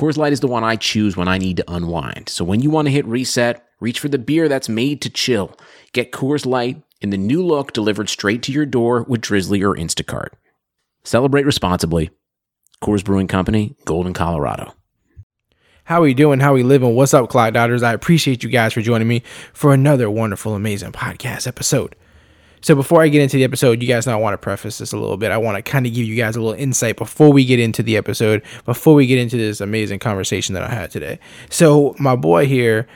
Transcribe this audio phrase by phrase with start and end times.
[0.00, 2.30] Coors Light is the one I choose when I need to unwind.
[2.30, 5.54] So when you want to hit reset, reach for the beer that's made to chill.
[5.92, 9.76] Get Coors Light in the new look delivered straight to your door with Drizly or
[9.76, 10.28] Instacart.
[11.04, 12.08] Celebrate responsibly.
[12.82, 14.72] Coors Brewing Company, Golden, Colorado.
[15.84, 16.40] How are you doing?
[16.40, 16.94] How are we living?
[16.94, 17.82] What's up, Clock Dodgers?
[17.82, 19.22] I appreciate you guys for joining me
[19.52, 21.94] for another wonderful, amazing podcast episode.
[22.62, 24.92] So before I get into the episode, you guys know I want to preface this
[24.92, 25.30] a little bit.
[25.32, 27.82] I want to kind of give you guys a little insight before we get into
[27.82, 31.18] the episode, before we get into this amazing conversation that I had today.
[31.48, 32.86] So my boy here,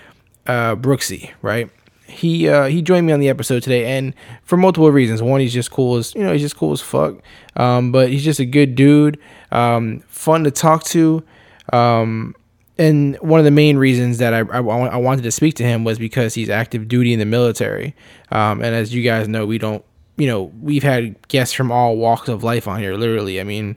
[0.47, 1.71] uh, Brooksy, right?
[2.07, 4.15] He uh, he joined me on the episode today, and
[4.45, 5.23] for multiple reasons.
[5.23, 7.17] One, he's just cool as you know, he's just cool as fuck.
[7.57, 9.19] Um, but he's just a good dude,
[9.51, 11.25] um, fun to talk to.
[11.73, 12.37] Um,
[12.77, 15.85] and one of the main reasons that I, I, I, wanted to speak to him
[15.85, 17.95] was because he's active duty in the military.
[18.33, 19.85] Um, and as you guys know, we don't,
[20.17, 23.41] you know, we've had guests from all walks of life on here, literally.
[23.41, 23.77] I mean,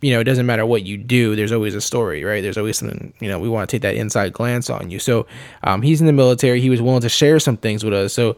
[0.00, 2.42] you know, it doesn't matter what you do, there's always a story, right?
[2.42, 5.00] There's always something, you know, we want to take that inside glance on you.
[5.00, 5.26] So
[5.64, 6.60] um, he's in the military.
[6.60, 8.12] He was willing to share some things with us.
[8.12, 8.36] So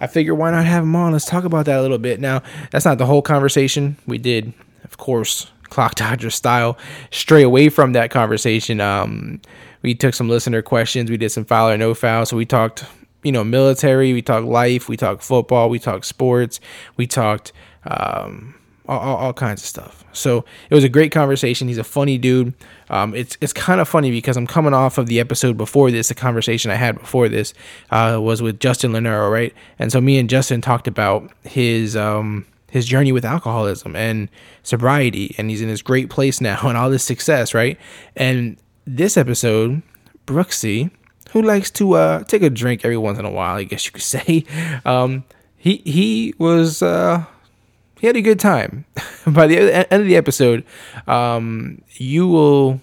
[0.00, 1.12] I figure why not have him on?
[1.12, 2.20] Let's talk about that a little bit.
[2.20, 3.96] Now, that's not the whole conversation.
[4.06, 4.52] We did,
[4.84, 6.76] of course, clock dodger style
[7.10, 8.80] stray away from that conversation.
[8.80, 9.40] Um,
[9.82, 11.10] we took some listener questions.
[11.10, 12.84] We did some foul or no foul so we talked
[13.22, 14.12] you know military.
[14.12, 14.88] We talked life.
[14.88, 15.68] We talked football.
[15.70, 16.60] We talked sports.
[16.96, 17.52] We talked
[17.84, 18.54] um,
[18.88, 20.04] all, all, kinds of stuff.
[20.12, 21.68] So it was a great conversation.
[21.68, 22.54] He's a funny dude.
[22.90, 26.08] Um, it's it's kind of funny because i'm coming off of the episode before this
[26.08, 27.52] the conversation i had before this
[27.90, 29.54] uh, was with justin Lernero, right?
[29.78, 34.28] And so me and justin talked about his um, his journey with alcoholism and
[34.62, 37.78] sobriety and he's in this great place now and all this success right?
[38.16, 39.82] And this episode
[40.26, 40.90] brooksy
[41.32, 43.92] who likes to uh, take a drink every once in a while i guess you
[43.92, 44.44] could say
[44.84, 45.24] um,
[45.58, 47.24] he he was uh,
[48.00, 48.84] he had a good time.
[49.26, 50.64] By the end of the episode
[51.06, 52.80] um, you will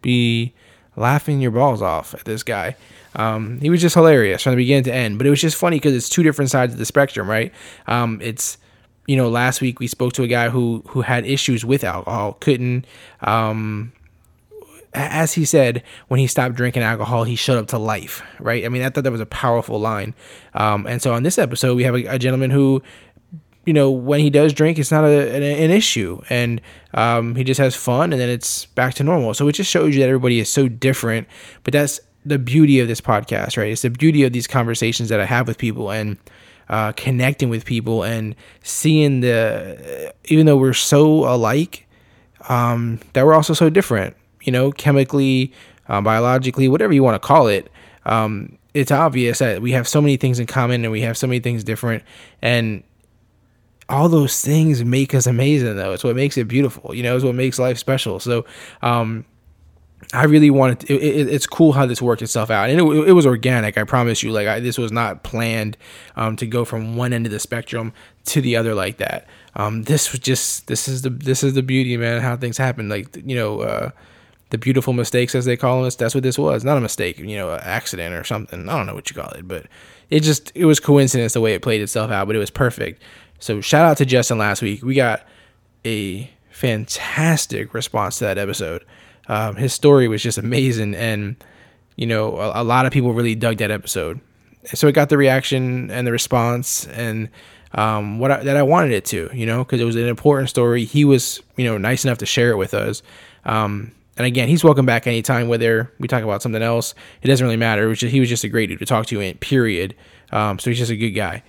[0.00, 0.54] be
[0.96, 2.76] laughing your balls off at this guy.
[3.16, 5.76] Um, he was just hilarious from the beginning to end but it was just funny
[5.76, 7.52] because it's two different sides of the spectrum right?
[7.88, 8.56] Um, it's
[9.10, 12.34] you know, last week we spoke to a guy who who had issues with alcohol,
[12.34, 12.86] couldn't
[13.22, 13.92] um
[14.94, 18.64] as he said, when he stopped drinking alcohol, he showed up to life, right?
[18.64, 20.14] I mean, I thought that was a powerful line.
[20.54, 22.82] Um, and so on this episode, we have a, a, gentleman who,
[23.66, 26.60] you know, when he does drink, it's not a, an, an, issue, and
[26.94, 29.32] um, he just has fun, and then it's back to normal.
[29.32, 31.28] So it just shows you that everybody is so different.
[31.62, 33.70] But that's the beauty of this podcast, right?
[33.70, 36.18] It's the beauty of these conversations that I have with people, and
[36.70, 41.86] uh, connecting with people and seeing the even though we're so alike
[42.48, 45.52] um, that we're also so different you know chemically
[45.88, 47.70] uh, biologically whatever you want to call it
[48.06, 51.26] um, it's obvious that we have so many things in common and we have so
[51.26, 52.04] many things different.
[52.40, 52.82] And
[53.88, 55.92] all those things make us amazing though.
[55.92, 58.20] It's what makes it beautiful you know it's what makes life special.
[58.20, 58.44] So
[58.82, 59.24] um,
[60.12, 60.80] I really wanted.
[60.80, 63.78] To, it, it, it's cool how this worked itself out, and it, it was organic.
[63.78, 64.32] I promise you.
[64.32, 65.76] Like I, this was not planned
[66.16, 67.92] um, to go from one end of the spectrum
[68.26, 69.26] to the other like that.
[69.54, 70.66] Um, this was just.
[70.66, 71.10] This is the.
[71.10, 72.20] This is the beauty, man.
[72.20, 72.88] How things happen.
[72.88, 73.90] Like you know, uh,
[74.50, 75.94] the beautiful mistakes as they call us.
[75.94, 76.64] That's what this was.
[76.64, 77.18] Not a mistake.
[77.18, 78.68] You know, an accident or something.
[78.68, 79.66] I don't know what you call it, but
[80.08, 80.50] it just.
[80.54, 83.02] It was coincidence the way it played itself out, but it was perfect.
[83.38, 84.82] So shout out to Justin last week.
[84.82, 85.24] We got
[85.84, 88.84] a fantastic response to that episode.
[89.30, 91.36] Um, his story was just amazing, and
[91.94, 94.18] you know, a, a, lot of people really dug that episode.
[94.74, 97.28] So it got the reaction and the response, and
[97.72, 100.50] um, what I, that I wanted it to, you know, because it was an important
[100.50, 100.84] story.
[100.84, 103.04] He was, you know, nice enough to share it with us.
[103.44, 105.46] Um, and again, he's welcome back anytime.
[105.46, 107.86] Whether we talk about something else, it doesn't really matter.
[107.86, 109.20] Was just, he was just a great dude to talk to.
[109.20, 109.94] In period.
[110.32, 111.44] Um, so he's just a good guy.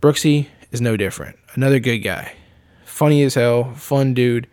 [0.00, 1.38] Brooksy is no different.
[1.52, 2.32] Another good guy,
[2.86, 4.46] funny as hell, fun dude.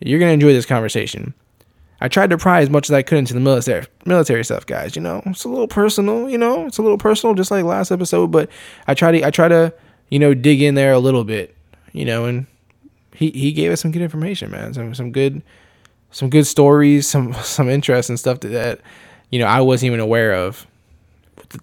[0.00, 1.32] You're gonna enjoy this conversation.
[2.00, 4.96] I tried to pry as much as I could into the military military stuff, guys.
[4.96, 6.28] You know, it's a little personal.
[6.28, 8.30] You know, it's a little personal, just like last episode.
[8.30, 8.50] But
[8.86, 9.72] I try to I try to
[10.10, 11.54] you know dig in there a little bit.
[11.92, 12.46] You know, and
[13.14, 14.74] he he gave us some good information, man.
[14.74, 15.42] Some some good
[16.10, 18.80] some good stories, some some interesting stuff that,
[19.30, 20.66] you know I wasn't even aware of.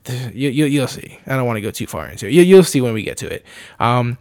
[0.08, 1.20] You, you you'll see.
[1.28, 2.32] I don't want to go too far into it.
[2.32, 3.46] You, you'll see when we get to it.
[3.82, 4.18] Um,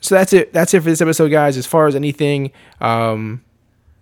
[0.00, 0.52] so that's it.
[0.52, 1.56] That's it for this episode, guys.
[1.56, 3.42] As far as anything, um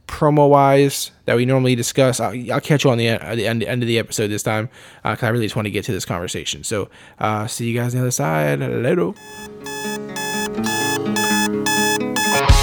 [0.06, 2.21] promo wise that we normally discuss.
[2.21, 4.69] I'll, I'll catch you on the, uh, the, end, end of the episode this time
[5.03, 6.65] because uh, I really just want to get to this conversation.
[6.65, 8.61] So, uh, see you guys on the other side.
[8.61, 9.12] Later.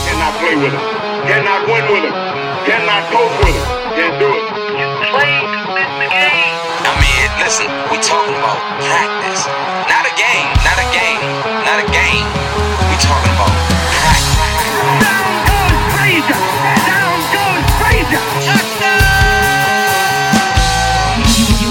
[0.06, 0.80] Cannot play with him.
[1.28, 2.14] Cannot win with him.
[2.66, 3.66] Cannot coach with him.
[3.96, 4.44] Can't do it.
[4.78, 6.58] You play to win the game.
[6.86, 9.71] I mean, listen, we talking about practice.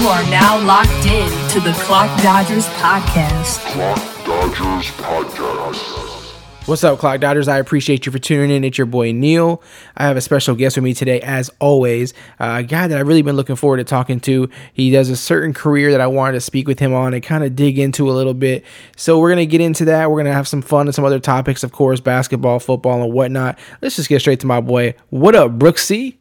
[0.01, 3.59] You, you are now locked in to the Clock Dodgers podcast.
[3.71, 6.67] Clock Dodgers Podcast.
[6.67, 7.47] What's up, Clock Dodgers?
[7.47, 8.63] I appreciate you for tuning in.
[8.63, 9.61] It's your boy Neil.
[9.95, 12.15] I have a special guest with me today, as always.
[12.39, 14.49] Uh, a guy that I've really been looking forward to talking to.
[14.73, 17.43] He does a certain career that I wanted to speak with him on and kind
[17.43, 18.65] of dig into a little bit.
[18.97, 20.09] So we're gonna get into that.
[20.09, 23.59] We're gonna have some fun and some other topics, of course, basketball, football, and whatnot.
[23.81, 24.95] Let's just get straight to my boy.
[25.11, 26.20] What up, Brooksy?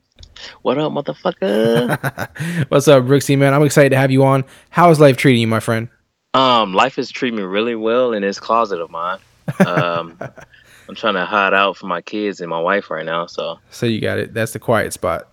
[0.63, 2.69] What up, motherfucker?
[2.71, 3.37] What's up, Brooksy?
[3.39, 4.45] Man, I'm excited to have you on.
[4.71, 5.89] How is life treating you, my friend?
[6.35, 9.19] um, life is treating me really well in this closet of mine.
[9.67, 10.17] Um,
[10.89, 13.27] I'm trying to hide out from my kids and my wife right now.
[13.27, 14.33] So So you got it.
[14.35, 15.29] That's the quiet spot.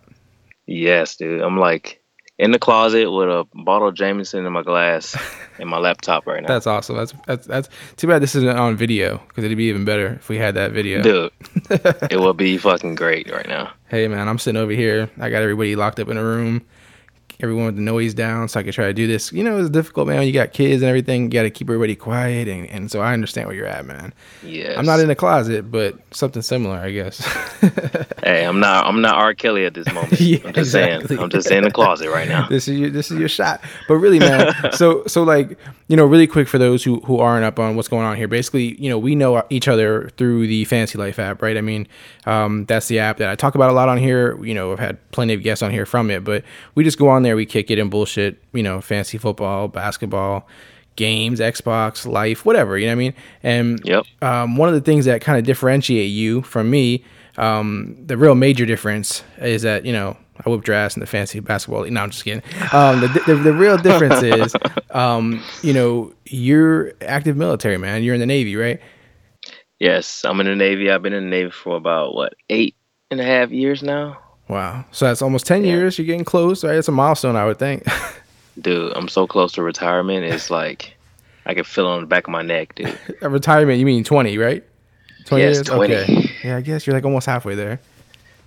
[0.65, 2.01] yes, dude, I'm like
[2.37, 5.17] in the closet with a bottle of Jameson in my glass
[5.59, 6.47] and my laptop right now.
[6.47, 6.95] That's awesome.
[6.95, 10.29] That's that's that's too bad this isn't on video because it'd be even better if
[10.29, 11.01] we had that video.
[11.01, 11.31] Dude,
[12.11, 13.71] it will be fucking great right now.
[13.87, 15.09] Hey man, I'm sitting over here.
[15.19, 16.65] I got everybody locked up in a room.
[17.39, 19.31] Everyone with the noise down, so I could try to do this.
[19.31, 20.23] You know, it's difficult, man.
[20.23, 21.23] You got kids and everything.
[21.23, 24.13] You got to keep everybody quiet, and, and so I understand where you're at, man.
[24.43, 24.77] Yes.
[24.77, 27.25] I'm not in the closet, but something similar, I guess.
[28.27, 28.85] Hey, I'm not.
[28.85, 29.33] I'm not R.
[29.33, 30.19] Kelly at this moment.
[30.27, 31.07] Yeah, I'm just exactly.
[31.07, 31.21] saying.
[31.21, 32.47] I'm just in the closet right now.
[32.49, 33.61] this is your this is your shot.
[33.87, 34.53] But really, man.
[34.73, 35.57] so so like
[35.87, 38.27] you know, really quick for those who who aren't up on what's going on here.
[38.27, 41.55] Basically, you know, we know each other through the Fantasy Life app, right?
[41.55, 41.87] I mean,
[42.25, 44.43] um, that's the app that I talk about a lot on here.
[44.43, 46.43] You know, I've had plenty of guests on here from it, but
[46.75, 48.41] we just go on there, we kick it and bullshit.
[48.53, 50.47] You know, fancy football, basketball.
[50.95, 53.13] Games, Xbox, life, whatever, you know what I mean?
[53.43, 54.05] And Yep.
[54.23, 57.03] um, one of the things that kind of differentiate you from me,
[57.37, 61.05] um, the real major difference is that you know I whipped your ass in the
[61.05, 61.81] fancy basketball.
[61.81, 61.93] league.
[61.93, 62.41] No, I'm just kidding.
[62.73, 64.55] Um, the, the the real difference is,
[64.89, 68.01] um, you know, you're active military man.
[68.01, 68.79] You're in the Navy, right?
[69.79, 70.89] Yes, I'm in the Navy.
[70.89, 72.75] I've been in the Navy for about what eight
[73.11, 74.17] and a half years now.
[74.47, 74.85] Wow.
[74.91, 75.97] So that's almost ten years.
[75.97, 76.75] You're getting close, right?
[76.75, 77.83] It's a milestone, I would think.
[78.61, 80.23] Dude, I'm so close to retirement.
[80.25, 80.95] It's like
[81.45, 82.97] I can feel it on the back of my neck, dude.
[83.21, 84.63] retirement, you mean twenty, right?
[85.25, 85.67] Twenty Yes, years.
[85.67, 85.95] 20.
[85.95, 86.29] Okay.
[86.43, 87.79] Yeah, I guess you're like almost halfway there.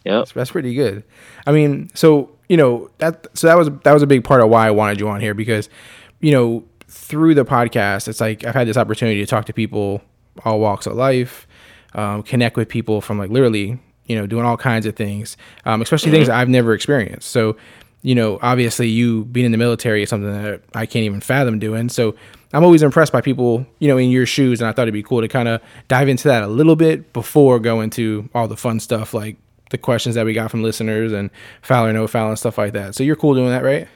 [0.05, 0.19] Yep.
[0.19, 1.05] That's, that's pretty good.
[1.47, 4.49] I mean, so you know that so that was that was a big part of
[4.49, 5.69] why I wanted you on here because
[6.21, 10.03] you know through the podcast, it's like I've had this opportunity to talk to people
[10.45, 11.47] all walks of life,
[11.95, 13.79] um, connect with people from like literally
[14.11, 17.31] you know doing all kinds of things, um, especially things I've never experienced.
[17.31, 17.57] So
[18.03, 21.59] you know, obviously, you being in the military is something that I can't even fathom
[21.59, 21.89] doing.
[21.89, 22.15] So
[22.53, 25.03] I'm always impressed by people, you know, in your shoes, and I thought it'd be
[25.03, 28.57] cool to kind of dive into that a little bit before going to all the
[28.57, 29.37] fun stuff like
[29.71, 31.31] the questions that we got from listeners and
[31.63, 32.95] foul or no foul and stuff like that.
[32.95, 33.87] So you're cool doing that, right?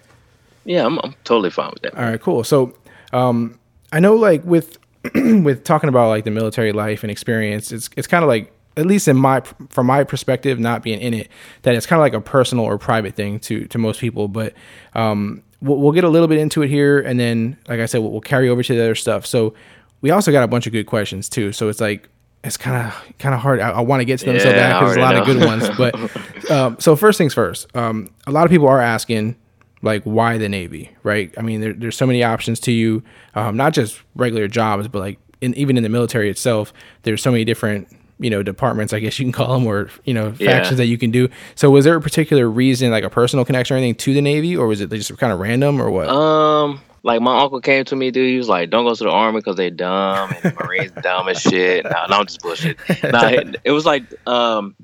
[0.65, 1.97] Yeah, I'm, I'm totally fine with that.
[1.97, 2.45] All right, cool.
[2.45, 2.75] So,
[3.13, 3.59] um,
[3.93, 4.79] I know like with
[5.15, 8.87] with talking about like the military life and experience, it's it's kind of like at
[8.87, 9.41] least in my
[9.71, 11.29] from my perspective, not being in it,
[11.63, 14.29] that it's kind of like a personal or private thing to to most people.
[14.29, 14.55] But
[14.95, 17.99] um, we'll, we'll get a little bit into it here, and then like I said,
[17.99, 19.27] we'll, we'll carry over to the other stuff.
[19.27, 19.55] So
[20.01, 21.53] we also got a bunch of good questions too.
[21.53, 22.09] So it's like
[22.43, 23.61] it's kind of kind of hard.
[23.61, 25.27] I, I want to get to them so Yeah, bad because there's a lot of
[25.27, 25.71] good ones.
[25.77, 29.37] But um, so first things first, um, a lot of people are asking
[29.83, 31.33] like why the Navy, right?
[31.39, 33.03] I mean, there, there's so many options to you,
[33.35, 36.73] um, not just regular jobs, but like in, even in the military itself,
[37.03, 37.89] there's so many different
[38.25, 40.57] you know departments, I guess you can call them, or you know Yeah.
[40.57, 41.29] factions that you can do.
[41.55, 44.57] So was there a particular reason, like a personal connection or anything to the Navy,
[44.57, 46.09] or was it just kind of random or what?
[46.09, 48.31] Um, like my uncle came to me, dude.
[48.31, 51.29] He was like, "Don't go to the army because they dumb and the Marines dumb
[51.29, 52.79] as shit." Nah, no, I'm just bullshit.
[53.13, 54.75] Nah, it, it was like, um,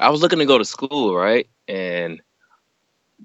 [0.00, 1.48] I was looking to go to school, right?
[1.68, 2.20] And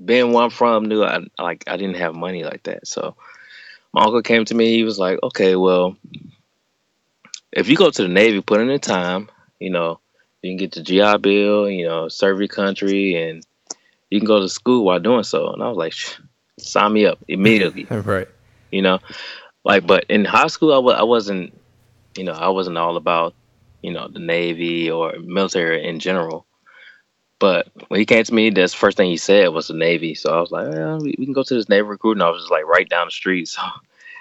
[0.05, 2.87] being where I'm from, knew I like I didn't have money like that.
[2.87, 3.15] So
[3.93, 4.73] my uncle came to me.
[4.75, 5.95] He was like, "Okay, well,
[7.55, 9.29] if you go to the Navy, put in the time,
[9.59, 9.99] you know,
[10.41, 13.45] you can get the GI Bill, you know, serve your country, and
[14.09, 15.93] you can go to school while doing so." And I was like,
[16.59, 18.27] "Sign me up immediately." right.
[18.71, 18.99] you know
[19.63, 21.53] like but in high school I w- I wasn't
[22.17, 23.33] you know i wasn't all about
[23.81, 26.45] you know the navy or military in general
[27.39, 30.15] but when he came to me that's the first thing he said was the navy
[30.15, 30.67] so i was like
[31.01, 33.07] we, we can go to this navy recruit and i was just like right down
[33.07, 33.61] the street so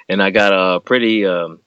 [0.08, 1.60] and i got a pretty um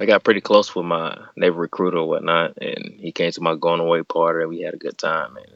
[0.00, 3.54] i got pretty close with my navy recruiter or whatnot and he came to my
[3.54, 5.46] going away party and we had a good time and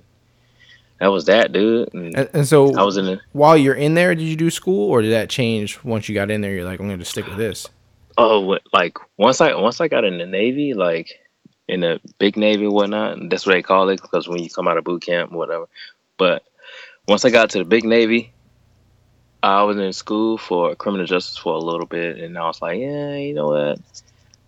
[0.99, 1.92] that was that, dude.
[1.95, 4.50] And And, and so I was in the while you're in there, did you do
[4.50, 6.52] school or did that change once you got in there?
[6.52, 7.68] You're like, I'm going to stick with this.
[8.16, 11.21] oh, like once I once I got in the Navy, like
[11.68, 14.50] in the big Navy and whatnot, and that's what they call it because when you
[14.50, 15.66] come out of boot camp, whatever.
[16.16, 16.42] But
[17.07, 18.33] once I got to the big Navy,
[19.40, 22.80] I was in school for criminal justice for a little bit, and I was like,
[22.80, 23.78] yeah, you know what?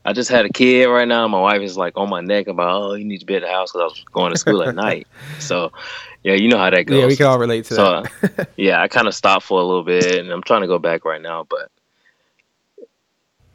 [0.05, 1.29] I just had a kid right now.
[1.29, 3.49] My wife is like on my neck about, oh, you need to be at the
[3.49, 5.07] house because I was going to school at night.
[5.39, 5.73] So,
[6.23, 6.99] yeah, you know how that goes.
[6.99, 8.49] Yeah, we can all relate to So, that.
[8.57, 11.05] yeah, I kind of stopped for a little bit, and I'm trying to go back
[11.05, 11.45] right now.
[11.49, 11.71] But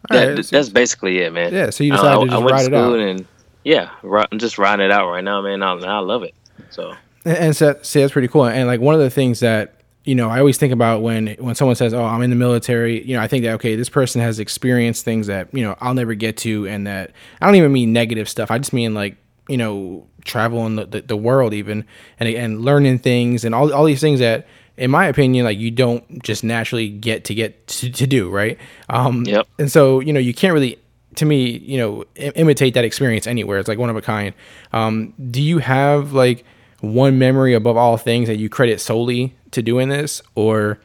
[0.09, 1.53] that, right, so- that's basically it, man.
[1.53, 2.83] yeah, so you decided I, to just I went ride to it out.
[2.91, 3.25] school and
[3.63, 3.89] yeah,
[4.31, 5.63] I'm just riding it out right now, man.
[5.63, 6.35] I, I love it.
[6.69, 6.93] So
[7.25, 8.45] And, and so, see, that's pretty cool.
[8.45, 9.75] And like one of the things that
[10.05, 13.03] you know, I always think about when when someone says, "Oh, I'm in the military,"
[13.05, 15.95] you know, I think that okay, this person has experienced things that you know I'll
[15.95, 18.51] never get to, and that I don't even mean negative stuff.
[18.51, 19.17] I just mean like
[19.50, 21.85] you know, traveling the, the, the world even
[22.19, 24.47] and and learning things and all all these things that.
[24.77, 28.59] In my opinion, like you don't just naturally get to get to, to do, right?
[28.89, 29.47] Um, Yep.
[29.57, 30.77] And so, you know, you can't really,
[31.15, 33.57] to me, you know, imitate that experience anywhere.
[33.57, 34.33] It's like one of a kind.
[34.74, 36.43] Um, do you have like
[36.85, 40.79] one memory above all things that you credit solely to doing this, or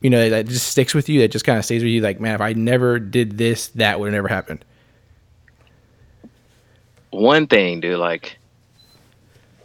[0.00, 2.00] you know that just sticks with you, that just kind of stays with you?
[2.00, 4.64] Like, man, if I never did this, that would have never happened.
[7.10, 8.38] one thing, dude, like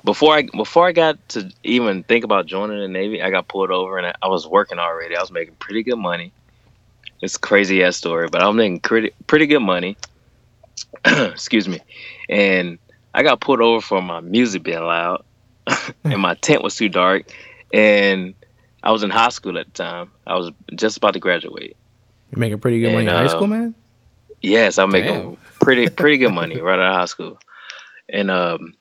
[0.04, 3.72] before I before I got to even think about joining the Navy, I got pulled
[3.72, 5.16] over and I, was working already.
[5.16, 6.32] I was making pretty good money.
[7.22, 9.98] It's crazy ass story, but I'm making pretty pretty good money.
[11.06, 11.82] Excuse me,
[12.30, 12.80] and
[13.14, 15.24] I got pulled over for my music being loud,
[16.04, 17.32] and my tent was too dark,
[17.74, 18.34] and
[18.84, 20.12] I was in high school at the time.
[20.26, 21.76] I was just about to graduate.
[22.32, 23.76] You're making pretty good money in And, high uh, school, man.
[24.42, 25.02] Yes, I'm Damn.
[25.02, 27.40] making pretty pretty good money right out of high school,
[28.08, 28.74] and um,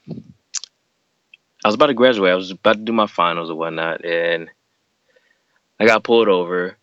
[1.65, 2.33] I was about to graduate.
[2.33, 4.49] I was about to do my finals or whatnot, and
[5.81, 6.77] I got pulled over.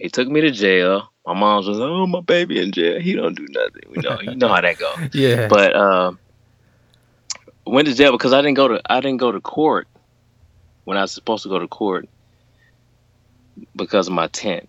[0.00, 1.10] They took me to jail.
[1.26, 3.00] My mom was like, "Oh, my baby in jail.
[3.00, 3.82] He don't do nothing.
[3.88, 4.96] We know, you know how that goes.
[5.14, 6.18] Yeah, But um,
[7.66, 9.88] went to jail because I didn't go to I didn't go to court
[10.84, 12.08] when I was supposed to go to court
[13.76, 14.68] because of my tent,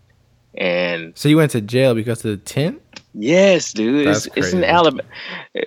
[0.56, 2.82] and so you went to jail because of the tent.
[3.14, 4.08] Yes, dude.
[4.08, 4.64] That's it's, it's in.
[4.64, 5.04] Alabama.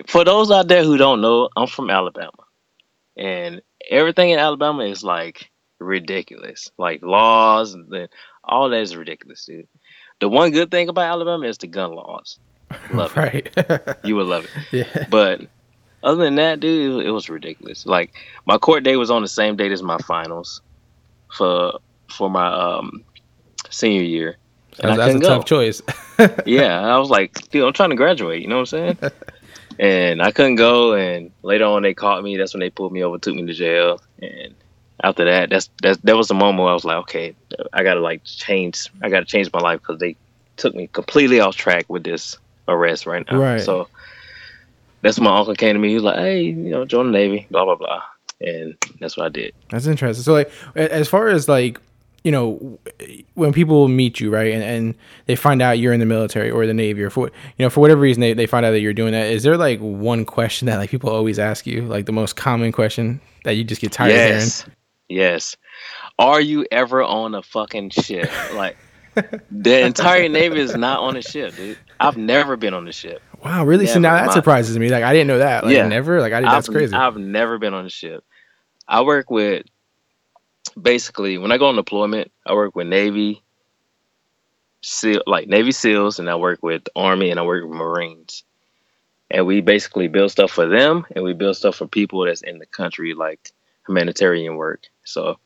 [0.07, 2.31] For those out there who don't know, I'm from Alabama.
[3.17, 6.69] And everything in Alabama is like ridiculous.
[6.77, 8.09] Like laws and
[8.43, 9.67] all that is ridiculous, dude.
[10.19, 12.39] The one good thing about Alabama is the gun laws.
[12.93, 13.53] Love it.
[13.57, 13.97] right.
[14.03, 14.51] You would love it.
[14.71, 15.07] yeah.
[15.09, 15.47] But
[16.03, 17.85] other than that, dude, it, it was ridiculous.
[17.85, 18.13] Like
[18.45, 20.61] my court date was on the same date as my finals
[21.35, 23.03] for for my um
[23.69, 24.37] senior year.
[24.79, 25.81] And That's, that's a go tough choice.
[26.45, 28.41] yeah, I was like, dude, I'm trying to graduate.
[28.41, 29.11] You know what I'm saying?
[29.79, 30.93] and I couldn't go.
[30.93, 32.37] And later on, they caught me.
[32.37, 34.01] That's when they pulled me over, took me to jail.
[34.21, 34.53] And
[35.03, 37.35] after that, that's that's that was the moment where I was like, okay,
[37.73, 38.87] I gotta like change.
[39.01, 40.15] I gotta change my life because they
[40.57, 42.37] took me completely off track with this
[42.67, 43.39] arrest right now.
[43.39, 43.61] Right.
[43.61, 43.87] So
[45.01, 45.89] that's when my uncle came to me.
[45.89, 48.03] He was like, hey, you know, join the Navy, blah blah blah.
[48.39, 49.53] And that's what I did.
[49.69, 50.23] That's interesting.
[50.23, 51.79] So, like, as far as like,
[52.23, 52.77] you know,
[53.33, 56.67] when people meet you, right, and, and they find out you're in the military or
[56.67, 58.93] the Navy, or for you know, for whatever reason they, they find out that you're
[58.93, 62.11] doing that, is there like one question that like people always ask you, like the
[62.11, 64.33] most common question that you just get tired of hearing?
[64.33, 64.65] yes.
[65.09, 65.55] Yes.
[66.19, 68.29] Are you ever on a fucking ship?
[68.53, 68.77] Like
[69.51, 71.77] the entire Navy is not on a ship, dude.
[71.99, 73.21] I've never been on a ship.
[73.47, 73.87] Wow, really?
[73.87, 74.89] so now that surprises me.
[74.89, 75.65] Like, I didn't know that.
[75.65, 75.87] Like, Yeah.
[75.87, 76.19] never.
[76.21, 76.93] Like, I did, that's I've, crazy.
[76.93, 78.23] I've never been on a ship.
[78.87, 79.65] I work with
[80.79, 83.41] basically when I go on deployment, I work with Navy
[84.81, 88.43] SEAL like Navy SEALs and I work with Army and I work with Marines.
[89.29, 92.59] And we basically build stuff for them and we build stuff for people that's in
[92.59, 93.51] the country like
[93.87, 94.83] humanitarian work.
[95.03, 95.39] So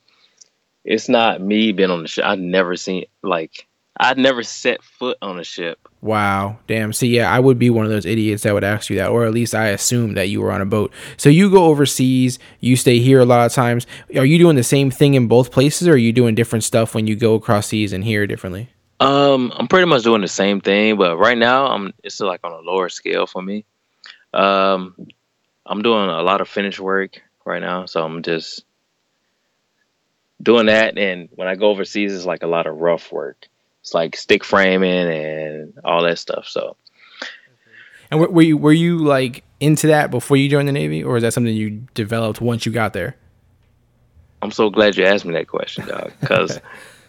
[0.83, 2.25] it's not me being on the ship.
[2.25, 3.67] I've never seen like
[3.97, 5.87] I'd never set foot on a ship.
[6.01, 6.57] Wow.
[6.65, 6.93] Damn.
[6.93, 9.25] See, yeah, I would be one of those idiots that would ask you that, or
[9.25, 10.91] at least I assume that you were on a boat.
[11.15, 13.85] So you go overseas, you stay here a lot of times.
[14.15, 16.95] Are you doing the same thing in both places, or are you doing different stuff
[16.95, 18.69] when you go across seas and here differently?
[18.99, 22.51] Um, I'm pretty much doing the same thing, but right now I'm it's like on
[22.51, 23.65] a lower scale for me.
[24.33, 24.95] Um,
[25.65, 28.63] I'm doing a lot of finish work right now, so I'm just
[30.41, 30.97] doing that.
[30.97, 33.47] And when I go overseas, it's like a lot of rough work.
[33.81, 36.47] It's like stick framing and all that stuff.
[36.47, 36.75] So
[38.09, 41.17] And were, were you were you like into that before you joined the Navy, or
[41.17, 43.15] is that something you developed once you got there?
[44.41, 46.11] I'm so glad you asked me that question, dog.
[46.19, 46.59] Because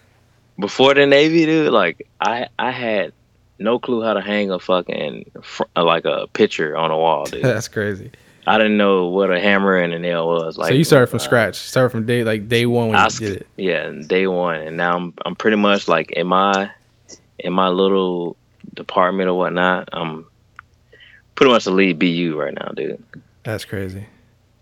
[0.58, 3.12] before the Navy, dude, like I I had
[3.58, 7.42] no clue how to hang a fucking fr- like a picture on a wall, dude.
[7.44, 8.10] That's crazy.
[8.46, 10.58] I didn't know what a hammer and a nail was.
[10.58, 11.56] Like so you started from uh, scratch.
[11.56, 13.46] Started from day like day one when I you did it.
[13.56, 16.70] Yeah, day one, and now I'm I'm pretty much like in my
[17.38, 18.36] in my little
[18.74, 19.88] department or whatnot.
[19.92, 20.26] I'm
[21.34, 23.02] pretty much the lead BU right now, dude.
[23.44, 24.06] That's crazy.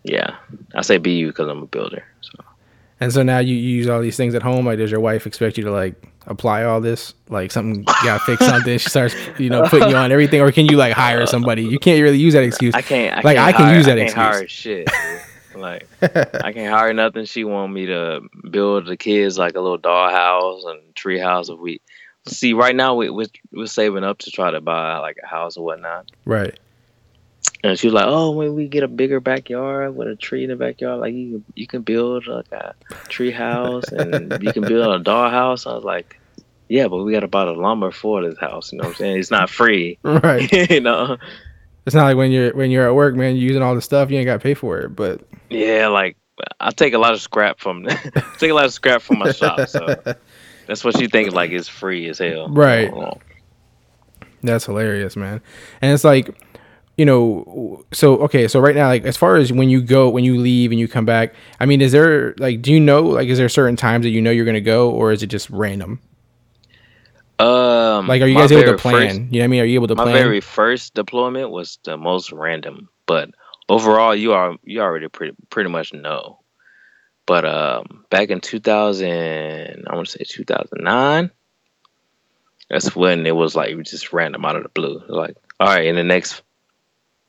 [0.02, 0.36] Yeah,
[0.74, 2.04] I say BU because I'm a builder.
[2.20, 2.32] So
[3.00, 4.66] And so now you, you use all these things at home.
[4.66, 7.12] Like, does your wife expect you to like apply all this?
[7.28, 8.78] Like, something gotta fix something.
[8.78, 11.62] She starts, you know, putting you on everything, or can you like hire somebody?
[11.64, 12.74] You can't really use that excuse.
[12.74, 13.12] I can't.
[13.18, 14.88] I Like, can't I can hire, use that I can't excuse.
[14.88, 15.56] hire shit.
[15.56, 15.86] like
[16.44, 17.24] I can't hire nothing.
[17.26, 18.20] She want me to
[18.50, 21.48] build the kids like a little dollhouse and tree house.
[21.50, 21.80] If we
[22.26, 25.56] see right now, we we're, we're saving up to try to buy like a house
[25.56, 26.10] or whatnot.
[26.24, 26.58] Right.
[27.62, 30.50] And she was like, "Oh, when we get a bigger backyard with a tree in
[30.50, 32.74] the backyard, like you you can build like a
[33.08, 36.19] tree house and you can build a dollhouse." I was like,
[36.70, 38.72] "Yeah, but we got to buy the lumber for this house.
[38.72, 39.18] You know what I'm saying?
[39.18, 40.50] It's not free, Right.
[40.70, 41.18] you know."
[41.86, 43.36] It's not like when you're when you're at work, man.
[43.36, 44.90] You're using all the stuff you ain't got to pay for it.
[44.90, 46.16] But Yeah, like
[46.60, 47.84] I take a lot of scrap from
[48.38, 49.66] take a lot of scrap from my shop.
[49.68, 50.00] So
[50.66, 52.48] that's what you think like it's free as hell.
[52.48, 52.92] Right.
[52.92, 53.18] Oh,
[54.42, 55.40] That's hilarious, man.
[55.80, 56.30] And it's like,
[56.96, 60.22] you know, so okay, so right now, like as far as when you go, when
[60.22, 63.28] you leave and you come back, I mean, is there like, do you know, like,
[63.28, 65.98] is there certain times that you know you're gonna go, or is it just random?
[67.40, 69.08] Um, Like, are you guys able to plan?
[69.08, 69.60] first- you know what I mean?
[69.62, 70.14] Are you able to my plan?
[70.14, 73.30] My very first deployment was the most random, but
[73.68, 76.40] overall, you are you already pretty pretty much know.
[77.26, 81.30] But um, back in 2000, I want to say 2009.
[82.68, 85.02] That's when it was like just random out of the blue.
[85.08, 86.42] Like, all right, in the next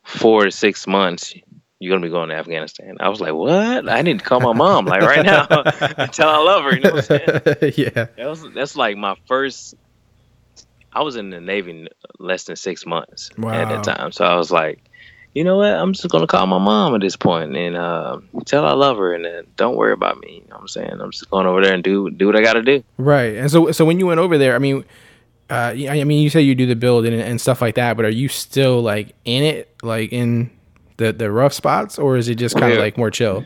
[0.04, 1.34] four to six months,
[1.80, 2.98] you're gonna be going to Afghanistan.
[3.00, 3.90] I was like, what?
[3.90, 5.48] I need to call my mom like right now
[5.98, 6.76] until I love her.
[6.76, 7.20] You know what I'm
[7.60, 7.74] saying?
[7.78, 9.76] yeah, That was that's like my first.
[10.94, 11.88] I was in the Navy
[12.20, 13.66] less than six months at Wow.
[13.66, 14.84] that time, so I was like,
[15.34, 15.74] you know what?
[15.74, 18.98] I'm just gonna call my mom at this point and uh, tell her I love
[18.98, 20.42] her, and then don't worry about me.
[20.44, 20.92] You know what I'm saying?
[21.00, 22.84] I'm just going over there and do do what I got to do.
[22.98, 23.36] right.
[23.36, 24.84] And so, so when you went over there, I mean,
[25.50, 28.06] uh, I mean, you say you do the building and, and stuff like that, but
[28.06, 30.52] are you still like in it, like in
[30.98, 32.84] the the rough spots, or is it just kind of Yeah.
[32.84, 33.46] like more chill?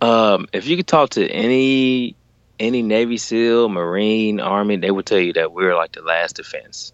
[0.00, 2.16] Um, if you could talk to any
[2.60, 6.92] any Navy SEAL, Marine, Army, they would tell you that we're like the last defense.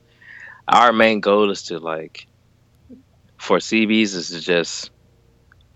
[0.68, 2.26] Our main goal is to like
[3.38, 4.90] for Seabees is to just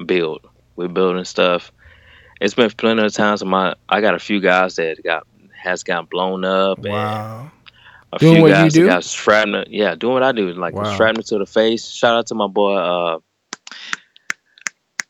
[0.04, 0.40] build.
[0.76, 1.70] We're building stuff.
[2.40, 3.44] It's been plenty of times.
[3.44, 6.84] My I got a few guys that got has gotten blown up.
[6.84, 7.50] And Wow.
[8.12, 8.84] a Doing few what you guys do?
[8.84, 9.64] that got shrapnel.
[9.68, 10.84] Yeah, doing what I do, like Wow.
[10.84, 11.88] shrapnel to the face.
[11.90, 13.18] Shout out to my boy uh,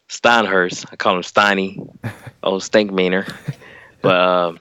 [0.09, 0.87] Steinhurst.
[0.91, 1.87] I call him Steiny,
[2.43, 3.27] old stink meaner.
[4.01, 4.61] But um,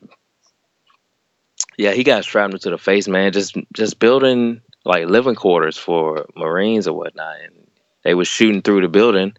[1.78, 3.32] yeah, he got shrapnel to the face, man.
[3.32, 7.68] Just just building like living quarters for Marines or whatnot, and
[8.04, 9.36] they was shooting through the building,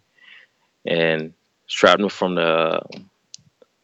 [0.86, 1.32] and
[1.66, 2.80] shrapnel from the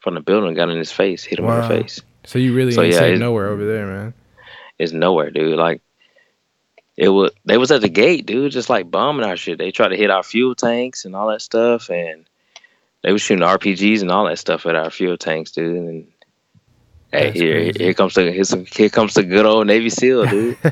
[0.01, 2.73] from the building got in his face, hit him in the face So you really
[2.73, 4.15] So, ain't yeah, nowhere over there, man.
[4.79, 5.59] It's nowhere, dude.
[5.59, 5.81] Like
[6.97, 9.59] it was they was at the gate, dude, just like bombing our shit.
[9.59, 12.27] They tried to hit our fuel tanks and all that stuff and
[13.05, 15.77] they was shooting RPGs and all that stuff at our fuel tanks, dude.
[15.77, 16.07] And
[17.13, 17.85] hey, That's here crazy.
[17.85, 18.33] here comes the
[18.73, 20.57] here comes the good old Navy SEAL, dude.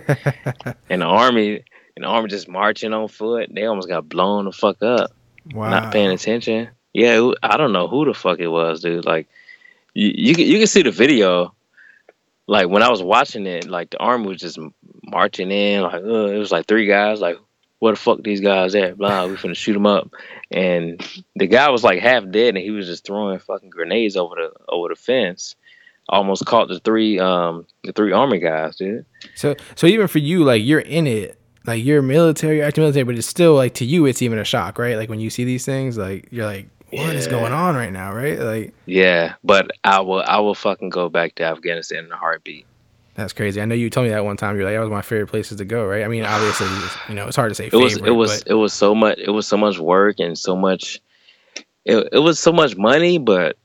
[0.90, 1.62] and the army
[1.94, 3.50] and the army just marching on foot.
[3.54, 5.12] They almost got blown the fuck up
[5.54, 5.70] Wow.
[5.70, 6.70] not paying attention.
[6.94, 9.04] Yeah, I don't know who the fuck it was, dude.
[9.04, 9.26] Like,
[9.94, 11.54] you you can, you can see the video.
[12.46, 14.58] Like when I was watching it, like the army was just
[15.04, 15.82] marching in.
[15.82, 17.20] Like, uh, it was like three guys.
[17.20, 17.38] Like,
[17.82, 18.96] where the fuck these guys at?
[18.96, 20.08] Blah, we finna shoot them up.
[20.52, 24.36] And the guy was like half dead, and he was just throwing fucking grenades over
[24.36, 25.56] the over the fence.
[26.08, 29.04] Almost caught the three um the three army guys, dude.
[29.34, 33.02] So so even for you, like you're in it, like you're military, you're active military,
[33.02, 34.96] but it's still like to you, it's even a shock, right?
[34.96, 37.32] Like when you see these things, like you're like, what is Yeah.
[37.32, 38.38] going on right now, right?
[38.38, 42.64] Like Yeah, but I will I will fucking go back to Afghanistan in a heartbeat.
[43.14, 43.60] That's crazy.
[43.60, 44.56] I know you told me that one time.
[44.56, 46.02] You're like, that was my favorite places to go, right?
[46.04, 46.66] I mean, obviously,
[47.08, 49.18] you know, it's hard to say it was it was but it was so much
[49.18, 51.00] it was so much work and so much
[51.84, 53.56] it, it was so much money but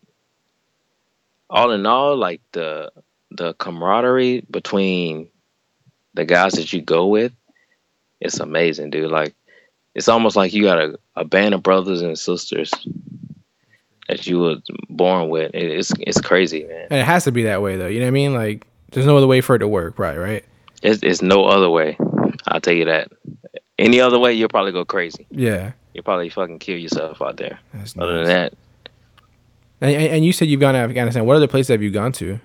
[1.49, 2.91] all in all like the
[3.31, 5.27] the camaraderie between
[6.13, 7.31] the guys that you go with
[8.19, 9.33] it's amazing dude like
[9.95, 12.71] it's almost like you got a, a band of brothers and sisters
[14.09, 14.55] that you were
[14.89, 17.87] born with It- it's it's crazy man and it has to be that way though.
[17.87, 18.33] You know what I mean?
[18.33, 18.65] Like
[18.97, 20.17] there's no other way for it to work, right?
[20.17, 20.43] Right?
[20.81, 21.97] it's, it's no other way
[22.47, 23.09] i'll tell you that
[23.79, 25.71] any other way you'll probably go crazy Yeah.
[25.93, 28.53] you'll probably fucking kill yourself out there That's other than that
[29.81, 31.25] And, and you said you've gone to Afghanistan.
[31.25, 32.39] What other places have you gone to?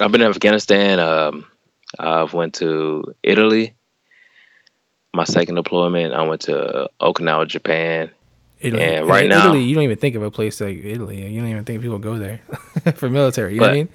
[0.00, 0.98] I've been in Afghanistan.
[0.98, 1.46] Um,
[2.00, 3.74] I've went to Italy.
[5.14, 8.10] my second deployment, I went to Okinawa, Japan.
[8.64, 8.82] Italy.
[8.82, 11.26] And right Italy, now- you don't even think of a place like Italy.
[11.26, 12.40] You don't even think people go there
[12.96, 13.54] for military.
[13.54, 13.88] You know what I mean?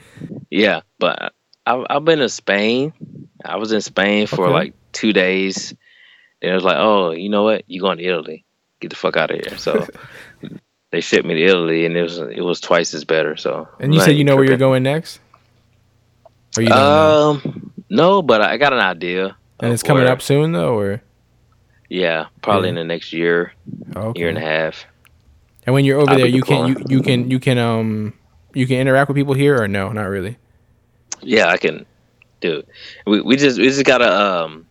[0.49, 1.33] Yeah, but
[1.65, 2.93] I, I've been to Spain.
[3.43, 4.53] I was in Spain for Okay.
[4.53, 5.73] like two days.
[6.41, 7.63] And it was like, oh, you know what?
[7.67, 8.45] You're going to Italy?
[8.79, 9.57] Get the fuck out of here.
[9.57, 9.85] So
[10.91, 13.35] they shipped me to Italy, and it was it was twice as better.
[13.35, 15.19] So And you said you know where you're going next.
[16.57, 17.29] Or you don't know?
[17.51, 19.35] Um, no, but I got an idea.
[19.59, 21.01] and it's coming where- up soon though, or
[21.89, 22.69] Yeah, probably Yeah.
[22.69, 23.53] in the next year,
[23.95, 24.19] okay.
[24.19, 24.85] year and a half.
[25.65, 28.13] And when you're over I'll there, you can you, you can you can um
[28.53, 30.37] you can interact with people here or no, not really.
[31.21, 31.85] Yeah, I can
[32.41, 32.59] do.
[32.59, 32.69] it.
[33.05, 34.65] We we just we just gotta um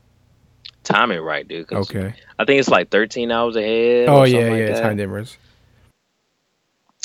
[0.85, 1.67] time it right, dude.
[1.67, 2.15] 'cause Okay.
[2.39, 4.09] I think it's like 13 hours ahead.
[4.09, 5.37] Oh yeah, yeah, like time difference.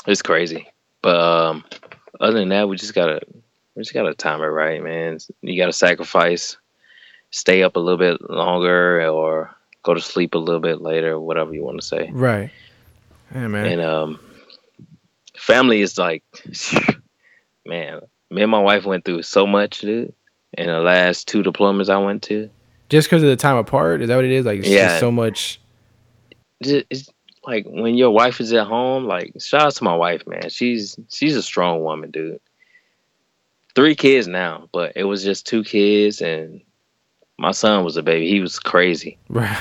[0.07, 0.67] It's crazy.
[1.01, 1.65] But um,
[2.19, 3.19] other than that, we just gotta
[3.75, 5.17] we just gotta time it right, man.
[5.41, 6.57] You gotta sacrifice,
[7.31, 11.53] stay up a little bit longer, or go to sleep a little bit later, whatever
[11.53, 12.09] you want to say.
[12.11, 12.49] Right.
[13.33, 13.65] Yeah, man.
[13.65, 14.19] And um,
[15.37, 16.23] family is like,
[17.65, 18.01] man.
[18.31, 20.13] Me and my wife went through so much, dude.
[20.57, 22.49] In the last two diplomas I went to,
[22.89, 24.45] Just because of the time apart, is that what it is?
[24.45, 24.85] Like it's Yeah.
[24.87, 25.59] just so much.
[26.61, 27.09] it's
[27.45, 29.05] like when your wife is at home.
[29.05, 30.49] Like, shout out to my wife, man.
[30.49, 32.39] She's she's a strong woman, dude.
[33.75, 36.61] Three kids now, but it was just two kids, and
[37.43, 38.29] my son was a baby.
[38.29, 39.17] He was crazy.
[39.29, 39.59] Right.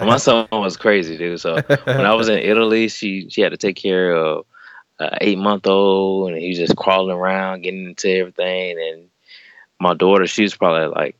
[0.00, 1.40] my son was crazy, dude.
[1.40, 4.46] So when I was in Italy, she she had to take care of
[5.00, 8.78] an eight month old, and he was just crawling around, getting into everything.
[8.78, 9.08] And
[9.80, 11.16] my daughter, she was probably like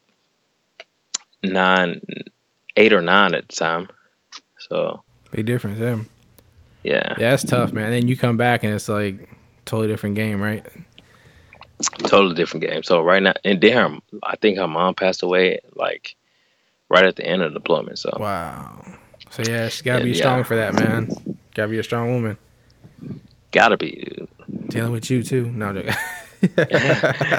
[1.43, 2.01] nine,
[2.77, 3.89] eight or nine at the time.
[4.59, 5.97] So Big difference, yeah.
[6.85, 7.87] yeah, Yeah, that's tough, man.
[7.87, 9.29] And then you come back and it's like
[9.65, 10.65] totally different game, right?
[11.83, 12.83] Totally different game.
[12.83, 16.17] So right now, and damn, I think her mom passed away like
[16.89, 17.99] right at the end of the deployment.
[17.99, 18.85] So Wow.
[19.31, 20.17] So yeah, she's gotta Yeah, be yeah.
[20.17, 21.09] strong for that, man.
[21.55, 22.37] Gotta be a strong woman.
[23.53, 24.29] gotta be, dude.
[24.69, 25.51] Dealing with you too.
[25.51, 25.73] No,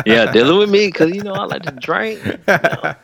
[0.06, 2.20] yeah, dealing with me because you know I like to drink.
[2.26, 2.96] You know,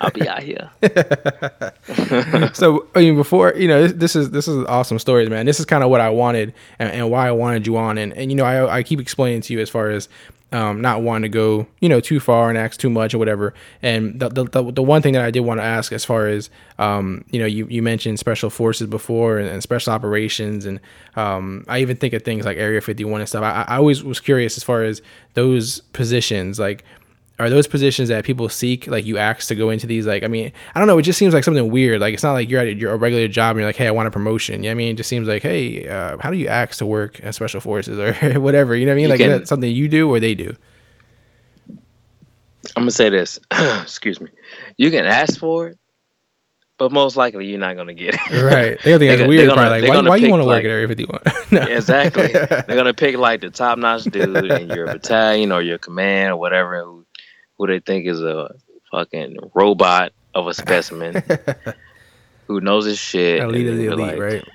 [0.00, 0.70] I'll be out here.
[2.54, 5.44] so I mean, before you know, this, this is this is awesome stories, man.
[5.46, 8.12] This is kind of what I wanted and, and why I wanted you on, and
[8.14, 10.08] and you know, I I keep explaining to you as far as
[10.52, 13.54] um, not wanting to go you know too far and ask too much or whatever.
[13.82, 16.50] And the the, the, one thing that I did want to ask as far as
[16.78, 20.80] um, you know, you you mentioned special forces before and, and special operations, and
[21.16, 23.42] um, I even think of things like Area 51 and stuff.
[23.42, 25.02] I, I always was curious as far as
[25.34, 26.84] those positions, like
[27.40, 30.26] are those positions that people seek like you ask to go into these like i
[30.26, 32.60] mean i don't know it just seems like something weird like it's not like you're
[32.60, 34.72] at your regular job and you're like hey i want a promotion you know what
[34.72, 37.34] i mean it just seems like hey uh, how do you ask to work at
[37.34, 39.88] special forces or whatever you know what i mean You like is that something you
[39.88, 40.56] do or they do
[42.76, 43.38] I'm gonna say this.
[43.50, 44.28] Excuse me.
[44.76, 45.78] You can ask for it,
[46.76, 48.20] but most likely you're not gonna get it.
[48.42, 50.64] right they think that's weird gonna- probably like why, why you want to work like-
[50.64, 51.20] at area 51
[51.52, 51.62] no.
[51.62, 52.26] exactly.
[52.28, 56.36] They're gonna pick like the top notch dude in your battalion or your command or
[56.36, 57.06] whatever who,
[57.58, 58.54] who they think is a
[58.90, 61.22] fucking robot of a specimen
[62.46, 63.42] who knows his shit.
[63.42, 64.48] elite elite like, right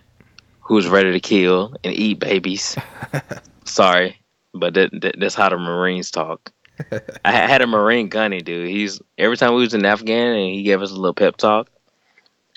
[0.61, 2.77] Who's ready to kill and eat babies?
[3.65, 4.17] Sorry,
[4.53, 6.53] but that, that, that's how the Marines talk.
[7.25, 8.69] I had a Marine gunny dude.
[8.69, 11.69] He's every time we was in Afghan and he gave us a little pep talk.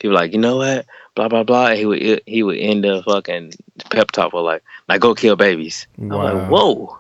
[0.00, 1.68] He was like, you know what, blah blah blah.
[1.68, 3.54] And he would he would end the fucking
[3.90, 5.88] pep talk with like, like go kill babies.
[5.98, 6.96] I'm like, whoa,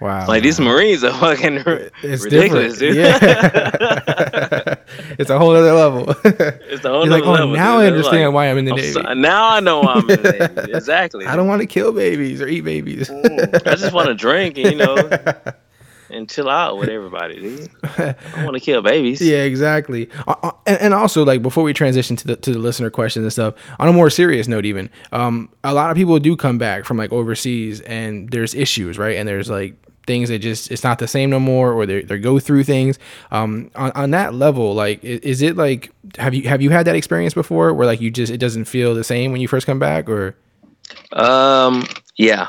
[0.00, 1.62] wow like these Marines are fucking
[2.02, 2.96] it's ridiculous, different dude.
[2.96, 4.74] yeah
[5.18, 7.84] it's a whole other level it's the whole you're like nother oh level, now dude.
[7.84, 10.10] i understand like, why i'm in the I'm navy so- now I know why I'm
[10.10, 10.72] in the Navy.
[10.78, 11.26] Exactly.
[11.26, 14.72] i don't want to kill babies or eat babies I just want to drink and
[14.72, 14.96] you know
[16.10, 17.68] and chill out with everybody, dude.
[17.82, 19.20] I don't want to kill babies.
[19.20, 20.08] Yeah, exactly.
[20.26, 23.24] Uh, uh, and, and also, like before we transition to the to the listener questions
[23.24, 26.58] and stuff, on a more serious note, even um, a lot of people do come
[26.58, 29.16] back from like overseas, and there's issues, right?
[29.16, 29.74] And there's like
[30.08, 32.98] things that just it's not the same no more, or they they go through things.
[33.30, 36.96] Um, on on that level, like, is it like have you have you had that
[36.96, 39.78] experience before, where like you just it doesn't feel the same when you first come
[39.78, 40.34] back, or
[41.12, 41.84] Um,
[42.16, 42.48] yeah,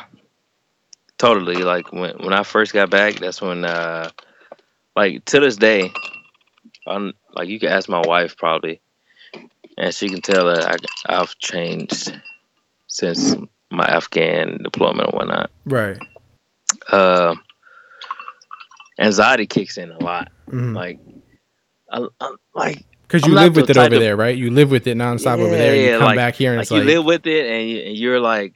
[1.20, 1.58] totally.
[1.58, 4.10] Like when when I first got back, that's when uh,
[4.96, 5.92] like to this day,
[6.88, 8.82] I'm like you can ask my wife probably,
[9.78, 12.20] and she can tell that I I've changed
[12.88, 13.36] since
[13.72, 15.52] my Afghan deployment and whatnot.
[15.66, 15.98] right?
[16.92, 17.36] Uh,
[19.00, 20.30] anxiety kicks in a lot.
[20.50, 20.76] Mhm.
[20.76, 21.00] Like,
[21.92, 24.38] I, I, like Because you live with it over of- there, right?
[24.38, 25.76] You live with it nonstop over there.
[25.76, 27.70] You yeah, come like- back here and like it's you like live with it and,
[27.70, 28.54] you, and you're like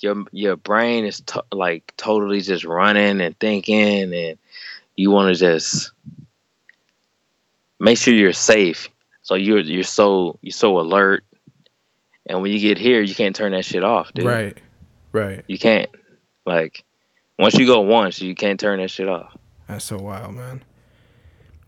[0.00, 4.38] your your brain is to, like totally just running and thinking and
[4.96, 5.92] you want to just
[7.80, 8.88] make sure you're safe
[9.22, 11.24] So you're you're so you're so alert,
[12.26, 14.26] and when you get here, you can't turn that shit off, dude.
[14.26, 14.58] Right.
[15.12, 15.44] Right.
[15.46, 15.88] You can't.
[16.44, 16.84] Like
[17.38, 19.34] once you go once, you can't turn that shit off.
[19.68, 20.62] That's so wild, man.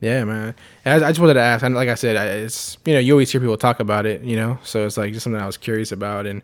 [0.01, 0.55] Yeah, man.
[0.85, 1.65] I, I just wanted to ask.
[1.65, 4.23] And like I said, I, it's you know you always hear people talk about it,
[4.23, 4.59] you know.
[4.63, 6.43] So it's like just something I was curious about, and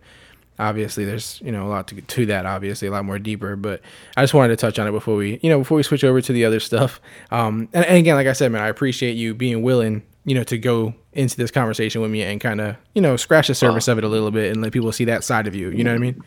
[0.58, 2.46] obviously there's you know a lot to to that.
[2.46, 3.56] Obviously, a lot more deeper.
[3.56, 3.82] But
[4.16, 6.20] I just wanted to touch on it before we you know before we switch over
[6.20, 7.00] to the other stuff.
[7.30, 10.44] Um, and, and again, like I said, man, I appreciate you being willing, you know,
[10.44, 13.88] to go into this conversation with me and kind of you know scratch the surface
[13.88, 15.70] of it a little bit and let people see that side of you.
[15.70, 16.22] You know what I mean?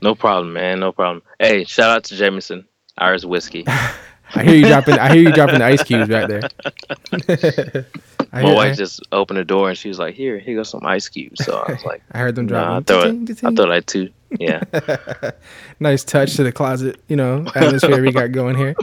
[0.00, 0.78] No problem, man.
[0.78, 1.22] No problem.
[1.40, 2.66] Hey, shout out to Jameson
[2.98, 3.64] Irish whiskey.
[4.34, 4.98] I hear you dropping.
[4.98, 7.84] I hear you dropping the ice cubes back there.
[8.32, 10.84] I, My wife just opened the door and she was like, "Here, here goes some
[10.84, 12.84] ice cubes." So I was like, I heard them "Nah, I dropping.
[12.84, 13.26] throw Ting, it.
[13.26, 13.56] ting, I ting.
[13.56, 14.10] throw like two.
[14.38, 14.62] Yeah,
[15.80, 18.74] nice touch to the closet, you know, atmosphere we got going here.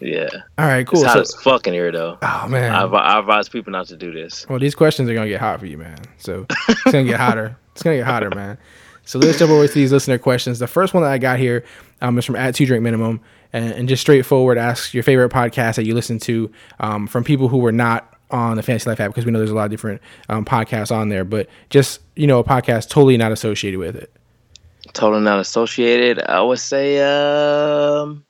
[0.00, 0.28] yeah.
[0.58, 1.00] All right, cool.
[1.02, 2.18] It's hot So, as fuck in here, though.
[2.22, 4.46] oh man, I, I advise people not to do this.
[4.48, 5.98] well, these questions are gonna get hot for you, man.
[6.18, 7.56] So it's gonna get hotter.
[7.72, 8.56] It's gonna get hotter, man.
[9.04, 10.58] So let's jump over to these listener questions.
[10.60, 11.64] The first one that I got here
[12.00, 13.20] um, is from at two drink minimum,
[13.56, 17.48] and, and just straightforward asks your favorite podcast that you listen to um, from people
[17.48, 19.70] who were not on the Fantasy Life app because we know there's a lot of
[19.70, 23.96] different um, podcasts on there, but just you know a podcast totally not associated with
[23.96, 24.12] it.
[24.92, 26.22] Totally not associated.
[26.26, 28.24] I would say, um,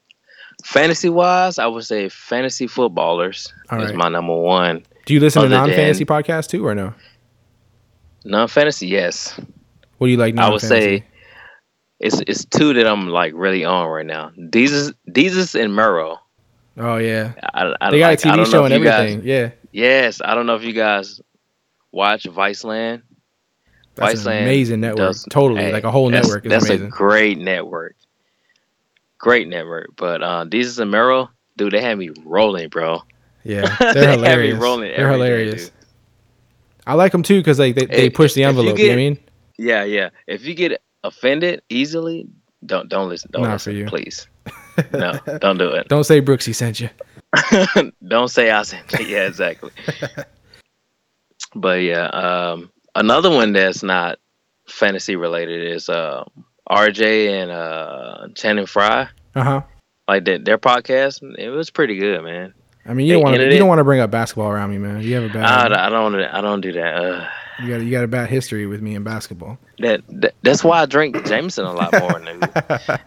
[0.65, 3.97] fantasy wise, I would say fantasy footballers All is right.
[3.97, 4.85] my number one.
[5.07, 6.95] Do you listen to non fantasy podcasts too, or no?
[8.25, 9.41] Non fantasy, yes.
[9.99, 10.37] What do you like?
[10.37, 11.05] I would say
[12.01, 14.31] it's it's two that I'm like really on right now.
[14.39, 16.19] Desus, Desus and Mero.
[16.79, 19.27] Oh yeah, I, I, they got like, a TV show and you guys- everything.
[19.29, 21.21] yeah, Yes, I don't know if you guys
[21.93, 23.03] watch Viceland.
[23.95, 24.99] that's an Viceland amazing network.
[24.99, 26.87] does- totally, hey, like a whole that's- network is That's amazing.
[26.89, 27.97] a great network.
[29.19, 29.97] Great network.
[29.97, 33.03] But uh Desus and Mero, dude, they had me rolling, bro.
[33.43, 34.59] yeah, They they're had me hilarious.
[34.59, 35.65] rolling They're hilarious.
[35.65, 35.73] dude.
[36.87, 38.79] I like them too because like they, they Hey, push the if you envelope.
[38.79, 39.19] You, know what I mean?
[39.59, 40.11] Yeah, yeah.
[40.27, 42.29] If you get offended easily,
[42.64, 43.31] don't don't listen.
[43.33, 43.87] Don't Not listen, for you.
[43.87, 44.27] please.
[44.92, 45.88] No, don't do it.
[45.88, 46.90] Don't say Brooksy sent you.
[48.09, 49.07] don't say I sent you.
[49.07, 49.71] Yeah, exactly.
[51.55, 54.19] but yeah, um, another one that's not
[54.69, 56.25] fantasy related is uh,
[56.69, 59.09] RJ and uh, Channing Frye.
[59.35, 59.62] Uh huh.
[60.09, 62.53] Like that, their podcast, it was pretty good, man.
[62.85, 64.79] I mean, you don't want to you don't want to bring up basketball around me,
[64.79, 65.01] man.
[65.01, 66.95] You have a I, bad I don't, I don't do that.
[66.95, 67.29] Uh,
[67.62, 69.59] you got you got a bad history with me in basketball.
[69.79, 72.21] that, that that's why I drink Jameson a lot more.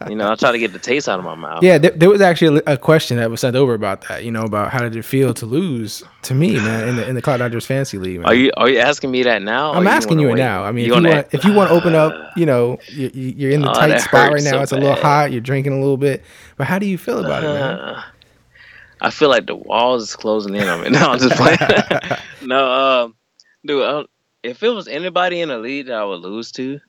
[0.10, 1.62] You know, I try to get the taste out of my mouth.
[1.62, 4.24] Yeah, there, there was actually a, a question that was sent over about that.
[4.24, 7.16] You know, about how did it feel to lose to me, man, in the in
[7.16, 8.18] the Clock Dodgers fantasy league.
[8.20, 8.26] Man.
[8.28, 9.74] Are you are you asking me that now?
[9.74, 10.64] I'm asking you it now.
[10.64, 13.12] I mean, if You you wanna- if you want to open up, you know, you,
[13.14, 14.52] you- you're in the Oh, tight spot right now.
[14.52, 15.04] so it's a little bad.
[15.04, 15.32] hot.
[15.32, 16.24] You're drinking a little bit,
[16.58, 17.80] but how do you feel about it, man?
[17.80, 18.04] Uh,
[19.02, 20.90] I feel like the walls is closing in on me.
[20.92, 21.58] No, I'm just playing.
[22.46, 22.72] no,
[23.06, 23.16] um,
[23.66, 24.04] dude, uh,
[24.44, 26.80] if it was anybody in the league that I would lose to,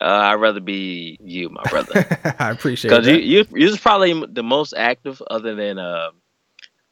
[0.00, 2.04] uh, I'd rather be you, my brother,
[2.38, 3.22] I appreciate because that.
[3.22, 6.10] you you you're probably the most active other than uh,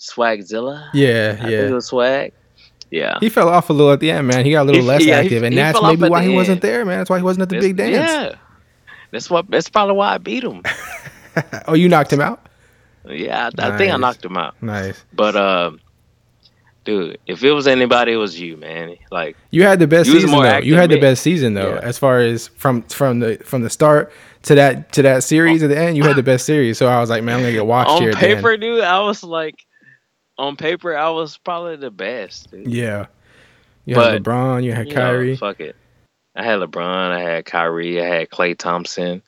[0.00, 0.88] Swagzilla.
[0.94, 1.70] yeah, I think it yeah.
[1.70, 2.32] was Swag.
[2.90, 4.44] Yeah, He fell off a little at the end, man.
[4.44, 6.32] He got a little He- less yeah, he- active, and he that's maybe why he
[6.34, 6.98] wasn't there, man.
[6.98, 7.94] That's why he wasn't at the big dance.
[7.96, 8.34] Yeah,
[9.10, 9.50] that's what.
[9.50, 10.62] That's probably why I beat him.
[11.66, 12.46] Oh, you knocked him out.
[13.08, 14.54] Yeah, I, I think I knocked him out.
[14.62, 15.04] Nice.
[15.12, 15.80] But um,
[16.84, 18.96] dude, if it was anybody, it was you, man.
[19.10, 19.36] Like.
[19.50, 20.58] You had the best season though.
[20.58, 21.80] You had the best season though, Yeah.
[21.82, 25.68] as far as from from the from the start to that to that series at
[25.70, 25.96] the end.
[25.96, 28.00] You had the best series, so I was like, man, I'm gonna get watched on
[28.02, 28.10] here.
[28.10, 28.18] end.
[28.18, 29.64] paper, dude, I was like,
[30.38, 32.50] on paper, I was probably the best.
[32.50, 32.66] Dude.
[32.68, 33.06] yeah.
[33.86, 34.64] You had LeBron.
[34.64, 35.36] You had You know, Kyrie.
[35.36, 35.76] fuck it.
[36.34, 37.10] I had LeBron.
[37.12, 38.00] I had Kyrie.
[38.02, 39.22] I had Klay Thompson.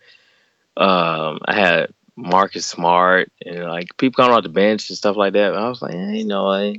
[0.77, 5.35] Um, I had Marcus Smart, and like people coming off the bench and stuff like
[5.35, 5.55] that.
[5.55, 6.77] I was like, eh, you know, what?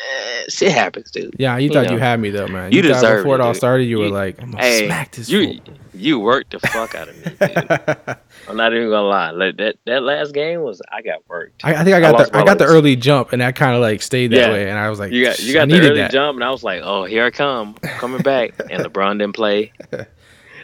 [0.00, 1.34] Eh, shit happens, dude.
[1.38, 1.92] yeah, you you thought know.
[1.94, 2.70] you had me though, man.
[2.70, 3.84] You thought deserved before it it, all started.
[3.84, 5.74] You were like, I'm gonna Hey, smack this you fool.
[5.92, 7.24] you worked the fuck out of me.
[7.24, 8.16] Dude.
[8.48, 9.30] I'm not even gonna lie.
[9.32, 11.64] Like that that last game was I got worked.
[11.64, 13.56] I, I think I got lost the I my got the early jump, and that
[13.56, 14.52] kind of like stayed that Yeah.
[14.52, 14.68] way.
[14.70, 16.12] And I was like, You got you I got the needed early that.
[16.12, 19.72] jump, and I was like, "Oh, here I come, coming back." And LeBron didn't play.
[19.90, 20.06] then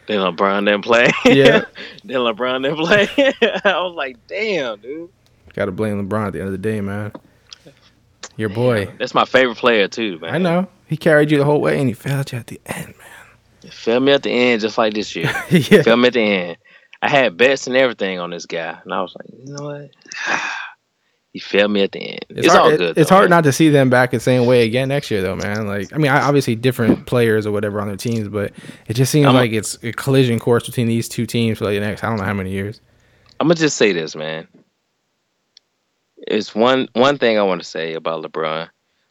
[0.08, 1.10] LeBron didn't play.
[1.24, 1.64] Yeah.
[2.04, 3.08] then LeBron didn't play.
[3.64, 5.10] I was like, "Damn, dude."
[5.54, 7.10] Got to blame LeBron at the end of the day, man.
[8.36, 8.86] Your boy.
[8.98, 10.34] That's my favorite player too, man.
[10.34, 12.94] I know he carried you the whole way, and he failed you at the end,
[12.98, 13.70] man.
[13.70, 15.32] Failed me at the end, just like this year.
[15.50, 15.82] yeah.
[15.82, 16.56] Feel me at the end.
[17.00, 19.90] I had bets and everything on this guy, and I was like, you know what?
[21.32, 22.24] he failed me at the end.
[22.28, 22.98] It's, hard, all good.
[22.98, 23.38] it's though, hard man.
[23.38, 25.66] not to see them back the same way again next year, though, man.
[25.66, 28.52] Like, I mean, I, obviously different players or whatever on their teams, but
[28.86, 31.64] it just seems I'm a- like it's a collision course between these two teams for
[31.64, 32.80] like the next I don't know how many years.
[33.40, 34.46] I'm gonna just say this, man.
[36.26, 38.68] It's one one thing I want to say about LeBron.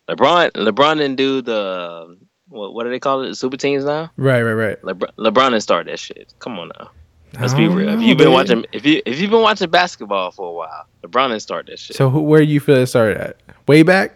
[0.09, 2.17] LeBron LeBron didn't do the
[2.49, 3.29] What, what do they call it?
[3.29, 4.11] The Super teams now.
[4.17, 4.81] Right, right, right.
[4.81, 6.33] LeBron, LeBron didn't start that shit.
[6.39, 6.91] Come on now.
[7.39, 7.89] Let's be real.
[7.89, 8.33] If you've been dude.
[8.33, 11.79] watching, if you if you've been watching basketball for a while, LeBron didn't start that
[11.79, 11.95] shit.
[11.95, 13.37] So who, where do you feel it started at?
[13.67, 14.15] Way back?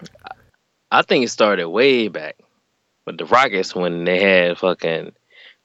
[0.92, 2.38] I think it started way back
[3.06, 5.14] with the Rockets when they had fucking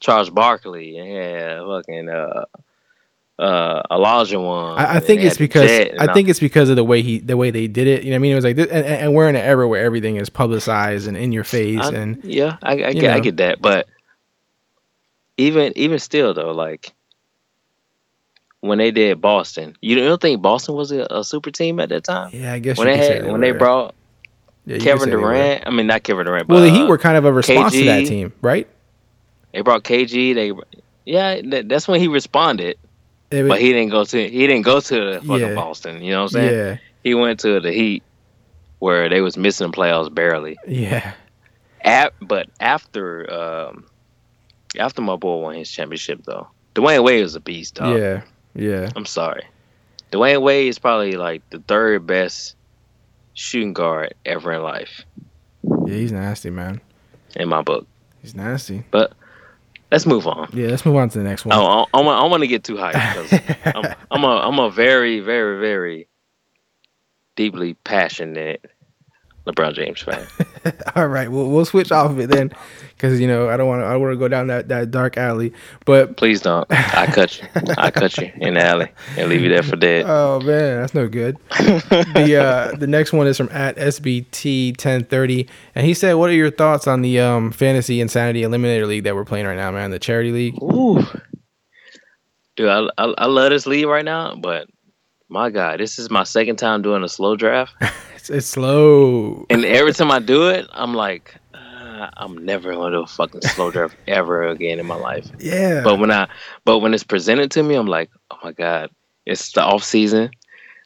[0.01, 2.45] Charles Barkley and had fucking uh
[3.43, 4.79] uh Elijah one.
[4.79, 7.37] I, I think it's because I all- think it's because of the way he the
[7.37, 8.05] way they did it.
[8.05, 8.33] You know what I mean?
[8.33, 11.17] It was like, this, and, and we're in an era where everything is publicized and
[11.17, 13.89] in your face, I- and yeah, I, I get I get that, but
[15.37, 16.93] even even still though, like
[18.61, 22.05] when they did Boston, you don't think Boston was a, a super team at that
[22.05, 22.31] time?
[22.33, 23.95] yeah, I guess When they had when they brought
[24.67, 25.33] Yeah, Kevin say they were.
[25.33, 27.33] Durant, I mean not Kevin Durant, but Well, the Heat uh, were kind of a
[27.33, 28.69] response to that team, right?
[29.53, 30.35] They brought KG.
[30.35, 30.53] They
[31.05, 32.79] yeah, that, that's when he responded,
[33.43, 35.55] was- but he didn't go to he didn't go to the fucking Yeah.
[35.55, 36.03] Boston.
[36.03, 36.55] You know what I'm saying?
[36.55, 38.03] yeah, He went to the Heat,
[38.81, 40.59] where they was missing the playoffs barely.
[40.67, 41.13] yeah,
[41.83, 43.85] At, but after um,
[44.79, 47.77] after my boy won his championship though, Dwyane Wade was a beast.
[47.77, 47.99] Dog.
[47.99, 48.23] yeah,
[48.55, 48.91] yeah.
[48.97, 49.45] I'm sorry.
[50.11, 52.55] Dwyane Wade is probably like the third best
[53.35, 55.05] shooting guard ever in life
[55.87, 56.81] Yeah, he's nasty, man.
[57.35, 57.87] in my book.
[58.21, 58.85] He's nasty.
[58.91, 59.13] But
[59.93, 60.49] let's move on.
[60.53, 61.57] Yeah, let's move on to the next one.
[61.57, 62.93] Oh, I, I, I, want, I want to get too high
[63.67, 66.09] I'm, I'm a I'm a very very very
[67.37, 68.65] deeply passionate
[69.47, 70.27] LeBron James fan.
[70.97, 72.53] All right, we'll we'll switch off of it then,
[72.91, 75.17] because you know I don't want to I want to go down that, that dark
[75.17, 75.53] alley.
[75.85, 76.67] But Please don't.
[76.71, 77.49] I cut you.
[77.77, 80.05] I cut you in the alley and leave you there for dead.
[80.07, 81.37] oh man, that's no good.
[81.51, 86.31] the uh, the next one is from at SBT ten thirty, and he said, "What
[86.31, 89.71] are your thoughts on the um fantasy insanity eliminator league that we're playing right now,
[89.73, 89.91] man?
[89.91, 91.05] The charity league." Ooh.
[92.55, 94.69] Dude, I, I I love this league right now, but
[95.33, 97.75] my God, this is my second time doing a slow draft,
[98.23, 99.47] It's, it's slow.
[99.51, 103.41] and every time I do it, I'm like, uh, I'm never gonna do a fucking
[103.41, 105.29] slow drive ever again in my life.
[105.41, 105.83] Yeah.
[105.83, 106.29] But when I
[106.65, 108.91] but when it's presented to me, I'm like, oh my god,
[109.27, 110.31] it's the off season.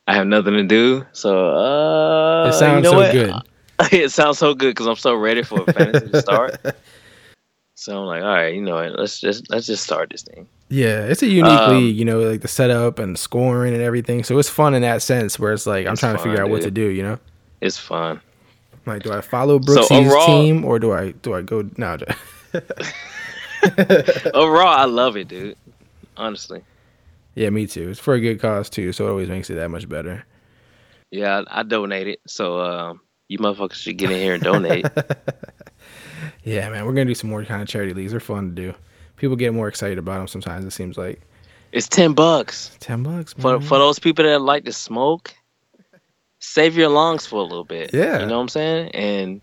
[0.06, 3.12] I have nothing to do, so uh, it sounds you know so what?
[3.12, 3.92] good.
[3.92, 6.56] it sounds so good because I'm so ready for a fantasy to start.
[7.78, 8.76] So I'm like, all right, you know?
[8.96, 10.48] Let's just let's just start this thing.
[10.70, 13.82] Yeah, it's a unique Um, league, you know, like the setup and the scoring and
[13.82, 14.24] everything.
[14.24, 16.46] So it's fun in that sense, where it's like I'm It's trying to figure fun,
[16.46, 16.88] out what to do.
[16.88, 17.18] You know,
[17.60, 18.20] It's fun.
[18.86, 21.98] like do I follow Brooksy's overall- team or do I do I go no?
[24.34, 25.56] Overall, I love it, dude.
[26.16, 26.62] Honestly,
[27.34, 27.90] yeah, me too.
[27.90, 30.24] It's for a good cause too, so it always makes it that much better.
[31.10, 34.86] yeah, I, I donated, so um, you motherfuckers should get in here and donate.
[36.46, 38.12] Yeah, man, we're gonna do some more kind of charity leagues.
[38.12, 38.74] They're fun to do.
[39.16, 40.64] People get more excited about them sometimes.
[40.64, 41.20] It seems like
[41.72, 43.60] it's ten bucks ten bucks for man.
[43.60, 45.34] for those people that like to smoke.
[46.38, 47.92] Save your lungs for a little bit.
[47.92, 48.20] Yeah.
[48.20, 49.40] you know what I'm saying, and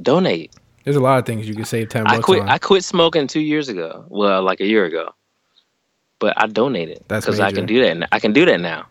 [0.00, 0.54] donate.
[0.84, 2.42] There's a lot of things you can save ten bucks I quit.
[2.42, 2.48] on.
[2.48, 4.04] I quit smoking two years ago.
[4.08, 5.12] Well, like a year ago.
[6.20, 8.08] But I donated That's because I can do that.
[8.12, 8.86] I can do that now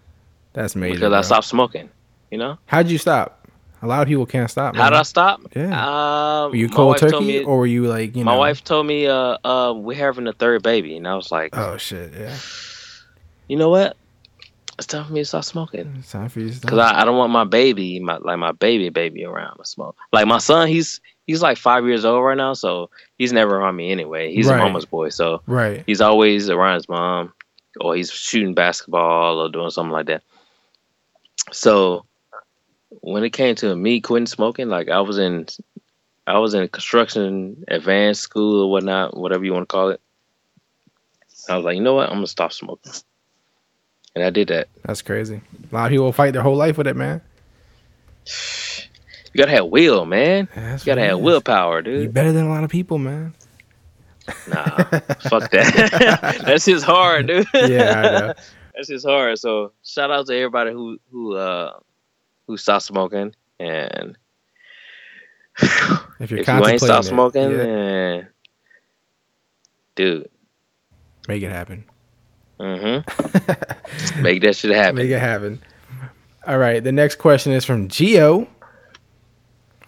[0.54, 0.96] That's major.
[0.96, 1.18] because bro.
[1.18, 1.90] I stopped smoking.
[2.32, 3.37] You know How'd you stop?
[3.82, 4.76] A lot of people can't stop.
[4.76, 4.92] how man.
[4.94, 5.42] did I stop?
[5.56, 5.66] Yeah.
[6.46, 8.36] Um, Were you cold turkey me- or were you like you my know?
[8.36, 11.56] My wife told me, uh, uh, we're having a third baby, and I was like,
[11.56, 12.12] Oh shit!
[12.14, 12.36] Yeah,
[13.48, 13.96] you know what?
[14.80, 16.62] It's time for me to stop smoking it's time for you to stop.
[16.70, 19.96] because I, I don't want my baby, my like my baby baby around to smoke.
[20.14, 23.76] Like my son, he's he's like five years old right now, so he's never around
[23.76, 24.34] me anyway.
[24.34, 24.56] He's Right.
[24.60, 25.84] a mama's boy, so right.
[25.88, 27.34] he's always around his mom
[27.82, 30.24] or he's shooting basketball or doing something like that.
[31.52, 32.06] So
[33.02, 35.48] when it came to me quitting smoking, like I was in
[36.26, 40.02] I was in construction advanced school or whatnot, whatever you want to call it.
[41.50, 42.10] I was like, you know what?
[42.10, 42.92] I'm gonna stop smoking.
[44.16, 44.68] And I did that.
[44.84, 45.42] That's crazy.
[45.72, 47.22] A lot of people fight their whole life with it, man.
[49.34, 50.48] You gotta have will, man.
[50.56, 51.24] That's You gotta have is.
[51.24, 51.94] willpower, dude.
[51.94, 52.14] You dude.
[52.14, 53.36] better than a lot of people, man.
[54.48, 54.84] Nah,
[55.30, 56.42] fuck that.
[56.44, 57.46] That's just hard, dude.
[57.54, 58.34] Yeah, I know.
[58.76, 59.38] That's just hard.
[59.38, 61.74] So shout out to everybody who who uh
[62.48, 64.18] who stopped smoking and
[66.20, 68.28] If you're if you ain't contemplating stopped it, smoking, yeah, then
[69.96, 70.30] dude,
[71.28, 71.86] make it happen.
[72.60, 74.22] mm-hmm.
[74.22, 74.96] make that shit happen.
[74.96, 75.62] Make it happen.
[76.46, 76.84] All right.
[76.84, 78.48] The next question is from Geo.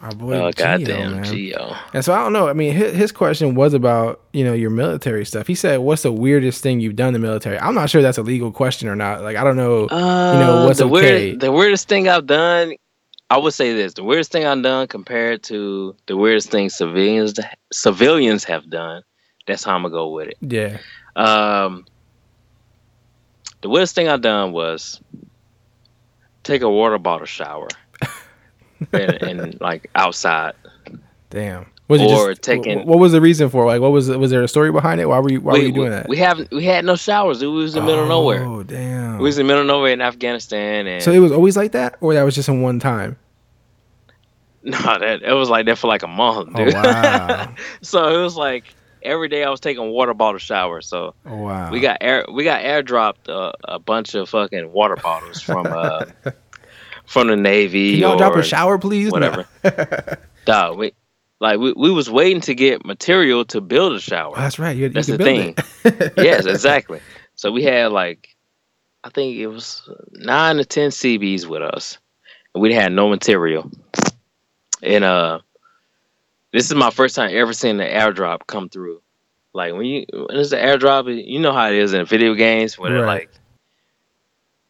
[0.01, 1.23] Our boy oh goddamn, man.
[1.25, 1.75] Geo.
[1.93, 2.47] And so I don't know.
[2.47, 5.45] I mean, his, his question was about you know your military stuff.
[5.45, 8.17] He said, "What's the weirdest thing you've done in the military?" I'm not sure that's
[8.17, 9.23] a legal question or not.
[9.23, 9.87] Like I don't know.
[9.87, 11.31] Uh, know, what's the okay?
[11.31, 12.75] weird, the weirdest thing I've done?
[13.29, 17.33] I would say this: the weirdest thing I've done compared to the weirdest thing civilians
[17.73, 19.03] civilians have done.
[19.47, 20.37] That's how I'm gonna go with it.
[20.39, 20.77] Yeah.
[21.17, 21.85] Um,
[23.61, 25.01] the weirdest thing I've done was
[26.43, 27.67] take a water bottle shower,
[28.93, 30.53] and, and like outside,
[31.29, 31.67] Damn.
[31.87, 33.65] Was or just taking- What was the reason for?
[33.65, 35.07] Like, what was was there a story behind it?
[35.07, 36.07] Why were you Why were you doing we, that?
[36.07, 37.41] We haven't we had no showers.
[37.41, 38.43] We was in the middle of nowhere.
[38.45, 39.17] Oh damn!
[39.17, 41.71] We was in the middle of nowhere in Afghanistan, and so it was always like
[41.71, 43.17] that, or that was just in one time?
[44.63, 46.75] no, that it was like that for like a month, Oh dude.
[46.75, 47.55] wow!
[47.81, 48.65] so it was like
[49.01, 50.85] every day I was taking water bottle showers.
[50.87, 51.71] So oh wow!
[51.71, 56.05] we got air we got airdropped uh, a bunch of fucking water bottles from uh
[57.09, 57.93] from the Navy.
[57.93, 59.11] Can y'all drop a shower, please?
[59.11, 59.47] Whatever.
[60.45, 60.93] Dog, we
[61.39, 64.33] like we, we was waiting to get material to build a shower.
[64.37, 64.75] Oh, that's right.
[64.77, 65.55] You, you That's can the thing.
[66.17, 67.01] yes, exactly.
[67.35, 68.29] So we had like,
[69.03, 71.97] I think it was nine to ten Seabees with us,
[72.53, 73.71] and we had no material.
[74.83, 75.39] And uh,
[76.53, 79.01] this is my first time ever seeing the airdrop come through.
[79.53, 82.77] Like when you when it's the airdrop, you know how it is in video games
[82.77, 83.21] when they're Right.
[83.21, 83.29] like.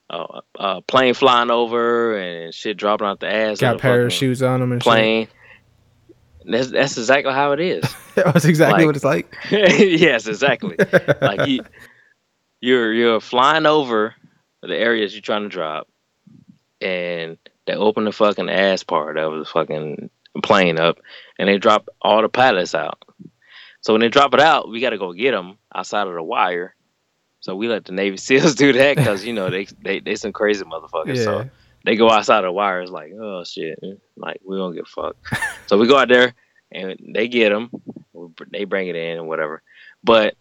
[0.10, 3.60] Uh, uh, plane flying over and shit dropping out the ass.
[3.60, 5.28] Got parachutes on them and Plane.
[6.46, 7.84] That's that's exactly how it is.
[8.16, 9.36] That's exactly Like- what it's like.
[9.52, 10.78] yes, exactly.
[11.22, 11.64] like you,
[12.60, 14.16] you're you're flying over
[14.64, 15.88] the areas you're trying to drop,
[16.82, 17.38] and
[17.68, 20.10] they open the fucking ass part of the fucking
[20.42, 20.98] plane up,
[21.38, 22.98] and they drop all the pilots out.
[23.82, 26.24] So when they drop it out, we got to go get them outside of the
[26.24, 26.74] wire.
[27.42, 30.34] So we let the Navy SEALs do that because you know they they they some
[30.34, 31.18] crazy motherfuckers.
[31.18, 31.24] Yeah.
[31.24, 31.50] So
[31.86, 33.80] they go outside the wires like, oh shit,
[34.16, 35.26] like we don't get fucked.
[35.68, 36.34] so we go out there
[36.72, 37.70] and they get them.
[38.52, 39.62] They bring it in and whatever.
[40.04, 40.36] But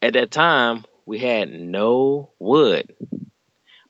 [0.00, 2.94] at that time, we had no wood.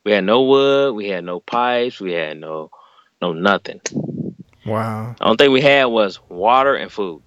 [0.03, 0.95] We had no wood.
[0.95, 1.99] We had no pipes.
[1.99, 2.71] We had no
[3.21, 3.79] no nothing.
[4.65, 5.15] Wow.
[5.17, 7.21] The only thing we had was water and food.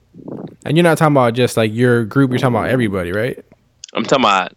[0.64, 2.30] And you're not talking about just like your group.
[2.30, 3.42] You're talking about everybody, right?
[3.94, 4.55] I'm talking about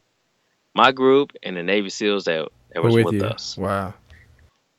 [0.80, 3.58] my group and the Navy SEALs that, that was With with, us.
[3.58, 3.94] Wow.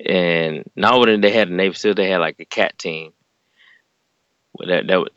[0.04, 3.12] and not only did they had a Navy SEAL, they had like a cat team.
[4.58, 5.08] That that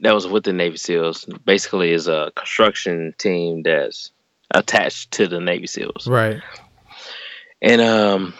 [0.00, 1.24] that was with the Navy SEALs.
[1.44, 4.10] Basically, is a construction team that's
[4.50, 6.06] attached to the Navy SEALs.
[6.06, 6.40] Right.
[7.62, 8.34] And um,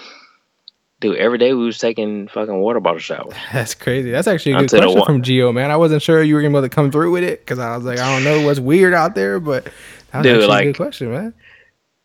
[1.04, 3.34] dude, every day we was taking fucking water bottle showers.
[3.52, 4.10] That's crazy.
[4.10, 5.70] That's actually a good Until question wa- from Geo, man.
[5.70, 7.76] I wasn't sure you were gonna be able to come through with it because I
[7.76, 9.72] was like, I don't know what's weird out there, but that
[10.18, 11.34] was Dude, actually a like- good question, man.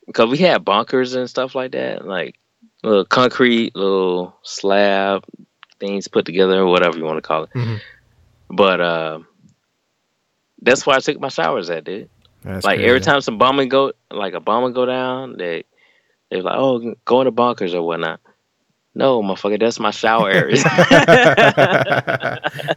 [0.06, 2.36] because we had bunkers and stuff like that, like
[2.84, 5.24] little concrete, little slab
[5.80, 7.50] things put together, whatever you want to call it.
[7.56, 7.80] Mhm.
[8.50, 9.20] But uh,
[10.62, 12.10] that's why I took my showers at, dude.
[12.44, 12.90] That's like crazy.
[12.90, 15.64] every time some bombing go, like a bomber go down, they
[16.30, 18.20] they're like, oh, go in the bunkers or whatnot.
[19.00, 20.58] No, motherfucker, that's my shower area.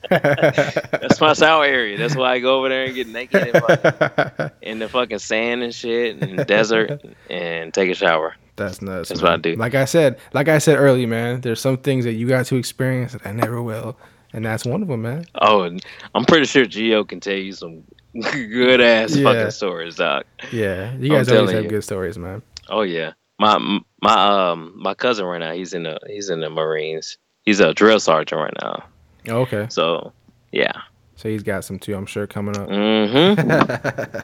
[0.08, 1.98] that's my shower area.
[1.98, 5.64] That's why I go over there and get naked in, fucking- in the fucking sand
[5.64, 8.36] and shit and desert and take a shower.
[8.54, 9.08] That's nuts.
[9.08, 9.32] That's man.
[9.32, 9.56] what I do.
[9.56, 11.40] Like I said, like I said earlier, man.
[11.40, 13.98] There's some things that you got to experience that I never will,
[14.32, 15.24] and that's one of them, man.
[15.40, 15.68] Oh,
[16.14, 17.82] I'm pretty sure Geo can tell you some
[18.22, 19.24] good ass Yeah.
[19.24, 20.26] fucking stories, doc.
[20.52, 21.70] Yeah, you guys always have you.
[21.70, 22.42] good stories, man.
[22.68, 25.52] Oh yeah, my my um my cousin right now.
[25.52, 27.16] He's in the he's in the Marines.
[27.44, 28.84] He's a drill sergeant right now.
[29.28, 30.12] Oh, okay, So
[30.50, 30.72] yeah.
[31.16, 32.68] so he's got some too, I'm sure, coming up.
[32.68, 34.18] Mm-hmm.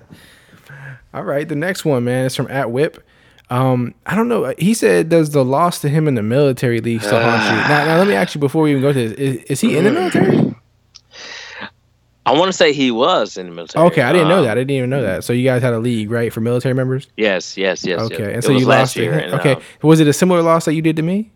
[1.14, 3.02] All right, the next one, man, is from at Whip.
[3.50, 4.52] Um, I don't know.
[4.58, 7.84] He said, "Does the loss to him in the military league still haunt you?" Now,
[7.86, 9.84] now, let me ask you before we even go to this: Is, is he in
[9.84, 10.54] the military?
[12.28, 13.86] I want to say he was in the military.
[13.86, 14.52] Okay, I didn't know Um, that.
[14.52, 15.24] I didn't even know that.
[15.24, 17.06] So you guys had a league, right, for military members?
[17.16, 18.00] Yes, yes, yes.
[18.02, 18.34] Okay, yes.
[18.34, 19.18] and so you lost year.
[19.18, 21.30] and, Okay, um, was it a similar loss that you did to me?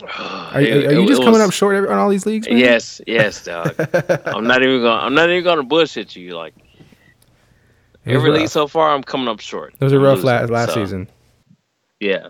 [0.02, 2.48] Are, it- are you it- just it coming was- up short on all these leagues?
[2.48, 2.56] Man?
[2.58, 3.74] Yes, yes, dog.
[4.26, 4.98] I'm not even going.
[5.00, 6.36] I'm not even going to bullshit you.
[6.36, 6.54] Like
[8.06, 9.74] every league so far, I'm coming up short.
[9.78, 11.08] It was a rough losing, last last so, season.
[12.00, 12.28] Yeah,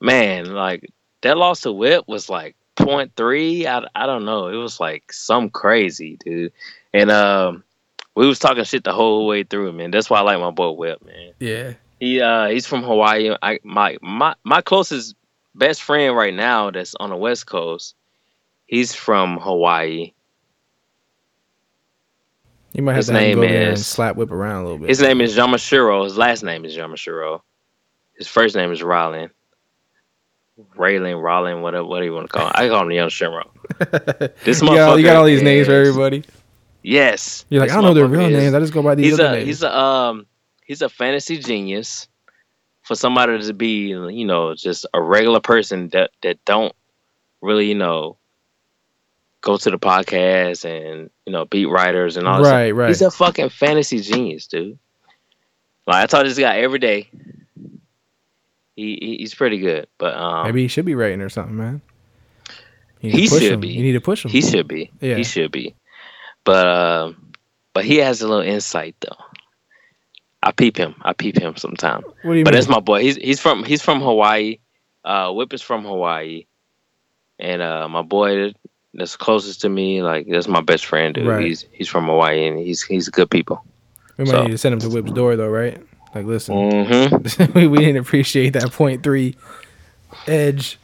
[0.00, 0.88] man, like
[1.22, 3.66] that loss to Whip was like point three.
[3.66, 4.48] I I don't know.
[4.48, 6.52] It was like some crazy, dude.
[6.94, 7.64] And um,
[8.14, 9.90] we was talking shit the whole way through, man.
[9.90, 11.32] That's why I like my boy Whip, man.
[11.38, 11.74] Yeah.
[12.00, 13.34] He uh he's from Hawaii.
[13.42, 15.14] I my my my closest
[15.54, 17.94] best friend right now that's on the West Coast.
[18.66, 20.12] He's from Hawaii.
[22.72, 24.78] You might have His to name go there and is- slap whip around a little
[24.78, 24.88] bit.
[24.88, 26.04] His name is Yamashiro.
[26.04, 27.42] His last name is Yamashiro.
[28.16, 29.30] His first name is Rowland.
[30.76, 32.52] Raylan, Rollin, whatever, what do you want to call him?
[32.54, 33.48] I call him the Young Yamashiro.
[34.44, 36.24] This you, got, you got all motherfucker these names for everybody.
[36.82, 37.44] Yes.
[37.48, 38.54] You're like, I don't know their real is- names.
[38.54, 39.46] I just go by these He's other a names.
[39.46, 40.26] he's a um
[40.64, 42.08] he's a fantasy genius.
[42.82, 46.74] For somebody to be, you know, just a regular person that that don't
[47.40, 48.16] really, you know,
[49.40, 52.38] go to the podcast and you know beat writers and all.
[52.38, 52.52] that stuff.
[52.54, 52.88] Right, right.
[52.88, 54.78] He's a fucking fantasy genius, dude.
[55.86, 57.08] Like I talk to this guy every day.
[58.76, 61.82] He, he he's pretty good, but um, Maybe he should be writing or something, man.
[63.00, 63.60] You need to He should him.
[63.60, 63.68] be.
[63.68, 64.30] You need to push him.
[64.30, 64.90] He should be.
[65.00, 65.16] Yeah.
[65.16, 65.74] He should be.
[66.44, 67.32] But um,
[67.74, 69.16] but he has a little insight though.
[70.42, 70.94] I peep him.
[71.02, 72.02] I peep him sometime.
[72.22, 72.58] what do you But mean?
[72.60, 73.02] that's my boy.
[73.02, 74.58] He's he's from he's from Hawaii.
[75.04, 76.46] Uh, Whip is from Hawaii,
[77.38, 78.52] and uh, my boy
[78.94, 81.14] that's closest to me, like that's my best friend.
[81.14, 81.26] Dude.
[81.26, 81.44] Right.
[81.44, 83.64] He's he's from Hawaii, and he's he's good people.
[84.16, 85.80] we might so- need to send him to Whip's door though, right?
[86.14, 87.52] Like, listen, Mm-hmm.
[87.58, 89.36] we, we didn't appreciate that point three
[90.26, 90.78] edge.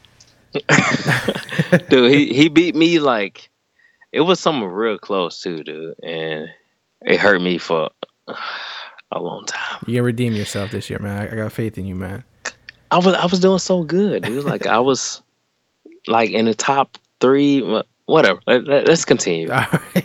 [1.91, 3.51] dude, he he beat me like
[4.13, 6.49] it was something real close too, dude, and
[7.03, 7.91] it hurt me for
[9.13, 9.85] a long time.
[9.87, 11.21] You can redeem yourself this year, man.
[11.21, 12.25] I, I got faith in you, man.
[12.91, 14.45] I was I was doing so good, dude.
[14.45, 15.23] Like I was
[16.07, 17.61] like in the top three.
[18.09, 18.41] Wha- Whatever.
[18.47, 19.49] Let, us continue.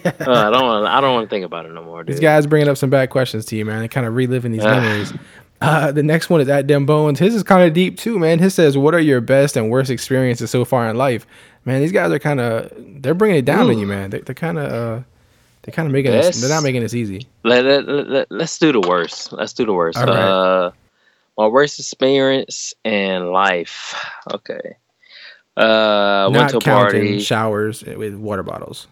[0.03, 0.85] Uh, I don't want.
[0.85, 2.15] I don't want to think about it no more, dude.
[2.15, 3.79] These guys bringing up some bad questions to you, man.
[3.79, 5.13] They're kind of reliving these memories.
[5.61, 7.19] Uh, the next one is at Dem Bones.
[7.19, 8.39] His is kind of deep too, man.
[8.39, 11.25] His says, "What are your best and worst experiences so far in life?"
[11.63, 14.09] Man, these guys are kind of they're bringing it down on you, man.
[14.09, 15.03] They're, kind of uh,
[15.61, 16.41] they're kind of making this.
[16.41, 17.27] They're not making this easy.
[17.43, 19.31] Let, let, let, us do the worst.
[19.31, 19.97] Let's do the worst.
[19.97, 20.17] All right.
[20.17, 20.71] Uh,
[21.37, 23.95] my worst experience in life.
[24.33, 24.75] Okay.
[25.55, 27.19] Uh, went to a party.
[27.19, 28.87] showers with water bottles.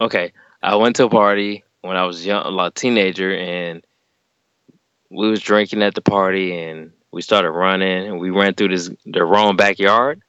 [0.00, 0.32] Okay,
[0.62, 3.84] I went to a party when I was young, like teenager, and
[5.10, 8.90] we was drinking at the party, and we started running, and we ran through this
[9.06, 10.20] the wrong backyard,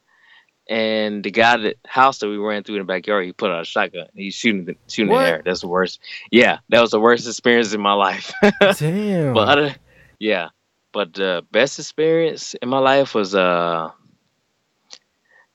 [0.70, 3.62] and the guy that house that we ran through in the backyard, he put out
[3.62, 5.24] a shotgun, he's shooting the, shooting What?
[5.24, 5.42] the air.
[5.44, 6.00] That's the worst.
[6.30, 8.32] Yeah, that was the worst experience in my life.
[8.78, 9.34] Damn.
[9.34, 9.76] but other,
[10.20, 10.50] yeah,
[10.92, 13.90] but the best experience in my life was uh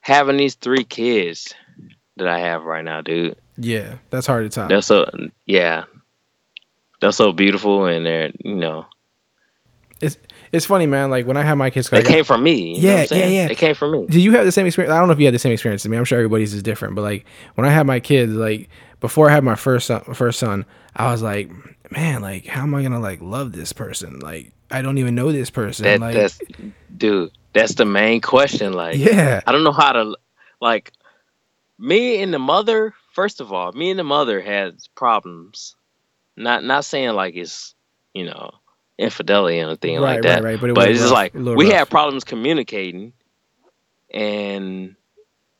[0.00, 1.54] having these three kids
[2.16, 3.36] that I have right now, dude.
[3.56, 4.68] yeah, that's hard to top.
[4.68, 5.10] They're so
[5.46, 5.84] yeah.
[7.00, 8.86] They're so beautiful and they're you know
[10.00, 10.18] It's
[10.52, 11.10] it's funny, man.
[11.10, 12.76] Like when I had my kids, I they came from me.
[12.76, 13.34] you know Yeah, what I'm saying?
[13.34, 13.48] yeah, yeah.
[13.48, 14.06] They came from me.
[14.06, 14.92] Did you have the same experience?
[14.92, 15.96] I don't know if you had the same experience as me.
[15.96, 18.68] I'm sure everybody's is different, but like when I had my kids, like
[19.00, 21.50] before I had my first son, first son, I was like,
[21.90, 24.18] man, like how am I gonna like love this person?
[24.20, 25.84] Like I don't even know this person.
[25.84, 26.38] That like that's
[26.96, 28.72] dude, that's the main question.
[28.72, 30.16] Like yeah, I don't know how to
[30.60, 30.92] like
[31.78, 35.76] me and the mother, first of all, me and the mother had problems.
[36.36, 37.74] Not not saying like it's,
[38.14, 38.50] you know,
[38.98, 40.42] infidelity or anything Right, like that.
[40.42, 41.74] right, but it but it's just rough, like we rough.
[41.74, 43.12] had problems communicating
[44.12, 44.94] and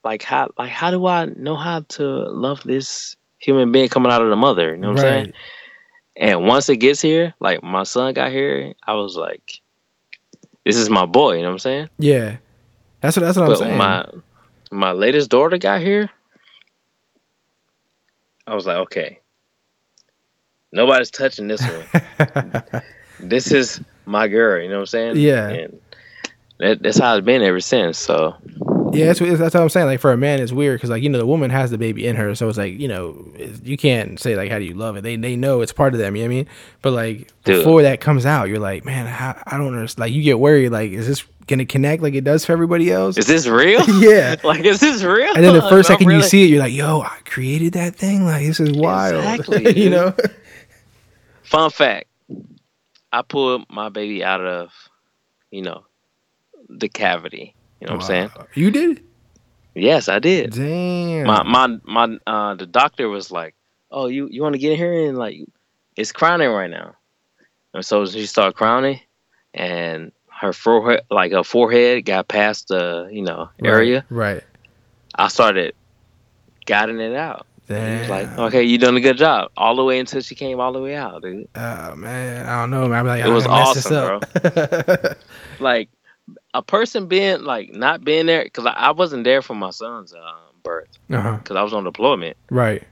[0.05, 4.22] like how like how do I know how to love this human being coming out
[4.22, 4.70] of the mother?
[4.70, 5.32] You know what I'm saying?
[6.16, 9.61] And once it gets here, like my son got here, I was like,
[10.64, 11.88] This is my boy, you know what I'm saying?
[11.98, 12.36] Yeah,
[13.00, 13.78] that's what that's what I'm saying.
[13.78, 14.06] my
[14.70, 16.11] my latest daughter got here,
[18.46, 19.20] I was like, okay,
[20.72, 22.62] nobody's touching this one.
[23.20, 24.62] this is my girl.
[24.62, 25.16] You know what I'm saying?
[25.16, 25.48] Yeah.
[25.48, 25.80] And
[26.58, 27.98] that, that's how it's been ever since.
[27.98, 28.36] So
[28.93, 29.86] Yeah, that's what, that's what I'm saying.
[29.86, 32.07] Like for a man, it's weird because like you know the woman has the baby
[32.07, 33.32] in her, so it's like you know
[33.62, 35.03] you can't say like how do you love it.
[35.03, 36.16] They they know it's part of them.
[36.16, 36.47] You know what I mean?
[36.82, 37.59] But like Dude.
[37.59, 40.01] before that comes out, you're like, man, how, I don't understand.
[40.01, 40.70] Like you get worried.
[40.70, 43.18] Like is this gonna connect like it does for everybody else?
[43.18, 43.82] is this real?
[44.01, 44.36] yeah.
[44.45, 45.34] like, is this real?
[45.34, 48.24] And then the first second you see it, you're like, yo, I created that thing.
[48.24, 49.24] Like this is wild.
[49.24, 50.14] Exactly, you know?
[51.43, 52.07] Fun fact:
[53.12, 54.70] I pulled my baby out of,
[55.51, 55.84] you know,
[56.68, 57.55] the cavity.
[57.81, 58.31] You know what I'm saying?
[58.55, 59.03] You did?
[59.74, 60.53] Yes, I did.
[60.53, 61.26] Damn.
[61.26, 63.55] my my my uh the doctor was like
[63.91, 65.37] oh you you want to get in here and like
[65.97, 66.95] it's crowning right now
[67.74, 69.01] and so she started crowning
[69.55, 74.43] and her forehead like her forehead got past the you know area Right.
[75.16, 75.74] i started
[76.66, 78.01] guiding it out Damn.
[78.01, 80.72] was like okay you done a good job all the way until she came all
[80.72, 83.07] the way out dude oh man, I don't know, man.
[83.07, 85.16] Like, It was awesome, up.
[85.61, 85.89] like
[86.55, 90.12] a person being like not being there because I, I wasn't there for my son's
[90.14, 90.18] uh,
[90.62, 91.37] birth uh-huh.
[91.37, 92.83] because i was on deployment Right.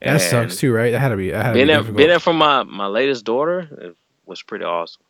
[0.00, 0.92] That And- sucks too, right?
[0.92, 1.30] That had to be.
[1.32, 1.96] That had to be there, difficult.
[1.96, 3.96] being there for my my latest daughter it
[4.26, 5.02] was pretty awesome.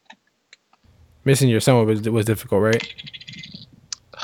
[1.25, 2.95] Missing your son was was difficult, right?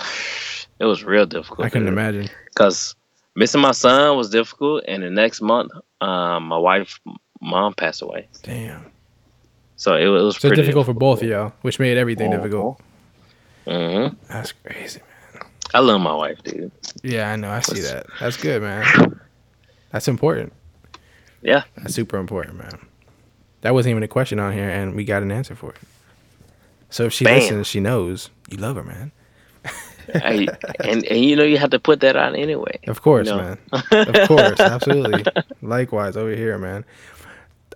[0.81, 1.65] It was real difficult.
[1.67, 2.29] I couldn't imagine.
[2.47, 2.97] because
[3.37, 6.99] missing my son was difficult, and the next month, um, my wife
[7.41, 8.85] mom passed away, Damn.
[9.77, 12.33] so it, was- it was So pretty difficult for both of y'all, which made everything
[12.35, 12.37] Oh.
[12.39, 12.81] difficult.
[13.65, 15.43] Hmm That's crazy, man.
[15.73, 16.71] I love my wife, dude.
[17.03, 17.51] Yeah, I know.
[17.51, 18.07] I see that.
[18.21, 19.21] That's good, man.
[19.91, 20.53] That's important.
[21.43, 22.79] Yeah, That's super important, man.
[23.61, 25.79] That wasn't even a question on here, and we got an answer for it.
[26.91, 27.35] So if she Bam.
[27.41, 29.13] listens, she knows you love her, man.
[30.15, 30.49] I,
[30.81, 32.79] and and you know you have to put that on anyway.
[32.87, 33.37] Of course, No.
[33.37, 33.59] man.
[33.91, 35.25] Of course, absolutely.
[35.63, 36.85] Likewise over here, man.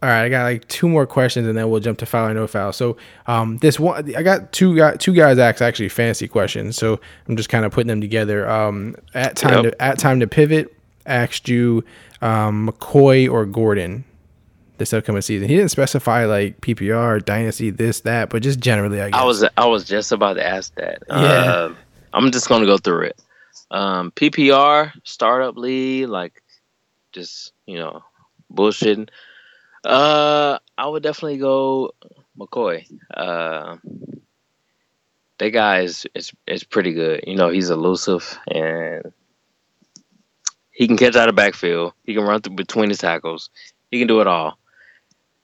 [0.03, 2.34] All right, I got like two more questions, and then we'll jump to foul or
[2.34, 2.72] no foul.
[2.72, 2.96] So,
[3.26, 6.76] um, this one, I got two guys, two guys asked actually fancy questions.
[6.76, 8.49] So I'm just kind of putting them together.
[8.49, 9.72] Um, at time Yep.
[9.72, 10.72] to at time to pivot,
[11.07, 11.84] asked you,
[12.22, 14.05] um, McCoy or Gordon
[14.78, 15.49] this upcoming season.
[15.49, 19.20] He didn't specify like PPR, dynasty, this, that, but just generally, I guess.
[19.20, 21.03] I was I was just about to ask that.
[21.09, 21.14] Yeah.
[21.16, 21.74] Uh,
[22.12, 23.20] I'm just gonna go through it.
[23.72, 26.42] Um, PPR startup lead, like
[27.12, 28.03] just you know
[28.53, 29.09] bullshitting.
[29.84, 31.92] Uh, I would definitely go
[32.38, 32.86] McCoy.
[33.12, 33.76] Uh,
[35.38, 37.24] that guy is is is pretty good.
[37.26, 39.12] You know, he's elusive and
[40.70, 41.92] he can catch out of backfield.
[42.04, 43.50] He can run through between his tackles.
[43.90, 44.58] He can do it all.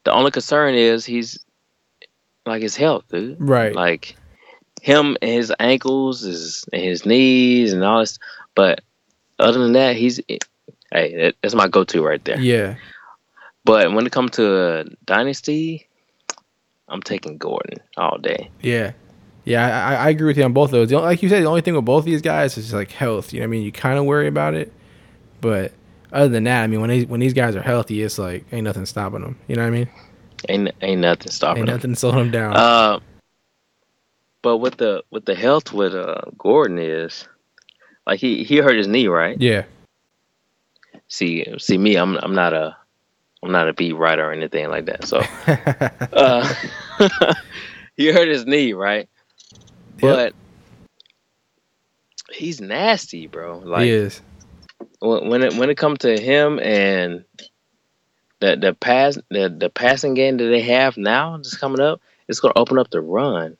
[0.04, 1.38] The only concern is he's
[2.44, 3.36] like his health, dude.
[3.40, 3.74] right.
[3.74, 4.16] Like
[4.82, 8.18] him and his ankles, his and his knees, and all this.
[8.54, 8.82] But
[9.38, 10.20] other than that, he's
[10.92, 12.38] hey, that's my go-to right there.
[12.38, 12.76] yeah.
[13.64, 15.86] But when it comes to uh, dynasty,
[16.88, 18.50] I'm taking Gordon all day.
[18.60, 18.92] Yeah.
[19.46, 20.88] Yeah, I, I- agree with you on both of those.
[20.88, 23.32] The only, like you said, the only thing with both these guys is like health.
[23.32, 24.72] You know, what I mean, you kind of worry about it,
[25.42, 25.72] but
[26.12, 28.64] other than that, I mean, when they, when these guys are healthy, it's like ain't
[28.64, 29.38] nothing stopping them.
[29.48, 29.88] You know what I mean?
[30.48, 31.74] Ain't ain't nothing stopping Ain't him.
[31.74, 32.56] nothing slowing them down.
[32.56, 33.00] Uh,
[34.40, 37.26] but with the with the health with uh Gordon is
[38.06, 39.38] like he he hurt his knee, right?
[39.40, 39.64] yeah,
[41.08, 42.76] See see me, I'm I'm not a
[43.44, 45.04] I'm not a beat writer or anything like that.
[45.04, 45.18] So
[46.12, 46.54] uh,
[47.96, 49.08] he hurt his knee, right?
[50.00, 50.34] But
[52.32, 53.58] he's nasty, bro.
[53.58, 54.22] Like he is.
[55.00, 57.24] when it when it comes to him and
[58.40, 62.40] the the pass the the passing game that they have now just coming up, it's
[62.40, 63.56] gonna open up the run.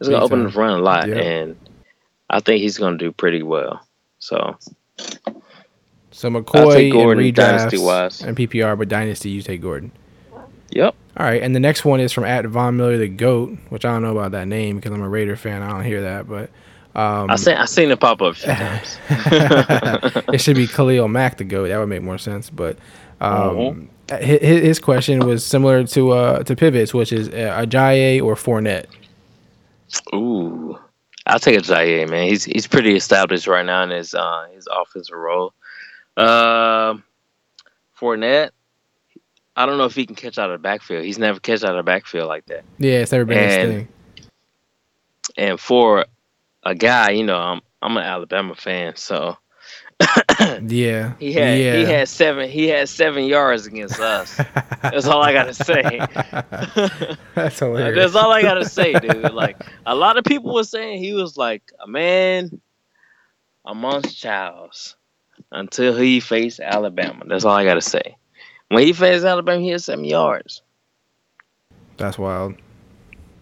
[0.00, 1.16] It's gonna open up the run a lot, Yeah.
[1.16, 1.56] and
[2.30, 3.86] I think he's gonna do pretty well.
[4.18, 4.56] So
[6.12, 8.20] So McCoy and Gordon dynasty-wise.
[8.20, 9.92] redrafts and PPR, but dynasty you take Gordon.
[10.70, 13.84] yep, All right, and the next one is from at Von Miller the Goat, which
[13.84, 15.62] I don't know about that name because I'm a Raider fan.
[15.62, 16.50] I don't hear that, but
[16.94, 18.98] um, I seen I seen it pop up a few times.
[20.32, 21.68] it should be Khalil Mack the Goat.
[21.68, 22.50] That would make more sense.
[22.50, 22.76] But
[23.20, 23.88] um, Mhm.
[24.10, 28.34] hi- hi- his question was similar to uh, to Pivots, which is uh, Ajayi or
[28.34, 28.86] Fournette.
[30.14, 30.78] Ooh,
[31.26, 32.28] I'll take Ajayi, man.
[32.28, 35.52] He's he's pretty established right now in his uh his offensive role.
[36.20, 37.02] Um,
[37.98, 38.50] Fournette,
[39.56, 41.04] I don't know if he can catch out of the backfield.
[41.04, 42.64] He's never catch out of the backfield like that.
[42.78, 43.88] Yeah, it's never been his And- thing.
[45.36, 46.06] And for
[46.64, 49.38] a guy, you know, I'm I'm an Alabama fan, so
[50.62, 51.76] Yeah, he had yeah.
[51.76, 54.36] he had seven he had seven yards against us.
[54.82, 55.82] That's all I gotta say.
[57.34, 58.12] That's hilarious.
[58.12, 59.32] That's all I gotta say, dude.
[59.32, 59.56] Like
[59.86, 62.60] a lot of people were saying he was like a man
[63.64, 64.96] amongst childs
[65.52, 67.24] until he faced Alabama.
[67.26, 68.16] That's all I gotta say.
[68.68, 70.62] When he faced Alabama, he had seven yards.
[71.96, 72.54] That's wild.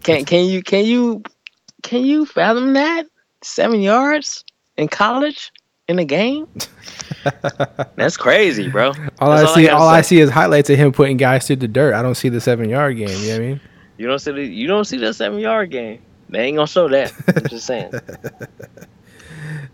[0.03, 1.23] Can can you can you
[1.83, 3.07] can you fathom that?
[3.43, 4.45] Seven yards
[4.77, 5.53] in college
[5.87, 6.49] in a game?
[7.97, 8.93] That's crazy, bro.
[9.21, 11.57] All That's I see, gotta all I see is highlights of him putting guys through
[11.57, 11.95] the dirt.
[11.95, 13.09] I don't see the seven yard game.
[13.09, 13.61] You know what I mean?
[13.97, 16.01] You don't see the, you don't see that seven yard game.
[16.29, 17.13] They ain't gonna show that.
[17.29, 17.93] I'm just saying.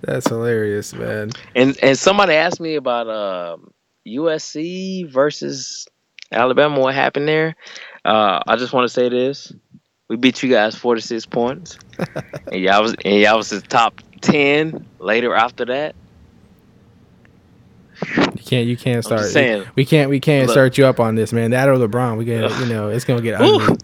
[0.07, 1.31] That's hilarious, man.
[1.55, 3.71] And and somebody asked me about um,
[4.07, 5.87] USC versus
[6.33, 6.81] Alabama.
[6.81, 7.57] What happened there?
[8.05, 9.53] Uh, I just want to say this:
[10.09, 11.79] we beat you guys forty six points,
[12.53, 15.95] and y'all was and y'all was the top ten later after that.
[18.07, 19.25] You can't, you can't start.
[19.27, 19.67] saying.
[19.77, 20.55] we can't, we can't Look.
[20.55, 21.53] start you up on this, man.
[21.53, 23.77] That or LeBron, we get, you know, it's gonna get ugly.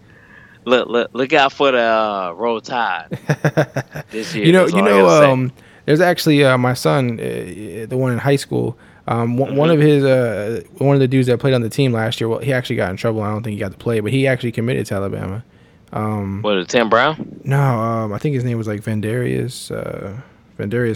[0.65, 3.07] Look, look, look out for the uh, roll tide
[4.11, 4.45] this year.
[4.45, 5.53] you know, you know, say.
[5.85, 8.77] There's actually uh, my son, uh, the one in high school.
[9.07, 11.91] Um, one, one of his, uh, one of the dudes that played on the team
[11.91, 12.29] last year.
[12.29, 13.21] Well, he actually got in trouble.
[13.21, 15.43] I don't think he got to play, but he actually committed to Alabama.
[15.91, 17.41] Um, what, Tim Brown?
[17.43, 20.21] no, um, I think his name was like Vandarius, uh,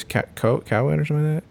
[0.08, 1.50] Ca- Co- Cowan or something like that.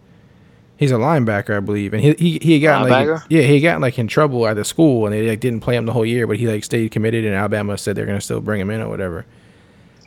[0.76, 3.98] He's a linebacker, I believe, and he he he got like yeah he got like
[3.98, 6.36] in trouble at the school, and they like didn't play him the whole year, but
[6.36, 9.24] he like stayed committed, and Alabama said they're gonna still bring him in or whatever.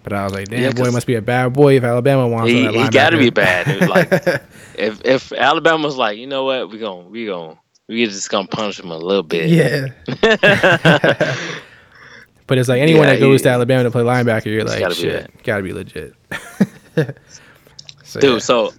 [0.10, 2.50] But I was like, damn Yeah, boy, must be a bad boy if Alabama wants
[2.50, 3.90] He he got to be bad, dude.
[3.90, 4.10] Like
[4.78, 7.58] if if Alabama's like, you know what, we gon' we gon'
[7.90, 9.50] we just gonna punish him a little bit.
[9.50, 9.88] yeah.
[12.48, 14.96] But it's like anyone Yeah, that goes to Alabama to play linebacker, you're like, gotta
[14.96, 16.14] be gotta be legit.
[18.04, 18.74] so, Dude, so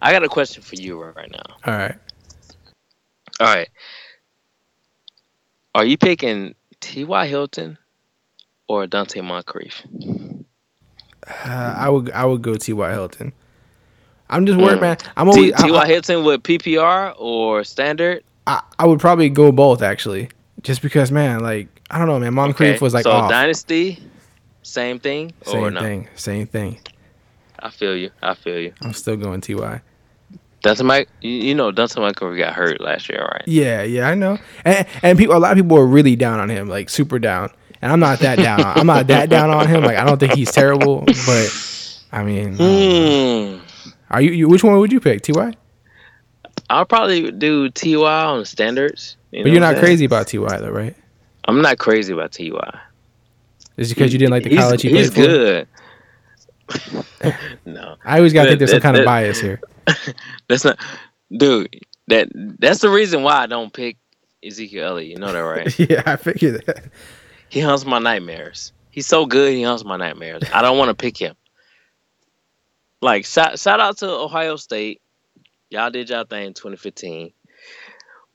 [0.00, 1.56] I got a question for you right now.
[1.66, 1.96] all right.
[3.38, 3.68] All right.
[5.74, 7.26] Are you picking T.Y.
[7.26, 7.76] Hilton
[8.66, 9.82] or Donte Moncrief?
[11.26, 12.90] Uh, I would I would go T.Y.
[12.92, 13.32] Hilton.
[14.30, 14.96] I'm just worried, man.
[15.16, 15.86] I'm always T- T.Y.
[15.86, 18.24] Hilton with PPR or standard?
[18.46, 20.28] I, I would probably go both actually.
[20.62, 22.34] just because, man, like I don't know, man.
[22.34, 23.30] Moncrief Okay, was like so off.
[23.30, 24.02] Dynasty,
[24.62, 25.80] same thing or same no?
[25.80, 26.80] thing, same thing.
[27.58, 28.10] I feel you.
[28.22, 28.72] I feel you.
[28.82, 29.82] I'm still going Ty.
[30.62, 33.42] Dunson Mike, you, know Dunson Michael got hurt last year, right?
[33.46, 34.38] Yeah, yeah, I know.
[34.64, 37.50] And and people, a lot of people are really down on him, like super down.
[37.84, 38.60] And I'm not that down.
[38.64, 39.84] I'm not that down on him.
[39.84, 43.58] Like I don't think he's terrible, but I mean, Hmm.
[44.10, 44.48] are you, you?
[44.48, 45.52] Which one would you pick, Ty?
[46.70, 49.18] I'll probably do Ty on the standards.
[49.32, 50.96] You But you're not crazy about Ty though, right?
[51.46, 52.52] I'm not crazy about Ty.
[53.76, 55.30] Is because you didn't like the He's- college he He's played for?
[55.30, 55.68] good.
[57.66, 59.60] no, I always gotta think there's some That- kind of bias here.
[60.48, 60.78] that's not,
[61.36, 61.68] dude.
[62.08, 63.98] That that's the reason why I don't pick
[64.42, 65.10] Ezekiel Elliott.
[65.10, 65.78] You know that, right?
[65.78, 66.84] yeah, I figured that.
[67.54, 68.72] He haunts my nightmares.
[68.90, 69.52] He's so good.
[69.52, 70.42] He haunts my nightmares.
[70.52, 71.36] I don't want to pick him.
[73.00, 75.00] Like shout shout out to Ohio State.
[75.70, 77.32] Y'all did y'all thing in 2015.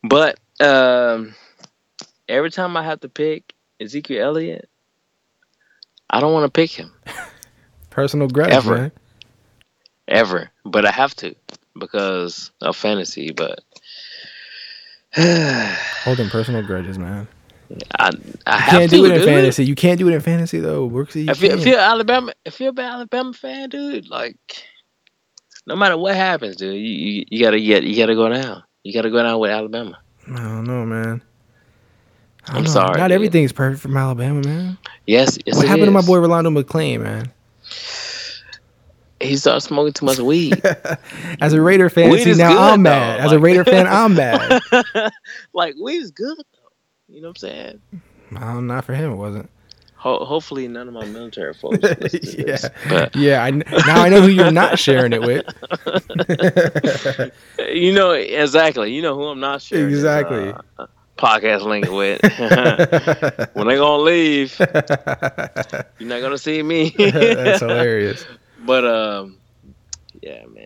[0.04, 1.36] But um,
[2.30, 4.70] every time I have to pick Ezekiel Elliott,
[6.10, 6.94] I don't want to pick him
[7.90, 8.76] Personal grudge, Ever.
[8.76, 8.92] man.
[10.08, 10.50] ever.
[10.64, 11.36] But I have to
[11.78, 13.32] because of fantasy.
[13.32, 13.60] But
[16.06, 17.28] Holding personal grudges, man.
[18.00, 18.12] I
[18.48, 19.26] I have can't to do it in dude.
[19.26, 19.66] fantasy.
[19.66, 20.86] You can't do it in fantasy though.
[20.86, 21.16] Works.
[21.16, 24.38] you If you, if you're Alabama, if you're an Alabama fan, dude, like
[25.68, 28.64] no matter what happens, dude, you, you, you gotta get you gotta go down.
[28.84, 30.00] You gotta go down with Alabama.
[30.32, 31.22] I don't know, man.
[32.48, 32.66] I know.
[32.70, 33.16] sorry, Not dude.
[33.16, 34.78] everything's perfect from Alabama, man.
[35.06, 37.32] Yes, yes what happened to my boy Rolando McClain, man?
[39.22, 40.60] He started smoking too much weed.
[41.42, 43.20] As a Raider fan, see now good, I'm mad.
[43.20, 43.26] though.
[43.26, 44.62] As a Raider fan, I'm mad.
[45.54, 46.38] like weed is good.
[47.10, 47.82] You know what I'm saying?
[48.40, 49.50] Oh, not for him, it wasn't.
[49.96, 51.80] Ho- hopefully, none of my military folks.
[51.82, 52.70] yeah, this.
[52.88, 53.44] But yeah.
[53.44, 55.46] I, now I know who you're not sharing it with.
[57.70, 58.94] you know exactly.
[58.94, 59.90] You know who I'm not sure.
[59.90, 60.54] Exactly.
[60.78, 60.88] uh,
[61.18, 62.22] podcast link with.
[63.56, 66.92] when they gonna leave, you're not gonna see me.
[66.98, 68.26] That's hilarious.
[68.66, 69.38] But um,
[70.22, 70.59] yeah, man.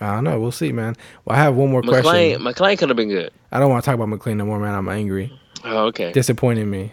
[0.00, 0.40] I don't know.
[0.40, 0.96] We'll see, man.
[1.24, 2.42] Well, I have one more McClain, question.
[2.42, 3.32] McClain could have been good.
[3.52, 4.74] I don't want to talk about McClain no more, man.
[4.74, 5.38] I'm angry.
[5.64, 6.12] Oh, okay.
[6.12, 6.92] Disappointing me.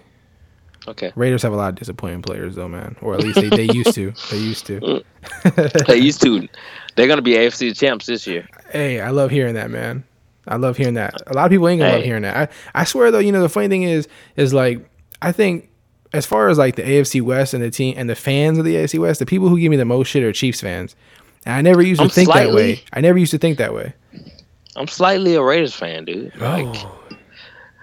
[0.87, 1.11] Okay.
[1.15, 2.95] Raiders have a lot of disappointing players, though, man.
[3.01, 4.13] Or at least they, they used to.
[4.31, 5.03] They used to.
[5.87, 6.47] They used to.
[6.95, 8.47] They're gonna be AFC champs this year.
[8.71, 10.05] Hey, I love hearing that, man.
[10.47, 11.21] I love hearing that.
[11.27, 12.49] A lot of people ain't gonna love hearing that.
[12.73, 14.89] I, I swear though, you know, the funny thing is, is like
[15.21, 15.69] I think
[16.13, 18.75] as far as like the AFC West and the team and the fans of the
[18.75, 20.95] AFC West, the people who give me the most shit are Chiefs fans.
[21.47, 22.83] And I never used to I'm think that way.
[22.91, 23.93] I never used to think that way.
[24.75, 26.35] I'm slightly a Raiders fan, dude.
[26.35, 26.99] Like Oh.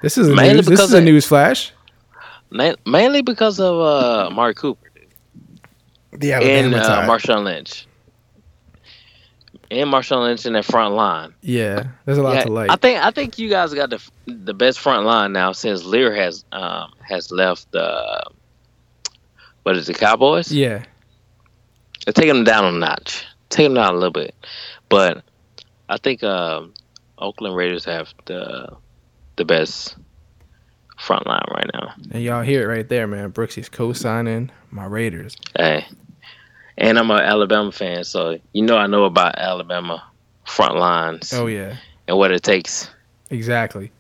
[0.02, 0.66] This is a Mainly news.
[0.66, 1.72] This is a news flash.
[2.50, 4.86] mainly because of uh Amari Cooper
[6.12, 7.06] The and Alabama uh, tie.
[7.08, 7.86] Marshawn Lynch.
[9.70, 11.32] And Marshawn Lynch in that front line.
[11.40, 12.70] Yeah, there's a lot Yeah, to like.
[12.70, 16.14] I think I think you guys got the the best front line now since Lear
[16.14, 18.22] has um has left the
[19.62, 20.52] what is it Cowboys?
[20.52, 20.84] yeah,
[22.04, 23.24] They're taking them down a notch,
[23.62, 24.34] them down a little bit,
[24.88, 25.22] but
[25.88, 26.74] I think um,
[27.18, 28.74] Oakland Raiders have the
[29.36, 29.96] the best
[30.98, 31.92] front line right now.
[32.12, 33.30] and y'all hear it right there, man.
[33.30, 35.36] Brooksy's co-signing my Raiders.
[35.57, 35.86] Hey,
[36.78, 40.02] and I'm an Alabama fan, so you know I know about Alabama
[40.46, 41.76] front lines Oh yeah,
[42.09, 42.90] and what it takes.
[43.30, 43.90] exactly.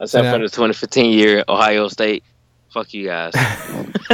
[0.00, 2.24] Except now- for the 2015 year Ohio State.
[2.70, 3.34] Fuck you guys.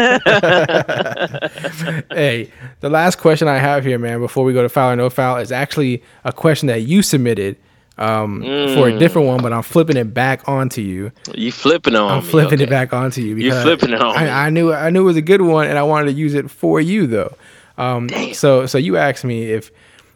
[2.11, 2.51] hey,
[2.81, 5.37] the last question I have here, man, before we go to foul or no foul,
[5.37, 7.57] is actually a question that you submitted
[7.99, 8.43] um,
[8.75, 11.13] for a different one, but I'm flipping it back onto you.
[11.35, 12.31] you flipping on I'm me.
[12.31, 13.37] flipping it back onto you.
[13.37, 14.17] You're flipping on.
[14.17, 16.35] I, I knew I knew it was a good one, and I wanted to use
[16.35, 17.35] it for you though.
[17.79, 19.71] Um, so so you asked me if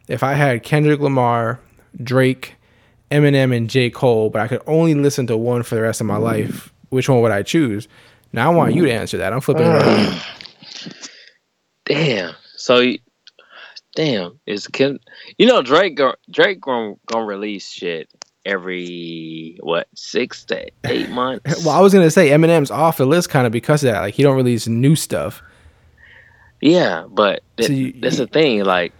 [0.08, 1.60] if I had Kendrick Lamar,
[2.02, 2.54] Drake,
[3.10, 6.06] Eminem, and J Cole, but I could only listen to one for the rest of
[6.06, 7.88] my life, which one would I choose?
[8.32, 9.00] Now I want you to mm-hmm.
[9.00, 9.32] answer that.
[9.32, 10.22] I'm flipping around.
[11.84, 12.34] Damn.
[12.56, 12.84] So,
[13.96, 14.98] damn, is Ken?
[15.38, 15.96] You know Drake?
[15.96, 18.08] Go, Drake gonna, gonna release shit
[18.44, 21.64] every what six to eight months.
[21.64, 24.00] Well, I was gonna say Eminem's off the list kind of because of that.
[24.00, 25.42] Like he don't release new stuff.
[26.60, 28.62] yeah, but th- So you- that's the thing.
[28.64, 28.92] Like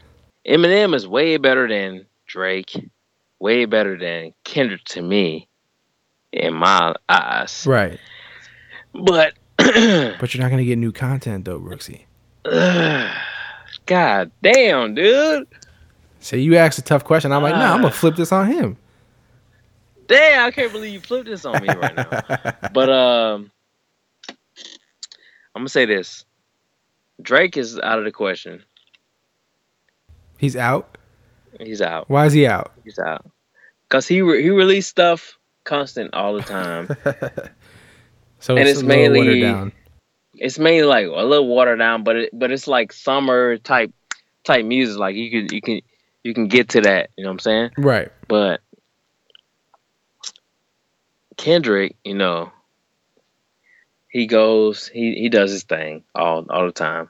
[0.48, 2.74] Eminem is way better than Drake,
[3.40, 5.48] way better than Kendrick to me,
[6.32, 7.66] in my eyes.
[7.66, 8.00] Right.
[8.94, 12.02] But But you're not gonna get new content though, Brooksy.
[13.86, 15.46] God damn, dude.
[16.20, 17.32] So you asked a tough question.
[17.32, 17.74] I'm like, nah, Ah.
[17.74, 18.76] I'm gonna flip this on him.
[20.06, 22.68] Damn, I can't believe you flipped this on me right now.
[22.72, 23.50] but um,
[24.28, 26.24] I'm gonna say this:
[27.22, 28.64] Drake is out of the question.
[30.38, 30.98] He's out.
[31.60, 32.08] He's out.
[32.08, 32.72] Why is he out?
[32.84, 33.28] He's out.
[33.88, 36.88] Cause he re- he released stuff constant all the time.
[38.40, 39.72] So And it's, it's mainly- down.
[40.34, 43.92] it's mainly like a little watered down, but it but it's like summer type
[44.44, 44.98] type music.
[44.98, 45.80] Like you can you can
[46.24, 47.10] you can get to that.
[47.16, 47.70] You know what I'm saying?
[47.78, 48.10] Right.
[48.28, 48.60] But
[51.36, 52.52] Kendrick, you know,
[54.08, 57.08] he goes, he he does his thing all all the time,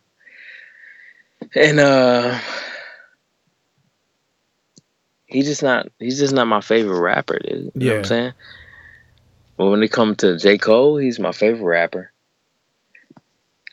[1.54, 2.38] and uh,
[5.26, 7.50] he just not he's just not my favorite rapper, dude.
[7.50, 7.94] You know what Yeah.
[7.98, 8.32] I'm saying?
[9.60, 12.12] But when it comes to J Cole, he's my favorite rapper.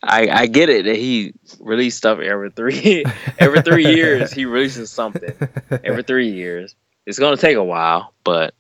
[0.04, 3.06] I I get it that he released stuff every three
[3.40, 4.34] every three years.
[4.34, 5.34] He releases something
[5.86, 6.76] every three years.
[7.06, 8.54] It's gonna take a while, but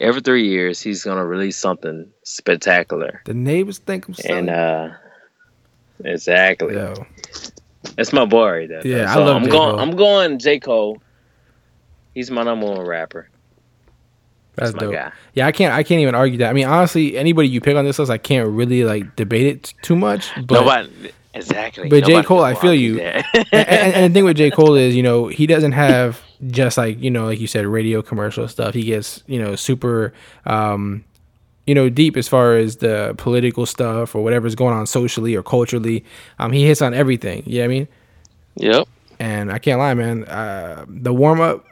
[0.00, 3.22] every three years he's gonna release something spectacular.
[3.24, 4.90] The neighbors think I'm And uh
[6.04, 6.74] exactly.
[6.74, 7.06] Yo,
[7.96, 8.86] That's my boy right there.
[8.86, 9.50] Yeah, I love I'm J.
[9.50, 9.80] going Cole.
[9.80, 10.60] I'm going J.
[10.60, 11.00] Cole.
[12.12, 13.30] He's my number one rapper.
[14.56, 14.92] That's That's dope.
[14.92, 15.12] guy.
[15.34, 15.72] Yeah, I can't.
[15.72, 16.50] I can't even argue that.
[16.50, 19.74] I mean, honestly, anybody you pick on this list, I can't really like debate it
[19.82, 20.30] too much.
[20.44, 21.88] But Nobody exactly.
[21.88, 22.22] but J.
[22.22, 23.00] Cole, I feel you.
[23.00, 24.50] and, and, and the thing with J.
[24.50, 28.02] Cole is, you know, he doesn't have just like, you know, like you said, radio
[28.02, 28.74] commercial stuff.
[28.74, 30.12] He gets, you know, super,
[30.46, 31.04] um,
[31.66, 35.42] you know, deep as far as the political stuff or whatever's going on socially or
[35.42, 36.04] culturally.
[36.38, 37.44] Um, he hits on everything.
[37.46, 37.88] You know what I mean?
[38.56, 38.88] yep.
[39.20, 40.24] And I can't lie, man.
[40.24, 41.66] Uh, the warm up,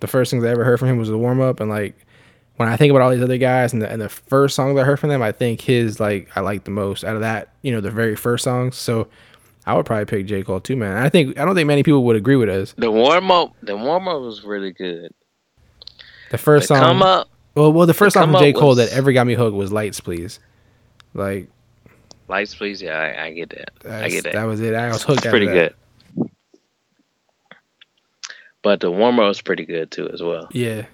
[0.00, 1.94] the first things I ever heard from him was the warm up, and like
[2.56, 4.84] when I think about all these other guys and the, and the first songs I
[4.84, 7.48] heard from them, I think his like I like the most out of that.
[7.62, 8.76] You know, the very first songs.
[8.76, 9.08] So
[9.66, 10.96] I would probably pick J Cole too, man.
[10.96, 12.74] I think I don't think many people would agree with us.
[12.76, 15.12] The warm up the warm up was really good.
[16.30, 18.70] The first The song, come up well, well, the first the song from J Cole
[18.70, 20.40] was- that ever got me hooked was "Lights, Please."
[21.16, 21.48] Like
[22.26, 23.70] lights please, yeah, I, I get that.
[23.88, 24.32] I get that.
[24.32, 24.74] that was it.
[24.74, 25.24] I was hooked.
[25.24, 25.74] Pretty good.
[28.62, 30.48] But the warm up was pretty good too as well.
[30.50, 30.86] Yeah.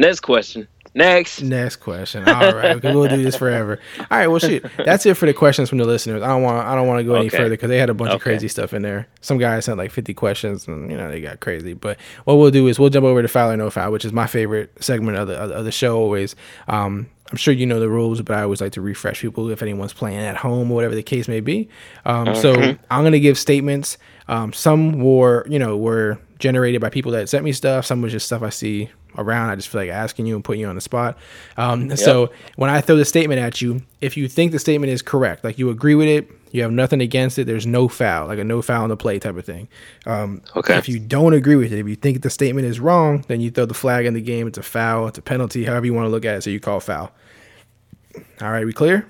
[0.00, 0.66] Next question.
[0.92, 1.40] Next.
[1.42, 2.28] Next question.
[2.28, 3.78] All right, we'll do this forever.
[3.98, 6.20] All right, well, shoot, That's it for the questions from the listeners.
[6.20, 6.66] I don't want.
[6.66, 7.36] I don't want to go any Okay.
[7.36, 8.30] further because they had a bunch of Okay.
[8.32, 9.06] crazy stuff in there.
[9.20, 11.74] Some guys sent like fifty questions, and you know they got crazy.
[11.74, 14.12] But what we'll do is we'll jump over to foul or no file, which is
[14.12, 15.96] my favorite segment of the of the- of the show.
[15.96, 16.34] Always.
[16.66, 19.62] Um, I'm sure you know the rules, but I always like to refresh people if
[19.62, 21.68] anyone's playing at home or whatever the case may be.
[22.04, 22.52] Um, So
[22.90, 23.96] I'm gonna give statements.
[24.26, 27.86] Um, some were, you know, were generated by people that sent me stuff.
[27.86, 28.88] Some was just stuff I see
[29.18, 29.50] around.
[29.50, 31.18] I just feel like asking you and putting you on the spot.
[31.56, 35.02] Um, So when I throw the statement at you, if you think the statement is
[35.02, 38.38] correct, like you agree with it, you have nothing against it, there's no foul, like
[38.38, 39.68] a no foul on the play type of thing.
[40.06, 40.76] Um, Okay.
[40.76, 43.50] If you don't agree with it, if you think the statement is wrong, then you
[43.50, 44.46] throw the flag in the game.
[44.48, 45.06] It's a foul.
[45.08, 45.64] It's a penalty.
[45.64, 46.42] However you want to look at it.
[46.42, 47.12] So you call foul.
[48.40, 49.06] All right, we clear?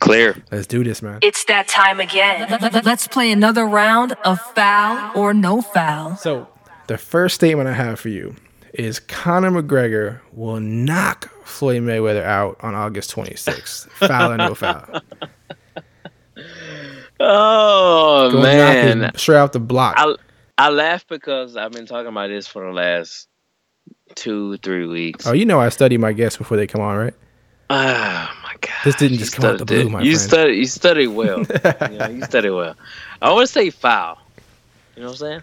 [0.00, 0.36] Clear.
[0.50, 1.18] Let's do this, man.
[1.22, 2.48] It's that time again.
[2.84, 6.16] Let's play another round of foul or no foul.
[6.16, 6.48] So
[6.86, 8.34] the first statement I have for you
[8.74, 13.88] is Conor McGregor will knock Floyd Mayweather out on August 26th.
[14.08, 15.00] foul or no foul?
[17.18, 19.12] Oh Go man.
[19.16, 19.94] straight off the block.
[19.98, 20.14] I
[20.56, 23.28] I laugh because I've been talking about this for the last
[24.14, 25.26] two, three weeks.
[25.26, 27.14] oh, you know I study my guests before they come on, right?
[27.68, 28.70] Oh my god!
[28.84, 30.30] This didn't just come out the blue, my you friend.
[30.30, 31.38] study, you study well.
[31.90, 32.74] you, know, you study well.
[33.22, 34.18] I want to say foul.
[34.96, 35.42] You know what I'm saying?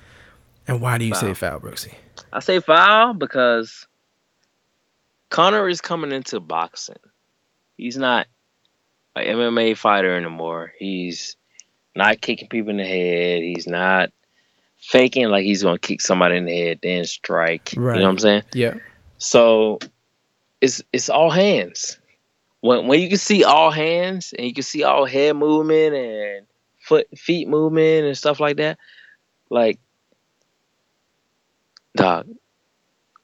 [0.67, 1.59] And why do you say Foul.
[1.59, 1.93] foul, Brooksy?
[2.31, 3.87] I say foul because
[5.29, 6.99] Conor is coming into boxing.
[7.77, 8.27] He's not
[9.15, 10.73] an MMA fighter anymore.
[10.77, 11.35] He's
[11.95, 13.41] not kicking people in the head.
[13.41, 14.11] He's not
[14.77, 17.73] faking like he's gonna kick somebody in the head then strike.
[17.75, 17.95] Right.
[17.95, 18.43] You know what I'm saying?
[18.53, 18.75] Yeah.
[19.17, 19.79] So
[20.61, 21.99] it's it's all hands.
[22.61, 26.45] When when you can see all hands and you can see all head movement and
[26.79, 28.77] foot feet movement and stuff like that,
[29.49, 29.79] like
[31.95, 32.27] dog,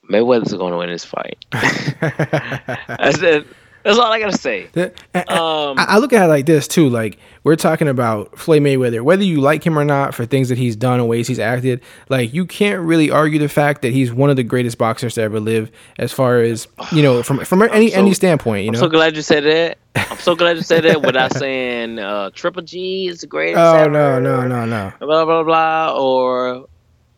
[0.09, 1.37] Mayweather's gonna win this fight.
[1.51, 3.47] That's it.
[3.83, 4.65] That's all I gotta say.
[5.13, 6.87] Um, I look at it like this too.
[6.87, 10.57] Like we're talking about Floyd Mayweather, whether you like him or not for things that
[10.57, 11.81] he's done and ways he's acted.
[12.07, 15.21] Like you can't really argue the fact that he's one of the greatest boxers to
[15.23, 18.63] ever live, as far as you know, from from any so- any standpoint.
[18.63, 18.79] You I'm know.
[18.79, 19.77] so glad you said that.
[19.95, 23.59] I'm so glad you said that without saying uh, Triple G is the greatest.
[23.59, 24.93] oh ever, no no no no.
[24.99, 26.67] Blah blah blah, or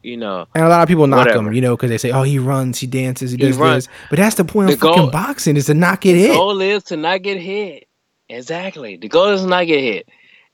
[0.06, 1.48] you know, And a lot of people knock Whatever.
[1.48, 3.88] him, you know, because they say, "Oh, he runs, he dances, he does runs.
[3.88, 6.32] this." But that's the point of The fucking boxing is to not get hit.
[6.34, 7.88] goal is to not get hit.
[8.30, 8.98] Exactly.
[8.98, 10.08] The goal is to not get hit.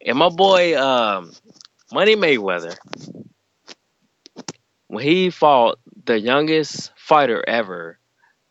[0.05, 1.33] And my boy, um,
[1.93, 2.75] Money Mayweather,
[4.87, 7.97] when he fought the youngest fighter ever,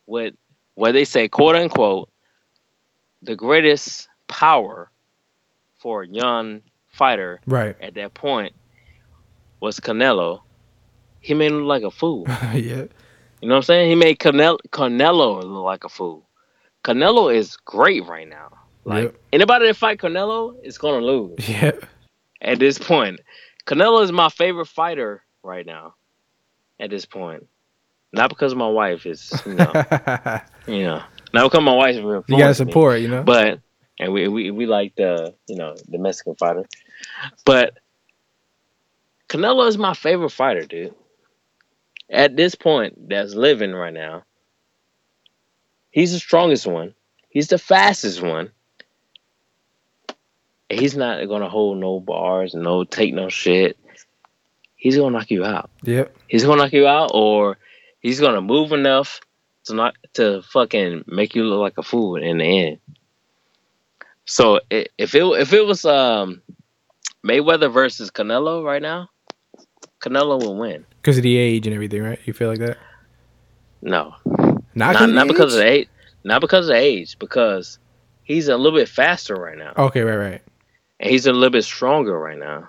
[0.07, 0.34] with
[0.74, 2.09] what they say, quote unquote,
[3.22, 4.90] the greatest power
[5.78, 7.76] for a young fighter Right.
[7.80, 8.55] at that point
[9.61, 10.40] was Canelo.
[11.20, 12.24] He made him look like a fool.
[12.28, 12.84] yeah.
[13.42, 13.88] You know what I'm saying?
[13.90, 16.26] He made Canelo, Canelo look like a fool.
[16.84, 18.50] Canelo is great right now.
[18.84, 19.14] Like Yep.
[19.32, 21.72] anybody that fight Canelo is gonna lose Yeah.
[22.40, 23.20] at this point.
[23.66, 25.94] Canelo is my favorite fighter right now.
[26.78, 27.46] At this point,
[28.12, 29.72] not because my wife is, you know,
[30.66, 31.02] you know,
[31.34, 32.24] not because my wife's real.
[32.26, 33.22] you gotta support, you know.
[33.22, 33.60] but
[33.98, 36.64] and we we we like the you know the Mexican fighter,
[37.44, 37.76] but
[39.28, 40.94] Canelo is my favorite fighter, dude.
[42.11, 44.24] At this point, that's living right now.
[45.90, 46.94] He's the strongest one.
[47.28, 48.50] He's the fastest one.
[50.68, 53.76] He's not gonna hold no bars, no take no shit.
[54.76, 55.70] He's gonna knock you out.
[55.82, 56.14] yep.
[56.28, 57.58] He's gonna knock you out, or
[58.00, 59.20] he's gonna move enough
[59.64, 62.78] to not to fucking make you look like a fool in the end.
[64.24, 66.42] So if it if it was um
[67.24, 69.11] Mayweather versus Canelo right now,
[70.00, 70.86] Canelo will win.
[71.01, 72.18] Because of the age and everything, right?
[72.24, 72.76] You feel like that?
[73.82, 74.14] No,
[74.74, 75.66] Not, not not because of age?
[75.66, 75.88] the age,
[76.24, 77.78] not because of age, because
[78.24, 80.42] he's a little bit faster right now, Okay, right, right.
[81.01, 82.68] and he's a little bit stronger right now.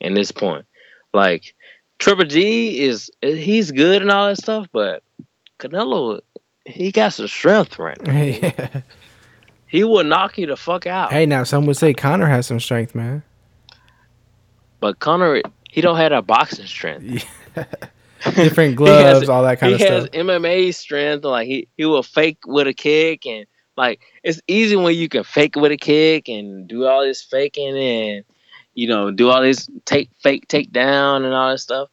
[0.00, 0.66] In this point,
[1.14, 1.54] like
[2.00, 5.02] Triple G is he's good and all that stuff, but
[5.60, 6.20] Canelo
[6.66, 8.12] he got some strength right now.
[8.22, 8.80] yeah.
[9.68, 11.12] He will knock you the fuck out.
[11.12, 13.22] Hey, now some would say Conor has some strength, man.
[14.80, 15.40] But Conor,
[15.76, 17.24] he don't have that boxing strength.
[18.34, 20.08] Different gloves, has- all that kind of stuff.
[20.10, 20.26] he has.
[20.26, 21.24] MMA strength.
[21.24, 23.46] Like he, he will fake with a kick, and
[23.76, 27.76] like it's easy when you can fake with a kick and do all this faking
[27.76, 28.24] and
[28.74, 31.88] you know do all this take fake takedown and all that stuff.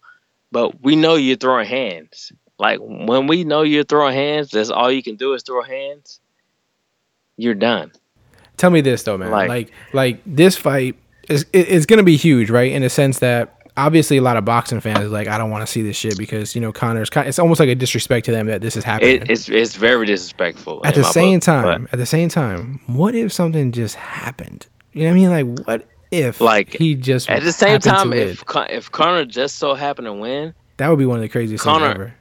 [0.52, 2.32] But we know you're throwing hands.
[2.58, 6.20] Like when we know you're throwing hands, that's all you can do is throw hands.
[7.38, 7.92] You're done.
[8.58, 9.30] Tell me this though, man.
[9.32, 10.96] Like, Like- like, this fight
[11.28, 12.72] is it, it's gonna be huge, right?
[12.72, 15.72] In the sense that obviously a lot of boxing fans like I don't want to
[15.72, 17.28] see this shit because you know Conor's kind.
[17.28, 19.22] It's almost like a disrespect to them that this is happening.
[19.22, 20.82] It, it's it's very disrespectful.
[20.86, 24.68] at the same book, but- time, at the same time, what if something just happened?
[24.94, 25.30] You know what I mean?
[25.58, 29.56] Like, what if Like, he just At the same time, if Con- if Conor just
[29.56, 32.16] so happened to win, that would be one of the craziest Conor- things ever.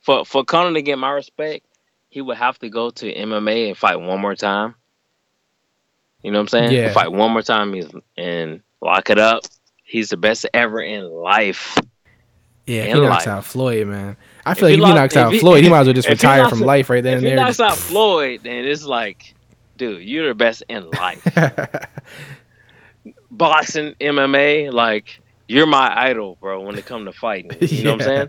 [0.00, 1.66] for for Conor to get my respect,
[2.08, 4.76] he would have to go to MMA and fight one more time.
[6.22, 6.72] You know what I'm saying?
[6.72, 6.92] Yeah.
[6.92, 9.42] Fight one more time he's, and lock it up.
[9.92, 11.76] He's the best ever in life.
[12.66, 13.28] Yeah, in he knocks life.
[13.36, 14.16] out Floyd, man.
[14.46, 15.86] I If feel like he if he lock- knocks out he- Floyd, he might as
[15.88, 17.44] well just retire from out- life right then If and he there.
[17.44, 19.34] knocks out Floyd, then it's like,
[19.76, 21.22] dude, you're the best in life.
[23.30, 26.60] Boxing, MMA, like you're my idol, bro.
[26.60, 28.28] When it comes to fighting, you know what I'm saying?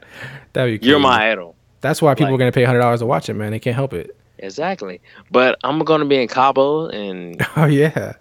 [0.53, 1.03] That'd be You're crazy.
[1.09, 1.55] my idol.
[1.82, 3.51] That's why people like- are gonna pay hundred dollars to watch it, man.
[3.51, 4.16] They can't help it.
[4.39, 4.99] Exactly.
[5.32, 8.14] But I'm gonna be in Cabo and Oh yeah,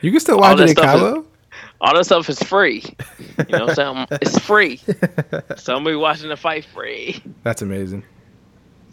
[0.00, 1.26] you can still watch it in stuff is- Cabo.
[1.82, 2.82] All that stuff is free.
[3.48, 4.06] You know saying?
[4.22, 4.80] It's free.
[5.56, 7.22] Somebody watching the fight free.
[7.42, 8.04] That's amazing.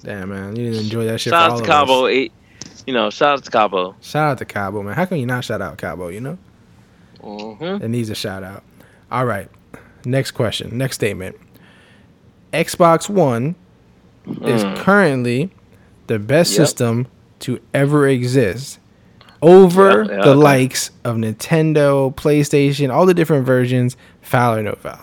[0.04, 1.32] Damn man, you didn't enjoy that shit.
[1.32, 2.06] Shout for out to Cabo.
[2.06, 2.32] It,
[2.88, 3.96] you know, shout out to Cabo.
[4.02, 4.96] Shout out to Cabo, man.
[4.96, 6.08] How can you not shout out Cabo?
[6.10, 6.38] You know,
[7.22, 8.64] hmm it needs a shout out.
[9.12, 9.50] All right,
[10.06, 11.36] next question, next statement.
[12.54, 13.56] Xbox One
[14.44, 15.52] is currently
[16.08, 16.58] the best Mm.
[16.58, 16.68] Yep.
[16.68, 17.08] system
[17.40, 18.80] to ever exist
[19.42, 20.34] over Yeah, yeah, the okay.
[20.34, 25.00] likes of Nintendo, PlayStation, all the different versions, foul or no foul.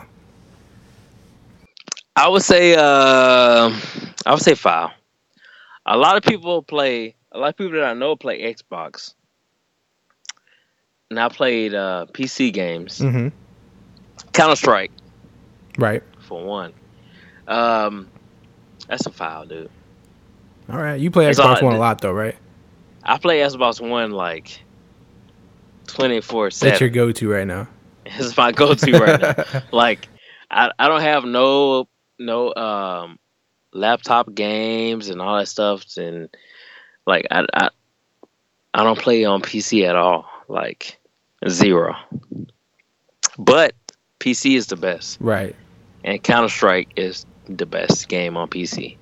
[2.17, 3.71] I would say, uh,
[4.25, 4.91] I would say foul.
[5.85, 7.15] A lot of people play.
[7.33, 9.13] A lot of people that I know play Xbox.
[11.11, 12.99] And I played uh, PC games.
[12.99, 13.29] Mm-hmm.
[14.33, 14.91] Counter Strike
[15.79, 16.03] Right.
[16.21, 16.73] for one.
[17.47, 18.09] Um,
[18.89, 19.71] that's a foul, dude.
[20.71, 20.99] All right.
[20.99, 22.35] You play That's Xbox all- One a lot though, right?
[23.07, 24.61] I play Xbox One like
[25.87, 27.69] twenty four That's your go-to right now.
[28.09, 29.63] It's my go to right now.
[29.73, 30.09] Like
[30.49, 31.89] I, I don't have no
[32.19, 33.19] no um
[33.73, 36.29] laptop games and all that stuff and
[37.05, 37.71] like I I,
[38.75, 40.27] I don't play on PC at all.
[40.49, 40.99] Like
[41.49, 41.97] zero.
[43.39, 43.75] But
[44.21, 45.19] PC is the best.
[45.21, 45.55] Right.
[46.05, 48.97] And Counter Strike is the best game on PC.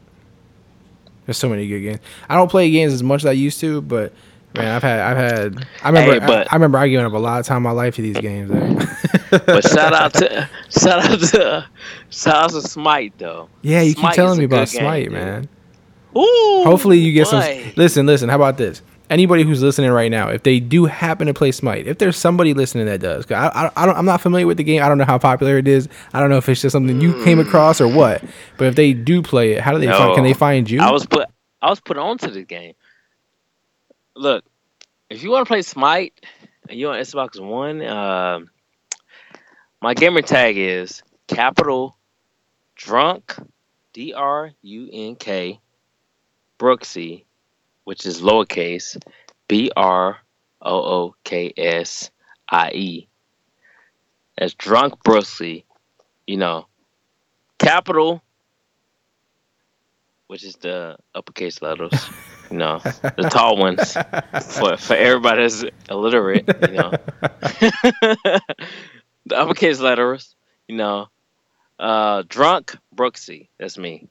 [1.27, 1.99] There's so many good games.
[2.29, 4.13] I don't play games as much as I used to, but
[4.55, 5.67] man, I've had, I've had.
[5.83, 7.63] I remember, Hey, but- I, I remember I given up a lot of time in
[7.65, 8.51] my life to these games.
[9.31, 11.67] But shout out to shout out to
[12.09, 13.49] shout out to Smite though.
[13.63, 15.49] yeah, you keep telling me about game, Smite, man.
[16.17, 17.43] Ooh, Hopefully, you get some.
[17.75, 18.29] Listen, listen.
[18.29, 18.81] How about this?
[19.11, 22.55] Anybody who's listening right now, if they do happen to play Smite, if there's somebody
[22.55, 24.83] listening that does, 'cause I, I, I don't, I'm not familiar with the game.
[24.83, 25.89] I don't know how popular it is.
[26.15, 28.25] I don't know if it's just something you came across or what.
[28.57, 29.87] But if they do play it, how do they?
[29.87, 29.99] No.
[29.99, 30.81] Find, can they find you?
[30.81, 31.29] I was put
[31.61, 32.75] I was put onto the game.
[34.17, 34.45] Look,
[35.11, 36.25] if you want to play Smite
[36.69, 38.51] and you're on Xbox One, um,
[39.83, 41.97] my gamer tag is capital
[42.75, 43.35] drunk
[43.93, 45.61] D R U N K
[46.59, 47.25] Brooksy
[47.85, 49.01] which is lowercase,
[49.49, 50.19] B R
[50.63, 52.11] O O K S
[52.49, 53.09] I E.
[54.37, 55.65] As drunk Brooksy,
[56.27, 56.67] you know,
[57.59, 58.23] capital,
[60.27, 61.93] which is the uppercase letters,
[62.51, 68.41] you know, the tall ones for for everybody that's illiterate, you know, the
[69.33, 70.35] uppercase letters,
[70.67, 71.09] you know,
[71.79, 73.49] uh, drunk Brooksy.
[73.59, 74.09] That's me.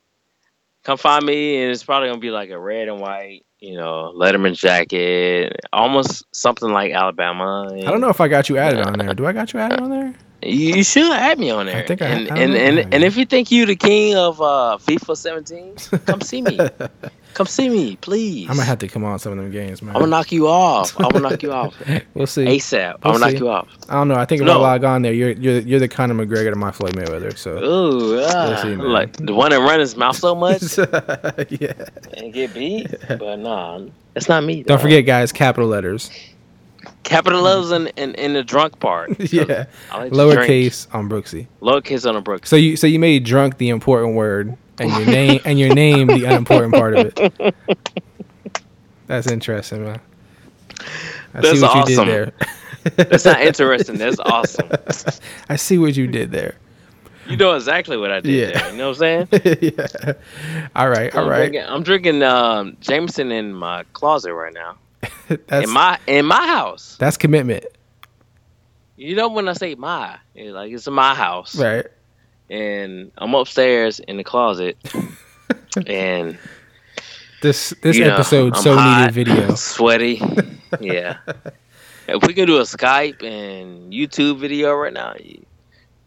[0.83, 4.13] Come find me, and it's probably gonna be like a red and white, you know,
[4.13, 7.69] Letterman jacket, almost something like Alabama.
[7.73, 9.13] I don't know if I got you added on there.
[9.13, 10.13] Do I got you added on there?
[10.45, 11.77] You should add me on there.
[11.83, 14.41] I think I- and I and and, and if you think you the king of
[14.41, 16.57] uh, FIFA 17, come see me.
[17.33, 18.47] come see me, please.
[18.49, 19.95] I'm gonna have to come on some of them games, man.
[19.95, 20.99] I'm gonna knock you off.
[20.99, 21.75] I'm gonna knock you off
[22.13, 22.45] we'll see.
[22.45, 22.95] ASAP.
[23.03, 23.67] I'm gonna knock you off.
[23.89, 24.15] I don't know.
[24.15, 24.53] I think if No.
[24.59, 27.37] I log on there, you're you're you're the Conor McGregor to my Floyd Mayweather.
[27.37, 28.91] So Ooh, see, man.
[28.91, 30.77] like the one that run his mouth so much
[31.49, 31.73] yeah.
[32.17, 32.87] and get beat.
[33.07, 33.81] But nah,
[34.13, 34.63] that's not me.
[34.63, 36.11] Don't forget, guys, capital letters.
[37.03, 39.09] Capital letters in, in, the drunk part.
[39.31, 39.65] yeah.
[39.91, 40.13] Like drink.
[40.13, 41.47] Lowercase on Brooksy.
[41.61, 42.47] Lowercase on the Brooksy.
[42.47, 46.07] So you so you made drunk the important word and your name and your name
[46.07, 47.55] the unimportant part of it.
[49.07, 49.99] That's interesting, man.
[51.33, 52.07] I That's see what awesome.
[52.07, 52.33] you did
[52.87, 53.05] there.
[53.05, 53.97] That's not interesting.
[53.97, 54.69] That's awesome.
[55.49, 56.55] I see what you did there.
[57.27, 58.59] You know exactly what I did Yeah.
[58.59, 58.71] there.
[58.71, 59.57] You know what I'm saying?
[59.61, 60.13] yeah.
[60.75, 61.37] All right, all I'm right.
[61.37, 64.75] drinking, I'm drinking um, Jameson in my closet right now.
[65.47, 66.95] That's in my in my house.
[66.99, 67.65] that's commitment,
[68.95, 71.85] You know when I say my, it's like it's my house, right?
[72.49, 74.77] and I'm upstairs in the closet,
[75.87, 76.37] and
[77.41, 79.55] This this know, episode I'm so hot, needed video.
[79.55, 80.21] sweaty.
[80.79, 81.17] yeah.
[82.07, 85.45] If we could do a Skype and YouTube video right now, you,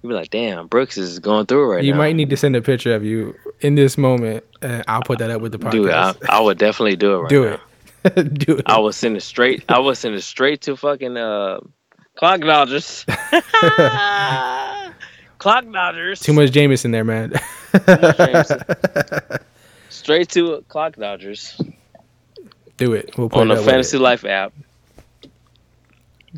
[0.02, 2.36] you'd be like, "Damn, Brooks is going through right You now." You might need to
[2.36, 5.58] send a picture of you in this moment, and I'll put that up with the
[5.58, 5.70] podcast.
[5.72, 5.92] do it.
[5.94, 7.52] I, I would definitely do it right Do now.
[7.54, 7.60] it.
[8.32, 8.62] do it.
[8.66, 9.64] I was send it straight.
[9.68, 11.60] I was send it straight to fucking uh,
[12.16, 13.04] Clock Dodgers.
[15.38, 16.20] Clock Dodgers.
[16.20, 17.32] Too much Jameson there, man.
[17.86, 18.60] Jameson.
[19.88, 21.60] Straight to Clock Dodgers
[22.76, 23.16] do it.
[23.16, 24.00] We'll put on it the up with Fantasy it.
[24.00, 24.52] Life app,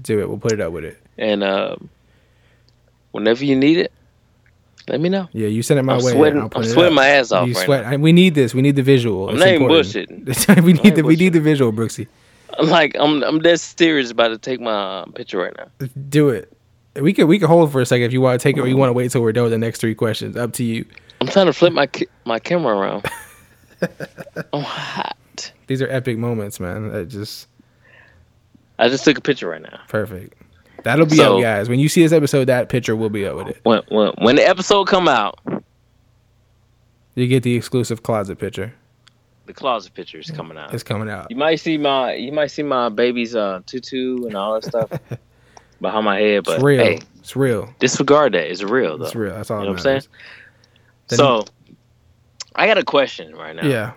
[0.00, 0.28] Do it.
[0.28, 0.98] We'll put it up with it.
[1.16, 1.76] and uh,
[3.12, 3.92] whenever you need it,
[4.88, 5.28] let me know.
[5.32, 6.12] Yeah, you send it my I'm way.
[6.12, 6.40] sweating.
[6.40, 6.96] I'll put I'm it sweating up.
[6.96, 7.84] my ass off You right sweat.
[7.84, 8.54] I- We need this.
[8.54, 9.28] We need the visual.
[9.28, 10.26] I'm It's not even important.
[10.26, 10.64] bullshitting.
[10.64, 12.06] we need ain't the we need the visual, Brooksy.
[12.58, 15.86] I'm like I'm I'm dead serious about to take my uh, picture right now.
[16.08, 16.52] Do it.
[16.96, 18.66] We could we could hold for a second if you want to take it or
[18.66, 18.80] you mm-hmm.
[18.80, 20.36] want to wait till we're done with the next three questions.
[20.36, 20.84] Up to you.
[21.20, 23.04] I'm trying to flip my ca- my camera around.
[24.52, 25.52] I'm hot.
[25.68, 26.94] These are epic moments, man.
[26.94, 27.46] I just
[28.78, 29.80] I just took a picture right now.
[29.88, 30.34] perfect.
[30.84, 31.68] That'll be So- up, guys.
[31.68, 33.60] When you see this episode, that picture will be up with it.
[33.64, 35.38] When when when the episode come out,
[37.14, 38.72] You get the exclusive closet picture.
[39.46, 40.72] the closet picture is coming out.
[40.74, 41.26] It's coming out.
[41.30, 44.90] You might see my you might see my baby's uh tutu and all that stuff
[45.80, 46.84] behind my head, but It's real.
[46.84, 47.74] hey, It's real.
[47.80, 48.50] disregard that.
[48.50, 49.06] It's real though.
[49.06, 49.34] It's real.
[49.34, 49.58] That's all.
[49.60, 50.02] You know what I'm saying?
[51.10, 51.18] matters.
[51.18, 51.44] So
[52.54, 53.94] I got a question right now.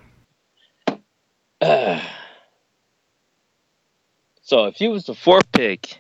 [1.62, 2.02] Yeah.
[4.44, 5.98] So if you was the fourth pick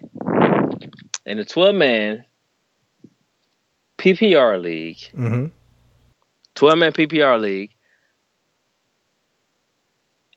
[1.25, 2.25] in the 12 man
[3.97, 5.47] PPR league, hmm
[6.55, 7.71] 12 man PPR league,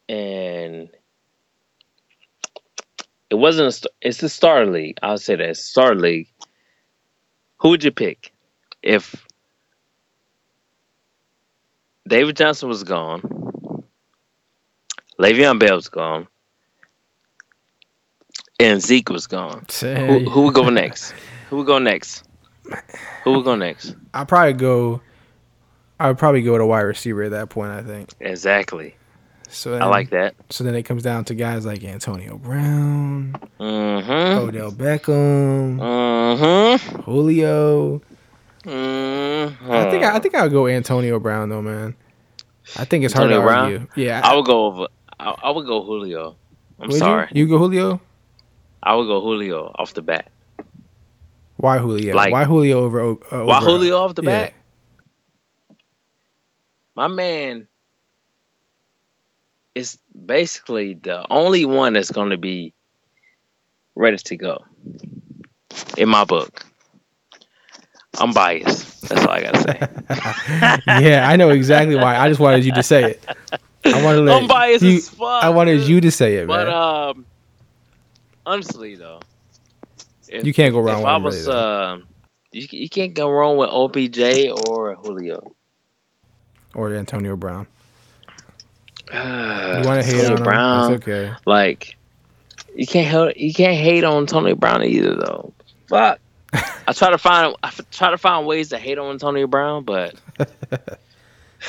[0.08, 0.88] and
[3.30, 4.98] it wasn't a st- it's a starter league.
[5.02, 6.28] I'll say that starter league.
[7.58, 8.32] Who would you pick
[8.82, 9.26] if
[12.06, 13.22] David Johnson was gone,
[15.18, 16.28] Le'Veon Bell was gone,
[18.60, 19.64] and Zeke was gone?
[19.80, 21.12] Who, who would go next?
[21.50, 22.24] Who would go next?
[23.24, 23.94] Who would go next?
[24.14, 25.00] I'll probably go.
[26.00, 27.70] I would probably go to wide receiver at that point.
[27.72, 28.10] I think.
[28.20, 28.96] Exactly.
[29.48, 30.34] So then, I like that.
[30.50, 34.38] So then it comes down to guys like Antonio Brown, Mm-hmm.
[34.48, 37.02] Odell Beckham, Mm-hmm.
[37.02, 38.02] Julio.
[38.64, 39.70] Mm-hmm.
[39.70, 41.94] I think I, I think I'll go Antonio Brown though, man.
[42.76, 43.64] I think it's Antonio hard to Brown?
[43.88, 44.04] argue.
[44.04, 44.86] Yeah, I would go over.
[45.20, 46.36] I, I would go Julio.
[46.80, 46.98] I'm Would you?
[46.98, 47.28] sorry.
[47.32, 47.46] You?
[47.46, 48.00] go Julio.
[48.84, 50.30] I would go Julio off the bat.
[51.56, 52.14] Why Julio?
[52.14, 53.00] Like- Why Julio over?
[53.12, 54.42] Uh, Why over- Julio off the yeah.
[54.44, 54.54] bat?
[56.94, 57.66] My man
[59.74, 62.72] is basically the only one that's going to be
[63.96, 64.64] ready to go
[65.96, 66.64] in my book.
[68.18, 69.08] I'm biased.
[69.08, 70.82] That's all I gotta say.
[71.02, 72.16] yeah, I know exactly why.
[72.16, 73.24] I just wanted you to say it.
[73.84, 75.42] I wanted I'm biased you, as fuck.
[75.42, 75.88] I wanted dude.
[75.88, 76.76] you to say it, But man.
[76.76, 77.26] um,
[78.46, 79.20] honestly though,
[80.28, 81.96] if, you can't go wrong if with I him, was, really, uh,
[82.52, 85.54] you, you can't go wrong with OBJ or Julio.
[86.74, 87.66] or Antonio Brown.
[89.12, 90.42] You want to hate Tony on him?
[90.42, 90.90] Brown.
[90.92, 91.32] That's okay.
[91.46, 91.96] Like
[92.74, 95.52] you can't help, you can't hate on Tony Brown either though.
[95.88, 96.20] Fuck.
[96.86, 100.14] I try to find I try to find ways to hate on Tony Brown, but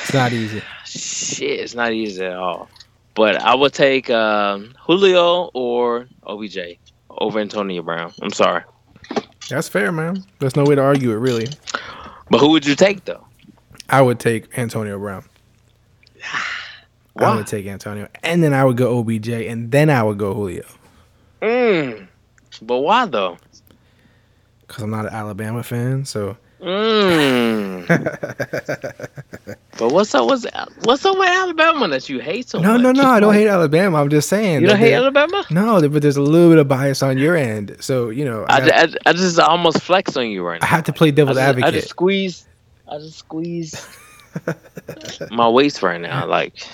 [0.02, 0.62] It's not easy.
[0.84, 2.68] shit, it's not easy at all.
[3.16, 6.58] But I would take um, Julio or OBJ
[7.10, 8.12] over Antonio Brown.
[8.20, 8.62] I'm sorry,
[9.48, 10.22] That's fair, man.
[10.38, 11.48] There's no way to argue it, really.
[12.30, 13.26] but who would you take though?
[13.88, 15.24] I would take Antonio Brown.
[17.14, 17.24] Why?
[17.24, 20.34] I would take Antonio, and then I would go OBJ, and then I would go
[20.34, 20.64] Julio.
[21.40, 22.06] Mm.
[22.60, 23.38] But why though?
[24.66, 26.36] Because I'm not an Alabama fan, so
[26.66, 27.86] Mm.
[29.78, 30.26] but what's up?
[30.26, 30.44] What's
[30.84, 32.82] what's up with Alabama that you hate so no, much?
[32.82, 33.02] no, no.
[33.02, 33.08] No.
[33.08, 34.00] I don't hate Alabama.
[34.00, 34.62] I'm just saying.
[34.62, 35.44] You don't hate Alabama?
[35.50, 37.76] No, but there's a little bit of bias on your end.
[37.80, 40.66] So you know, I, I, I, I just almost flex on you right now.
[40.66, 40.76] I now.
[40.76, 41.68] have to play devil's just, advocate.
[41.68, 42.48] I just squeeze.
[42.90, 43.88] I just squeeze
[45.30, 46.26] my waist right now.
[46.26, 46.66] Like,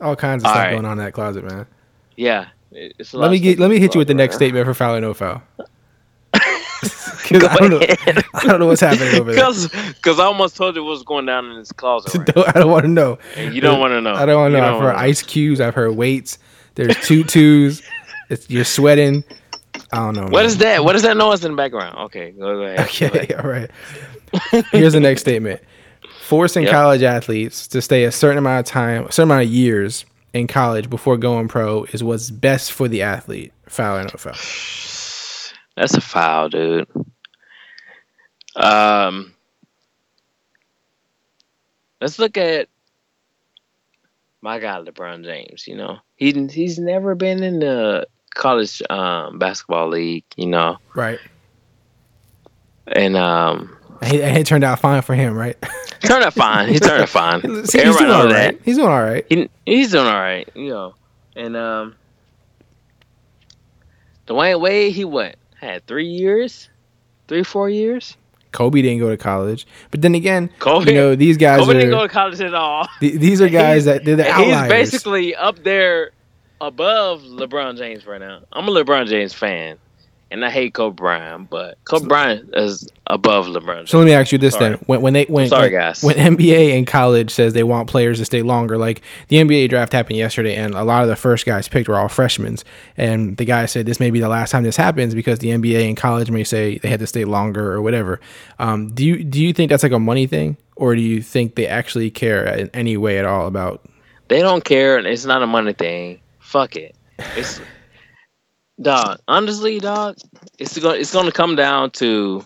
[0.00, 0.72] All kinds of All stuff right.
[0.72, 1.66] going on in that closet, man.
[2.16, 2.48] yeah.
[2.72, 4.34] it- It's a lot Let me get let me hit you with the talk next
[4.34, 4.38] about.
[4.46, 5.42] statement for foul or no foul.
[7.24, 7.80] 'Cause I don't know.
[8.34, 9.34] I don't know what's happening over there.
[9.34, 12.14] Because because I almost told you what's going down in this closet.
[12.18, 13.18] Right Don't- I don't want to know.
[13.36, 14.12] And you don't want to know.
[14.14, 14.76] I don't want to know.
[14.76, 15.60] I've heard ice cubes.
[15.60, 16.38] I've heard weights.
[16.74, 17.80] There's tutus.
[18.28, 19.24] it's you're sweating.
[19.92, 20.22] I don't know.
[20.24, 20.44] What man.
[20.44, 20.84] is that?
[20.84, 21.96] What is that noise in the background?
[22.06, 22.80] Okay, go, go ahead.
[22.80, 23.70] Okay, all right.
[24.72, 25.60] Here's the next statement:
[26.22, 26.72] forcing Yep.
[26.72, 30.46] college athletes to stay a certain amount of time, a certain amount of years in
[30.46, 33.52] college before going pro is what's best for the athlete.
[33.68, 34.34] Foul or no foul?
[35.76, 36.86] That's a foul, dude.
[38.56, 39.34] Um,
[42.00, 42.68] let's look at
[44.40, 45.66] my guy LeBron James.
[45.66, 50.24] You know, he he's never been in the college um, basketball league.
[50.36, 51.18] You know, Right.
[52.86, 55.56] and um, he- it turned out fine for him, right?
[56.00, 56.68] turned out fine.
[56.68, 57.40] He turned out fine.
[57.66, 58.56] See, he's doing all that.
[58.64, 59.26] He's doing all right.
[59.28, 60.48] He, he's doing all right.
[60.54, 60.94] You know,
[61.34, 61.96] and um,
[64.28, 65.34] Dwyane Wade, he what
[65.64, 66.68] had three years,
[67.28, 68.16] three four years.
[68.52, 71.74] Kobe didn't go to college, but then again, Kobe- you know these guys Kobe are
[71.74, 72.86] didn't go to college at all.
[73.00, 74.60] th- these are guys that they're the outliers.
[74.62, 76.12] He's basically up there
[76.60, 78.42] above LeBron James right now.
[78.52, 79.76] I'm a LeBron James fan,
[80.34, 83.88] and I hate Kobe Bryant, but Kobe Bryant is above LeBron.
[83.88, 84.70] So let me ask you this Sorry.
[84.70, 86.02] then: when when they when sorry, when, guys.
[86.02, 89.92] when NBA and college says they want players to stay longer, like the NBA draft
[89.92, 92.56] happened yesterday, and a lot of the first guys picked were all freshmen,
[92.96, 95.86] and the guy said this may be the last time this happens because the NBA
[95.86, 98.20] and college may say they had to stay longer or whatever.
[98.58, 101.54] Um, do you do you think that's like a money thing, or do you think
[101.54, 103.88] they actually care in any way at all about?
[104.26, 106.20] They don't care, and it's not a money thing.
[106.40, 106.96] Fuck it.
[107.36, 107.60] It's
[108.80, 109.18] dog.
[109.28, 110.16] Honestly, dog,
[110.58, 112.44] it's gonna it's going to come down to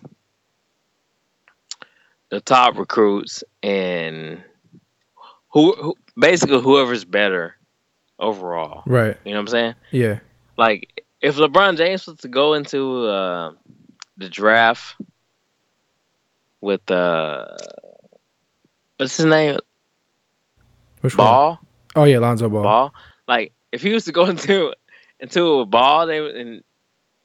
[2.30, 4.42] the top recruits and
[5.50, 7.56] who, who basically whoever's better
[8.18, 8.82] overall.
[8.86, 9.16] Right.
[9.24, 9.74] You know what I'm saying?
[9.90, 10.18] Yeah.
[10.56, 13.52] Like if LeBron James was to go into uh,
[14.16, 14.96] the draft
[16.60, 17.46] with uh,
[18.96, 19.59] what's his name,
[21.00, 21.26] Which one?
[21.26, 21.60] Ball.
[21.96, 22.62] Oh yeah, Lonzo Ball.
[22.62, 22.94] ball.
[23.26, 24.74] Like if he was to go into
[25.20, 26.62] into a ball, they and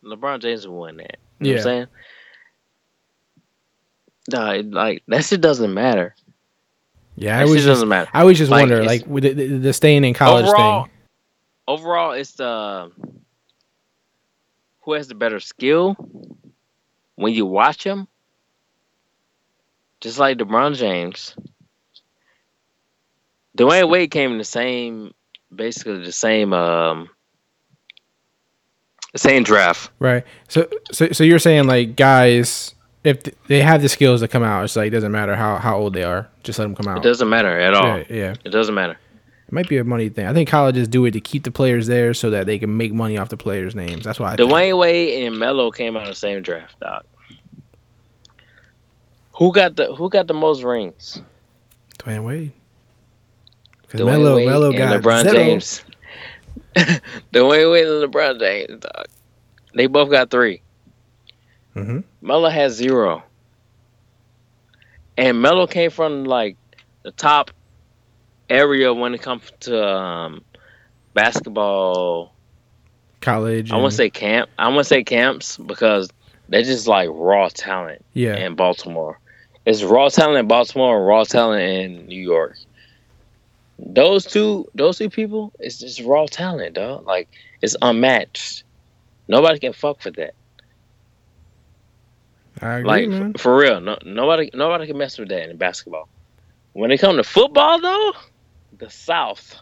[0.03, 1.17] LeBron James won that.
[1.39, 1.51] You know Yeah.
[1.51, 1.87] what I'm saying?
[4.31, 6.15] Nah, it- like that shit doesn't matter.
[7.15, 8.09] Yeah, I That just doesn't matter.
[8.13, 10.91] I always just Like, wonder, like with the, the, the staying in college overall, thing.
[11.67, 12.91] overall, it's the
[14.81, 15.95] who has the better skill
[17.15, 18.07] when you watch him.
[20.01, 21.35] Just like LeBron James,
[23.57, 25.13] Dwyane Wade came in the same,
[25.53, 27.09] basically the same, um,
[29.15, 29.91] same draft.
[29.99, 30.23] Right.
[30.47, 32.73] So, so, so you're saying like guys,
[33.03, 35.77] if they have the skills to come out, it's like it doesn't matter how, how
[35.77, 36.97] old they are, just let them come out.
[36.97, 37.99] It doesn't matter at all.
[37.99, 38.35] Yeah, yeah.
[38.43, 38.97] It doesn't matter.
[39.47, 40.25] It might be a money thing.
[40.25, 42.93] I think colleges do it to keep the players there so that they can make
[42.93, 44.05] money off the players' names.
[44.05, 44.33] That's why.
[44.33, 44.49] I think.
[44.49, 47.05] Dwyane Wade and Melo came out of the same draft, Doc.
[49.33, 51.21] Who got the Who got the most rings?
[51.99, 52.53] Dwyane Wade.
[53.81, 55.33] Because Dwyane Melo, Wade Melo and got LeBron zero.
[55.33, 55.83] James.
[57.33, 59.05] Dwyane Wade and LeBron James, dog.
[59.75, 60.61] They both got 3
[61.75, 62.03] Mhm.
[62.21, 63.23] Melo has zero,
[65.17, 66.55] and Melo came from like
[67.03, 67.51] the top
[68.49, 70.43] area when it comes to um,
[71.13, 72.33] basketball
[73.21, 73.71] College.
[73.71, 74.49] I want to say camp.
[74.59, 76.09] I want to say camps because
[76.49, 78.35] they're just like raw talent Yeah.
[78.35, 79.17] in Baltimore.
[79.65, 82.57] It's raw talent in Baltimore and raw talent in New York.
[83.85, 87.05] Those two, those two people, it's just raw talent, dog.
[87.05, 87.29] Like
[87.61, 88.63] it's unmatched.
[89.27, 90.35] Nobody can fuck with that.
[92.61, 93.33] I agree, Like man.
[93.37, 96.09] for real, no, nobody, nobody can mess with that in basketball.
[96.73, 98.13] When it comes to football, though,
[98.77, 99.55] the South,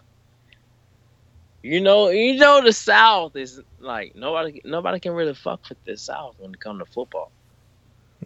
[1.64, 5.98] You know, you know the South is like nobody nobody can really fuck with the
[5.98, 7.34] South when it comes to football.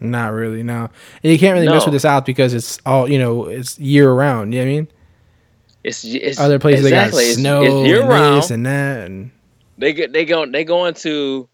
[0.00, 0.90] Not really, no.
[1.22, 3.46] And you can't really mess with the South because it's all you know.
[3.46, 4.54] It's year round.
[4.54, 4.88] You know what I mean?
[5.86, 7.24] It's, it's Other places exactly.
[7.26, 8.42] they got It's- snow it's year and round.
[8.42, 9.30] this and that, and
[9.78, 11.48] they get they go they go into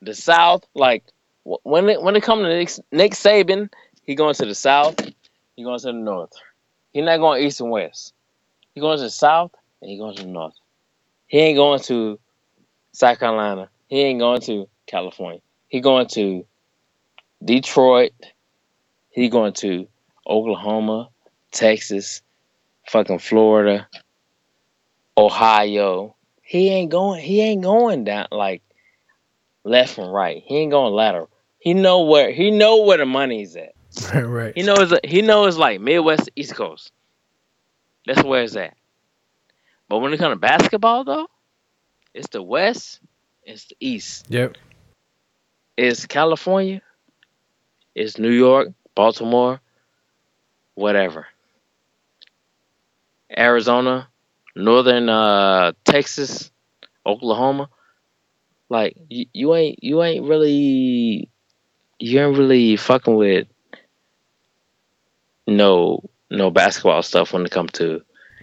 [0.00, 0.64] the South.
[0.74, 1.02] Like
[1.44, 3.70] when it when it comes to Nick, Nick Saban,
[4.04, 4.94] he going to the South.
[5.56, 6.30] He going to the North.
[6.92, 8.12] He not going East and West.
[8.74, 9.50] He going to the South
[9.80, 10.54] and he going to the North.
[11.26, 12.20] He ain't going to
[12.92, 13.68] South Carolina.
[13.88, 15.40] He ain't going to California.
[15.68, 16.46] He going to
[17.44, 18.12] Detroit.
[19.10, 19.88] He going to
[20.26, 21.08] Oklahoma,
[21.50, 22.22] Texas,
[22.88, 23.88] fucking Florida,
[25.16, 26.16] Ohio.
[26.42, 27.20] He ain't going.
[27.20, 28.62] He ain't going down like
[29.64, 30.42] left and right.
[30.44, 31.30] He ain't going lateral.
[31.58, 32.32] He know where.
[32.32, 33.72] He know where the money's at.
[34.14, 34.52] right, right.
[34.56, 34.92] He knows.
[35.04, 36.92] He knows like Midwest, East Coast.
[38.06, 38.76] That's where it's at.
[39.88, 41.28] But when it comes to basketball, though,
[42.14, 43.00] it's the West.
[43.44, 44.26] It's the East.
[44.28, 44.56] Yep.
[45.76, 46.82] It's California.
[47.94, 49.60] It's New York, Baltimore,
[50.74, 51.26] whatever.
[53.36, 54.08] Arizona,
[54.54, 56.50] northern uh, Texas,
[57.06, 57.68] Oklahoma.
[58.68, 61.28] Like you, you ain't you ain't really
[61.98, 63.46] you ain't really fucking with
[65.46, 68.02] no no basketball stuff when it comes to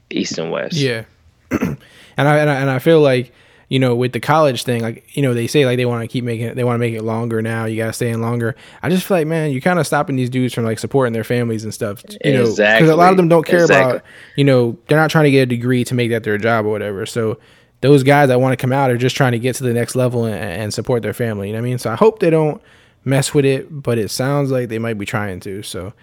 [0.09, 0.75] East and West.
[0.75, 1.05] Yeah.
[1.51, 1.77] and
[2.17, 3.33] I, and I and I feel like
[3.69, 6.07] you know with the college thing, like you know they say like they want to
[6.07, 7.65] keep making it, they want to make it longer now.
[7.65, 8.55] You gotta stay in longer.
[8.83, 11.23] I just feel like man, you're kind of stopping these dudes from like supporting their
[11.23, 12.03] families and stuff.
[12.25, 13.91] You know, because a lot of them don't care Exactly.
[13.97, 14.05] about
[14.35, 16.69] you know they're not trying to get a degree to make that their job or
[16.69, 17.05] whatever.
[17.05, 17.39] So
[17.81, 19.95] those guys that want to come out are just trying to get to the next
[19.95, 21.47] level and, and support their family.
[21.47, 21.77] You know what I mean?
[21.77, 22.61] So I hope they don't
[23.05, 25.63] mess with it, but it sounds like they might be trying to.
[25.63, 25.93] So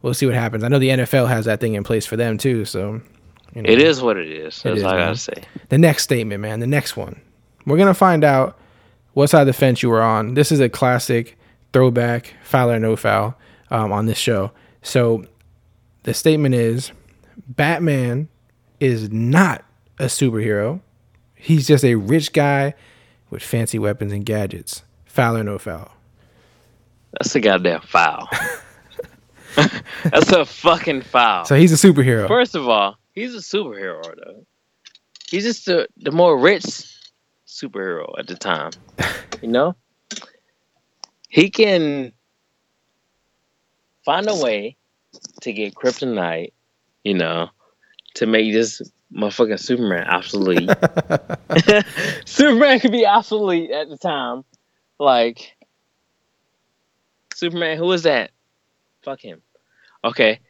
[0.00, 0.64] we'll see what happens.
[0.64, 2.64] I know the NFL has that thing in place for them too.
[2.64, 3.02] So
[3.54, 3.70] you know.
[3.70, 4.62] It is what it is.
[4.62, 5.44] That's is, all I gotta say.
[5.68, 6.60] The next statement, man.
[6.60, 7.20] The next one.
[7.64, 8.58] We're gonna find out
[9.14, 10.34] what side of the fence you were on.
[10.34, 11.38] This is a classic
[11.72, 13.36] throwback, foul or no foul,
[13.70, 14.52] um, on this show.
[14.82, 15.24] So
[16.04, 16.92] the statement is
[17.48, 18.28] Batman
[18.80, 19.64] is not
[19.98, 20.80] a superhero.
[21.34, 22.74] He's just a rich guy
[23.30, 24.82] with fancy weapons and gadgets.
[25.04, 25.90] Foul or no foul.
[27.12, 28.28] That's a goddamn foul.
[30.04, 31.46] That's a fucking foul.
[31.46, 32.28] So he's a superhero.
[32.28, 34.46] First of all, he's a superhero though.
[35.28, 36.62] He's just the, the more rich
[37.48, 38.70] superhero at the time.
[39.42, 39.76] You know?
[41.28, 42.12] He can
[44.02, 44.78] find a way
[45.42, 46.52] to get kryptonite,
[47.04, 47.50] you know,
[48.14, 48.80] to make this
[49.12, 50.70] motherfucking Superman obsolete.
[52.24, 54.42] Superman could be obsolete at the time.
[54.98, 55.54] Like
[57.34, 58.30] Superman, who is that?
[59.02, 59.42] Fuck him.
[60.02, 60.40] Okay.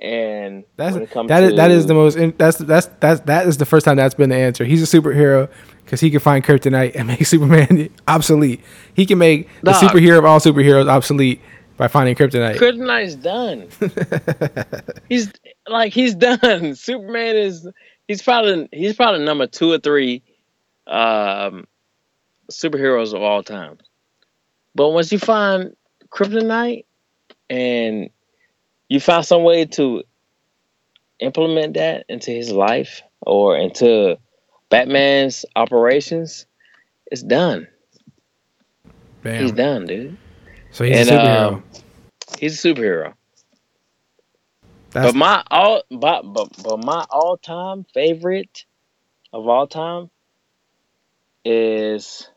[0.00, 3.20] And That's when it comes that is that is the most in- that's that's that's
[3.22, 4.64] that is the first time that's been the answer.
[4.64, 5.50] He's a superhero
[5.84, 8.62] because he can find kryptonite and make Superman obsolete.
[8.94, 11.42] He can make the superhero of all superheroes obsolete
[11.76, 12.56] by finding kryptonite.
[12.56, 13.68] Kryptonite's done.
[15.10, 15.30] he's
[15.68, 16.74] like he's done.
[16.74, 17.68] Superman is
[18.08, 20.22] he's probably he's probably number two or three
[20.86, 21.66] um
[22.50, 23.76] superheroes of all time.
[24.74, 25.76] But once you find
[26.10, 26.84] kryptonite
[27.50, 28.10] and
[28.90, 30.02] you find some way to
[31.20, 34.18] implement that into his life or into
[34.68, 36.46] Batman's operations,
[37.06, 37.68] it's done.
[39.22, 39.42] Bam.
[39.42, 40.16] He's done, dude.
[40.72, 41.48] So he's And, a superhero.
[41.54, 41.64] um,
[42.38, 43.14] He's a superhero.
[44.90, 48.64] That's but my all but, but but my all time favorite
[49.32, 50.10] of all time
[51.44, 52.28] is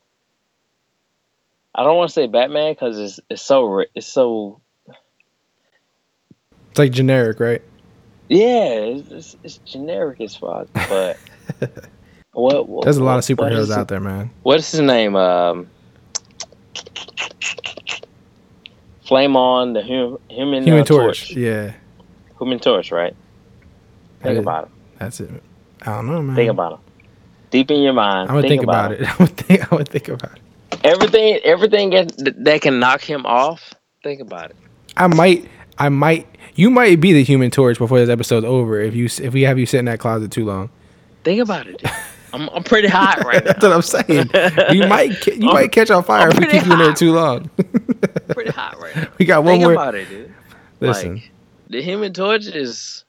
[1.73, 4.61] I don't want to say Batman because it's it's so it's so
[6.73, 7.61] it's like generic, right?
[8.29, 10.67] yeah it's, it's, it's generic as fuck.
[10.73, 11.19] But
[12.31, 14.31] what, what There's a lot of superheroes out there, man.
[14.41, 15.15] What is his name?
[15.15, 15.69] Um,
[19.03, 21.27] Flame on the hum, human Human uh, Torch.
[21.29, 21.37] torch.
[21.37, 21.73] Yeah,
[22.39, 23.15] Human torch, right?
[24.23, 24.69] Think is- about it.
[24.97, 25.29] that's it.
[25.83, 26.35] I don't know, man.
[26.35, 26.79] Think about it.
[27.51, 28.31] Deep in your mind.
[28.31, 29.01] I would think, about, it.
[29.07, 29.71] I would think.
[29.71, 30.79] I would think about it.
[30.83, 33.75] Everything, everything that, that can knock him off.
[34.01, 34.55] Think about it.
[34.97, 35.47] I might.
[35.77, 36.27] I might.
[36.55, 39.57] You might be the Human Torch before this episode's over if you if we have
[39.57, 40.69] you sit in that closet too long.
[41.23, 41.81] Think about it.
[42.33, 43.53] I'm, I'm pretty hot right now.
[43.59, 44.75] That's what I'm saying.
[44.75, 47.49] You might you might catch on fire if we keep you in there too long.
[48.29, 49.07] pretty hot right now.
[49.19, 49.73] we got one Think more.
[49.73, 50.33] about it, dude.
[50.79, 51.31] Listen, Like,
[51.69, 53.05] the Human Torch is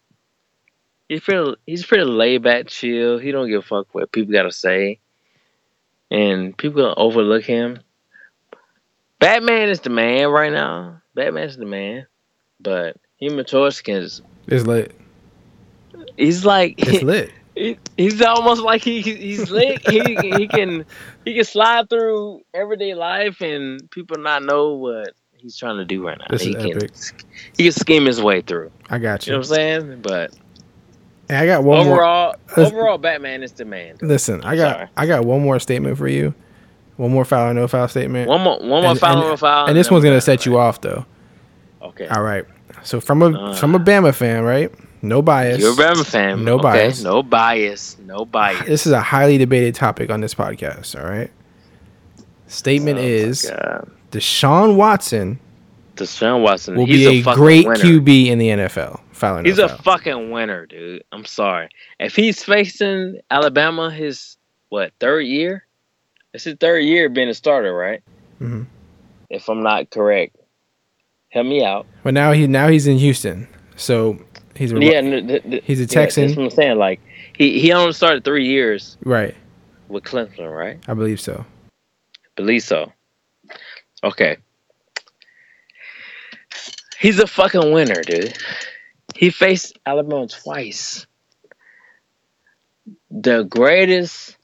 [1.08, 3.18] he's pretty he's pretty laid back, chill.
[3.18, 5.00] He don't give a fuck what people gotta say,
[6.10, 7.80] and people overlook him.
[9.18, 11.00] Batman is the man right now.
[11.14, 12.06] Batman's the man,
[12.64, 14.02] but Human Torch can.
[14.02, 14.92] it's lit.
[16.16, 17.30] He's like It's lit.
[17.54, 19.88] He, he's almost like he he- he's slick.
[19.88, 20.84] he he can
[21.24, 26.04] he can slide through everyday life and people not know what he's trying to do
[26.04, 26.26] right now.
[26.30, 26.90] This he is can epic.
[27.56, 28.72] he can scheme his way through.
[28.90, 30.00] I got You You know what I'm saying?
[30.02, 30.34] But
[31.28, 31.94] And I got one more.
[31.94, 33.98] overall, Listen- overall, Batman is the man.
[34.02, 34.88] Listen, I got Sorry.
[34.96, 36.34] I got one more statement for you.
[36.96, 38.28] One more file or no file statement.
[38.28, 40.58] One more, one more and, foul, and- one foul, and this one's gonna set you
[40.58, 41.06] off though.
[41.82, 42.44] Okay, All right.
[42.84, 43.54] So from a Uh.
[43.54, 44.70] from a Bama fan, right?
[45.02, 45.58] No bias.
[45.60, 46.44] you're a Bama fan.
[46.44, 46.62] No okay.
[46.62, 47.02] bias.
[47.02, 47.96] No bias.
[48.06, 48.64] No bias.
[48.66, 50.98] This is a highly debated topic on this podcast.
[50.98, 51.30] All right.
[52.46, 53.50] Statement Oh is
[54.10, 55.40] Deshaun Watson
[55.96, 57.78] Deshaun Watson will he's be a, fucking great winner.
[57.84, 59.00] QB in the NFL.
[59.12, 59.78] Foul or no He's a foul.
[59.78, 61.04] fucking winner, dude.
[61.12, 61.68] I'm sorry.
[62.00, 64.36] If he's facing Alabama, his
[64.70, 65.66] what third year?
[66.32, 68.02] It's his third year being a starter, right?
[68.40, 68.66] Mhm.
[69.30, 70.36] If I'm not correct,
[71.34, 71.86] help me out.
[72.02, 73.46] But now he now he's in Houston,
[73.76, 74.18] so
[74.54, 76.26] he's a, Yeah, n- th- th- He's a yeah, Texan.
[76.28, 76.78] that's what I'm saying.
[76.78, 77.00] Like
[77.36, 79.34] he he only started three years right.
[79.88, 80.78] with Clemson, right?
[80.88, 81.44] I believe so.
[82.36, 82.92] Believe so.
[84.02, 84.36] Okay.
[86.98, 88.36] He's a fucking winner, dude.
[89.14, 91.06] He faced Alabama twice.
[93.10, 94.36] The greatest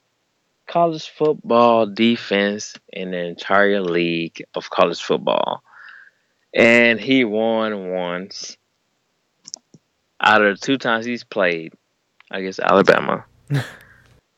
[0.67, 5.63] college football defense in the entire league of college football.
[6.55, 8.57] And he won once
[10.21, 11.73] out of the two times he's played
[12.31, 13.25] against Alabama.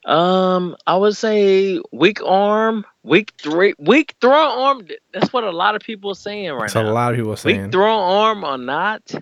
[0.04, 4.88] Um, I would say weak arm, weak three, weak throw arm.
[5.12, 6.90] That's what a lot of people are saying right That's now.
[6.90, 7.62] a lot of people are saying.
[7.62, 9.12] Weak throw arm or not,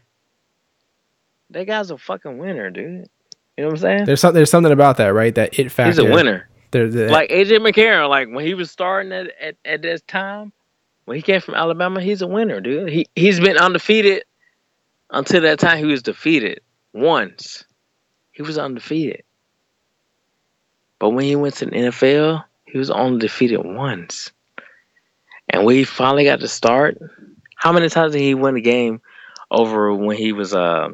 [1.51, 3.11] that guy's a fucking winner, dude.
[3.59, 4.05] You know what I'm saying?
[4.07, 4.37] There's something.
[4.37, 5.35] There's something about that, right?
[5.35, 5.91] That it factor.
[6.03, 6.49] He's a winner.
[6.71, 10.51] There, there- Like AJ McCarron, like when he was starting at, at, at this time,
[11.05, 12.91] when he came from Alabama, he's a winner, dude.
[12.91, 14.25] He he's been undefeated
[15.11, 16.61] until that time he was defeated
[16.93, 17.65] once.
[18.33, 19.23] He was undefeated.
[20.99, 24.33] But when he went to the NFL, he was only defeated once.
[25.49, 26.99] And when he finally got to start,
[27.57, 29.01] how many times did he win a game
[29.51, 30.91] over when he was uh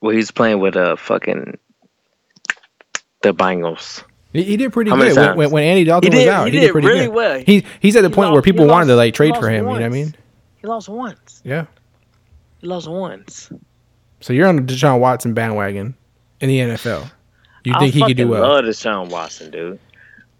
[0.00, 1.58] when he was playing with uh fucking
[3.22, 4.02] the Bengals?
[4.32, 6.46] He, he did pretty How good when, when, when Andy Dalton He was out.
[6.46, 7.14] he He, did did pretty really good.
[7.14, 7.42] well.
[7.44, 9.48] He he's at the He point where people he wanted to like trade for lost
[9.50, 9.54] him.
[9.54, 10.14] You know what I mean?
[10.60, 11.40] He lost once.
[11.44, 11.66] Yeah.
[12.58, 13.50] He lost once.
[14.20, 15.94] So you're on the Deshaun Watson bandwagon
[16.40, 17.10] in the NFL.
[17.64, 18.44] You think he could do well?
[18.44, 18.56] I well?
[18.56, 19.78] love Deshaun Watson, dude.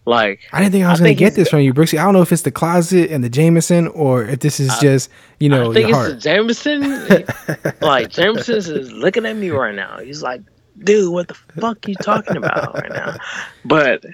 [0.06, 1.98] Like, I didn't think I was I going to get this from you, Brooksy.
[1.98, 5.10] I don't know if it's the closet and the Jameson or if this is just,
[5.38, 6.10] you know, I think your it's heart.
[6.10, 7.72] the Jameson.
[7.80, 9.98] like, Jameson is looking at me right now.
[9.98, 10.40] He's like,
[10.82, 13.16] dude, what the fuck you talking about right now?
[13.64, 14.04] But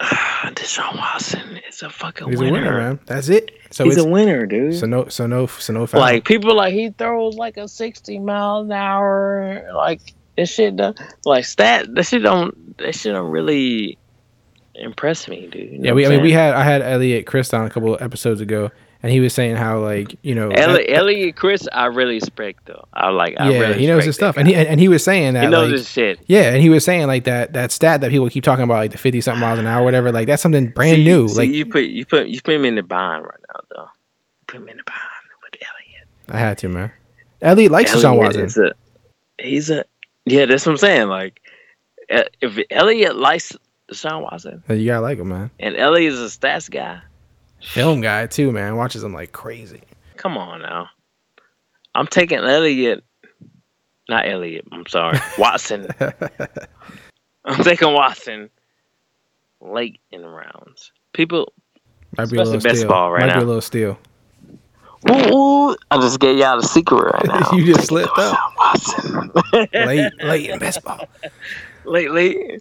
[0.00, 0.06] uh,
[0.54, 2.52] Deshaun Watson is a fucking He's a winner.
[2.60, 3.00] winner, man.
[3.06, 3.50] That's it.
[3.70, 4.74] So He's it's a winner, dude.
[4.74, 6.00] so no so no so no foul.
[6.00, 10.00] like people like he throws like a sixty mile an hour like
[10.36, 10.80] this shit
[11.24, 13.98] like stat that shit don't that shit don't really
[14.74, 17.52] impress me dude You know yeah, we I mean we had I had Elliot Chris
[17.52, 18.70] on a couple of episodes ago,
[19.02, 22.66] and he was saying how like you know Elliot, that- Elliot Chris I really respect
[22.66, 24.80] though I like I yeah really he knows his stuff, that and he and, and
[24.80, 27.24] he was saying that he knows like, his shit yeah, and he was saying like
[27.24, 29.82] that that stat that people keep talking about like the fifty something miles an hour,
[29.84, 30.12] whatever.
[30.12, 31.28] Like that's something brand See- new.
[31.28, 33.88] see, like you put you put you put him in the bind right now though
[34.46, 34.98] put him in the bind
[35.42, 36.92] with Elliot I had to man.
[37.42, 38.44] Elliot likes Elliot Watson.
[38.44, 38.72] is a
[39.38, 39.84] he's a
[40.26, 41.40] yeah that's what I'm saying like
[42.08, 43.52] if Elliot likes
[43.90, 45.50] Deshaun Watson You gotta like him, man.
[45.58, 47.00] and Elliot is a stats guy
[47.62, 48.76] Film guy too, man.
[48.76, 49.82] Watches him like crazy.
[50.16, 50.88] Come on now.
[51.94, 53.04] I'm taking Elliot.
[54.08, 54.66] Not Elliot.
[54.72, 55.18] I'm sorry.
[55.38, 55.88] Watson.
[57.44, 58.50] I'm taking Watson
[59.60, 60.92] late in the rounds.
[61.12, 61.52] People.
[62.18, 62.88] Might be a Especially little best steal.
[62.88, 63.44] ball right Might be now.
[63.44, 63.98] a little steal.
[65.10, 67.52] Ooh, I just gave y'all the secret right now.
[67.52, 69.30] you just slipped up Watson.
[69.72, 71.08] late, late in best ball.
[71.84, 72.60] late, late.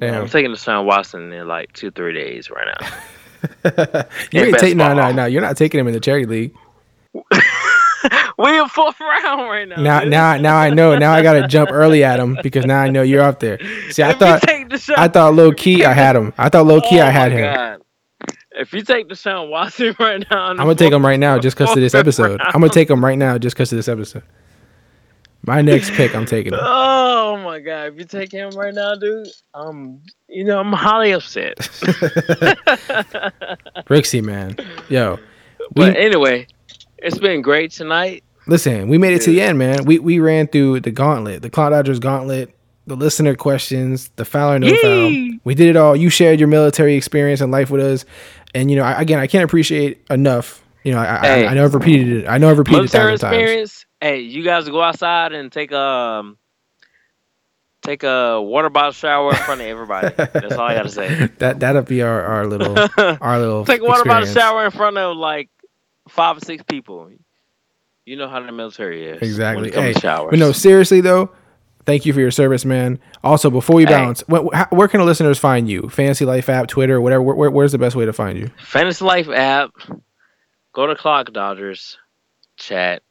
[0.00, 2.88] I'm taking Deshaun Watson in like two, three days right now.
[4.32, 5.26] You ain't take no, no, no.
[5.26, 6.54] You're not taking him in the charity league.
[8.38, 9.76] we in fourth round right now.
[9.76, 10.10] Now, dude.
[10.10, 10.96] now, now I know.
[10.98, 13.58] Now I gotta jump early at him because now I know you're up there.
[13.90, 16.32] See, I If thought, I thought low key I had him.
[16.38, 17.54] I thought low key I Oh had him.
[17.54, 17.82] God.
[18.58, 21.70] If you take Deshaun Watson right now, I'm gonna take him right now just because
[21.76, 22.40] of this episode.
[22.42, 24.22] I'm gonna take him right now just because of this episode.
[25.42, 26.60] My next pick, I'm taking him.
[26.62, 27.92] Oh my god!
[27.92, 31.56] If you take him right now, dude, um, you know I'm highly upset.
[33.86, 34.56] Brooksy, man.
[34.88, 35.18] Yo,
[35.74, 36.46] but we anyway,
[36.98, 38.24] it's been great tonight.
[38.46, 38.88] listen.
[38.88, 39.84] We made it to the end, man.
[39.84, 42.54] We we ran through the gauntlet, the Clock Dodgers gauntlet,
[42.86, 45.08] the listener questions, the foul or no foul.
[45.44, 45.94] We did it all.
[45.96, 48.04] You shared your military experience and life with us,
[48.54, 50.62] and you know, I, again, I can't appreciate enough.
[50.84, 51.46] You know, I, Hey.
[51.46, 52.28] I, I know I've repeated it.
[52.28, 53.34] I know I've repeated it thousand times.
[53.36, 53.86] experience.
[54.00, 56.36] Hey, you guys go outside and take um
[57.86, 60.14] take a water bottle shower in front of everybody.
[60.16, 61.28] That's all I gotta say.
[61.38, 62.76] That that'll be our, our little
[63.20, 65.48] our little Take a water bottle shower in front of like
[66.08, 67.10] five or six people.
[68.04, 69.22] You know how the military is.
[69.22, 69.62] Exactly.
[69.62, 71.30] When it comes Hey, but no, seriously though,
[71.86, 72.98] thank you for your service, man.
[73.24, 73.90] Also, before we Hey.
[73.90, 75.88] bounce, where, where can the listeners find you?
[75.88, 77.22] Fantasy Life app, Twitter, whatever.
[77.22, 78.50] Where, where- where's the best way to find you?
[78.64, 79.70] Fantasy Life app.
[80.72, 81.98] Go to Clock Dodgers
[82.58, 83.02] chat.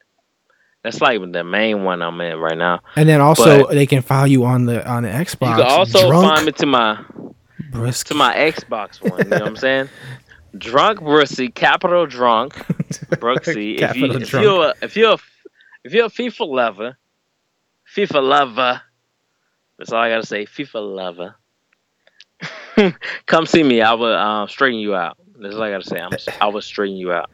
[0.86, 2.80] That's like the main one I'm in right now.
[2.96, 5.58] And then also But- they can follow you on the on the Xbox.
[5.58, 7.04] You can also Drunk find me to my
[7.72, 8.04] Brooksy.
[8.04, 9.18] to my Xbox one.
[9.18, 9.90] You know what I'm saying?
[10.60, 12.54] Drunk Brooksy, capital drunk
[13.16, 13.80] Brooksy.
[13.82, 14.44] if you if drunk.
[14.44, 15.18] you're a, if you're a,
[15.84, 16.98] if you're a FIFA lover,
[17.96, 18.82] FIFA lover.
[19.80, 20.46] That's all I gotta say.
[20.46, 21.36] FIFA lover.
[23.26, 23.82] Come see me.
[23.82, 25.18] I will uh, straighten you out.
[25.40, 26.00] That's all I gotta say.
[26.00, 27.32] I'm, I will straighten you out.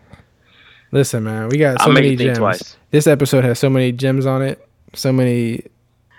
[0.92, 2.38] Listen, man, we got so I'll many gems.
[2.38, 2.78] twice.
[2.92, 4.68] This episode has so many gems on it.
[4.94, 5.64] So many,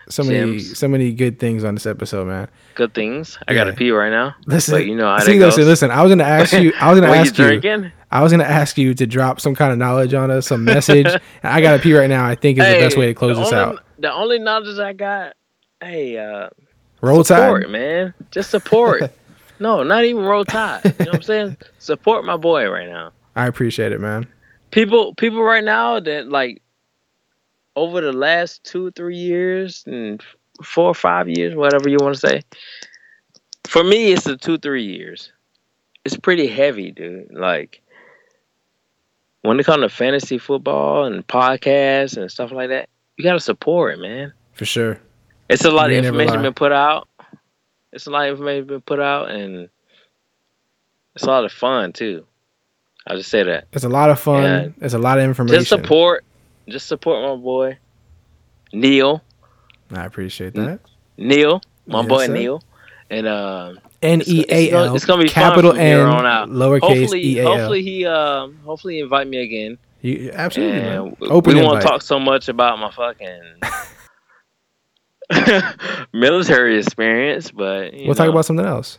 [0.08, 2.48] so many, so many good things on this episode, man.
[2.74, 3.38] Good things.
[3.46, 4.34] I gotta pee right now.
[4.46, 5.68] Listen, but you know how see, listen, goes.
[5.68, 5.90] listen.
[5.90, 6.72] I was gonna ask you.
[6.80, 7.44] I was gonna ask you.
[7.44, 7.92] drinking?
[8.10, 11.06] I was gonna ask you to drop some kind of knowledge on us, some message.
[11.42, 12.24] I gotta pee right now.
[12.24, 13.84] I think is the best way to close this only, out.
[13.98, 15.34] The only knowledge I got,
[15.82, 16.48] hey, uh,
[17.02, 17.70] Roll support, Tide.
[17.70, 18.14] man.
[18.30, 19.02] Just support.
[19.58, 20.84] no, not even roll tide.
[20.84, 21.56] You know what I'm saying?
[21.78, 23.10] Support my boy right now.
[23.34, 24.26] I appreciate it, man.
[24.72, 26.60] People, people right now that like
[27.76, 30.22] over the last two, three years and
[30.62, 32.42] four or five years, whatever you want to say.
[33.64, 35.32] For me, it's the two, three years.
[36.04, 37.32] It's pretty heavy, dude.
[37.32, 37.80] Like
[39.42, 43.94] when it comes to fantasy football and podcasts and stuff like that, you gotta support
[43.94, 44.32] it, man.
[44.52, 45.00] For sure.
[45.48, 47.08] It's a lot You of information been put out.
[47.92, 49.68] It's a lot of information been put out, and
[51.14, 52.26] it's a lot of fun too.
[53.06, 53.66] I'll just say that.
[53.72, 54.42] It's a lot of fun.
[54.44, 54.68] Yeah.
[54.80, 55.58] It's a lot of information.
[55.60, 56.24] Just support,
[56.68, 57.78] just support my boy
[58.72, 59.22] Neil,
[59.92, 60.80] I appreciate that.
[61.18, 62.32] Neil, my Yes, boy sir.
[62.32, 62.62] Neil,
[63.10, 64.94] and uh, N E A L.
[64.94, 66.48] it's gonna be capital fun from here N, on out.
[66.48, 67.52] lowercase E A L.
[67.58, 69.78] hopefully he, um, hopefully he invite me again.
[70.00, 71.16] You, absolutely, and man.
[71.20, 73.40] we- Open we won't talk so much about my fucking
[76.12, 78.98] military experience, but you We'll talk about something else.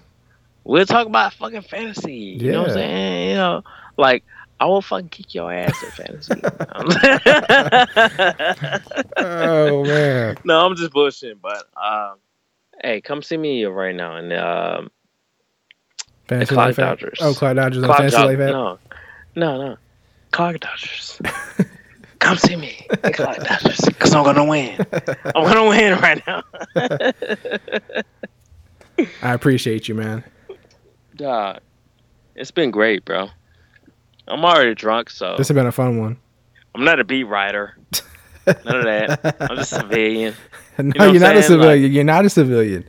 [0.63, 2.37] We'll talk about fucking fantasy.
[2.39, 2.83] You know what I'm Yeah.
[2.83, 3.29] saying?
[3.29, 3.63] You know,
[3.97, 4.23] like
[4.59, 6.41] I will fucking kick your ass at fantasy.
[9.17, 10.37] Oh man.
[10.45, 11.39] no, I'm just bullshitting.
[11.41, 12.17] But um,
[12.81, 14.89] hey, come see me right now in um,
[16.27, 16.75] Fantasy Clock.
[16.75, 17.19] Dodgers.
[17.21, 18.79] Oh, Cloud Dodgers Clock Fantasy Dod- No,
[19.35, 19.77] no, no,
[20.31, 21.19] Clock Dodgers.
[22.19, 24.77] come see me, Clock Dodgers, because I'm gonna win.
[25.35, 26.43] I'm gonna win right now.
[29.21, 30.23] I appreciate you, man.
[31.15, 31.59] Dog,
[32.35, 33.29] it's been great, bro.
[34.27, 36.17] I'm already drunk, so This has been a fun one.
[36.75, 37.77] I'm not a beat writer.
[38.47, 39.35] None of that.
[39.39, 40.35] I'm just a civilian.
[40.79, 41.91] No, you're not I'm a civilian.
[41.91, 42.83] you're not a civilian.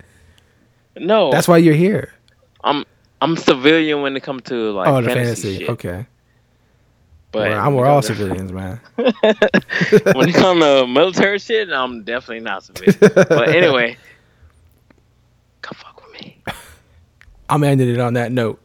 [0.97, 2.15] No, That's why you're here.
[2.63, 2.83] I'm
[3.21, 5.59] I'm civilian when it comes to like oh, the fantasy, fantasy.
[5.59, 5.69] shit.
[5.69, 6.07] Okay.
[7.31, 8.81] But Well, we're all civilians, man.
[8.97, 12.97] when it comes to military shit, I'm definitely not civilian.
[13.15, 13.99] but anyway,
[15.61, 16.39] come fuck with me.
[17.51, 18.61] I'm ending it on that note.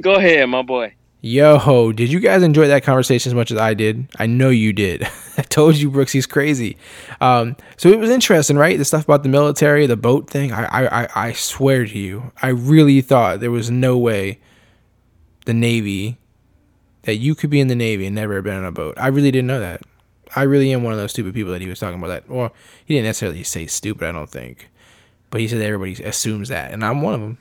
[0.00, 0.94] Go ahead, my boy.
[1.26, 4.06] Yo, did you guys enjoy that conversation as much as I did?
[4.18, 5.08] I know you did.
[5.38, 6.76] I told you Brooks, he's crazy.
[7.20, 8.76] Um, so it was interesting, right?
[8.76, 10.52] The stuff about the military, the boat thing.
[10.52, 14.38] I, I, I, swear to you, I really thought there was no way
[15.46, 16.18] the Navy
[17.04, 18.94] that you could be in the Navy and never have been on a boat.
[18.98, 19.80] I really didn't know that.
[20.36, 22.28] I really am one of those stupid people that he was talking about that.
[22.28, 22.52] Well,
[22.84, 24.68] he didn't necessarily say stupid, I don't think.
[25.30, 27.38] But he said everybody assumes that, and I'm one of them.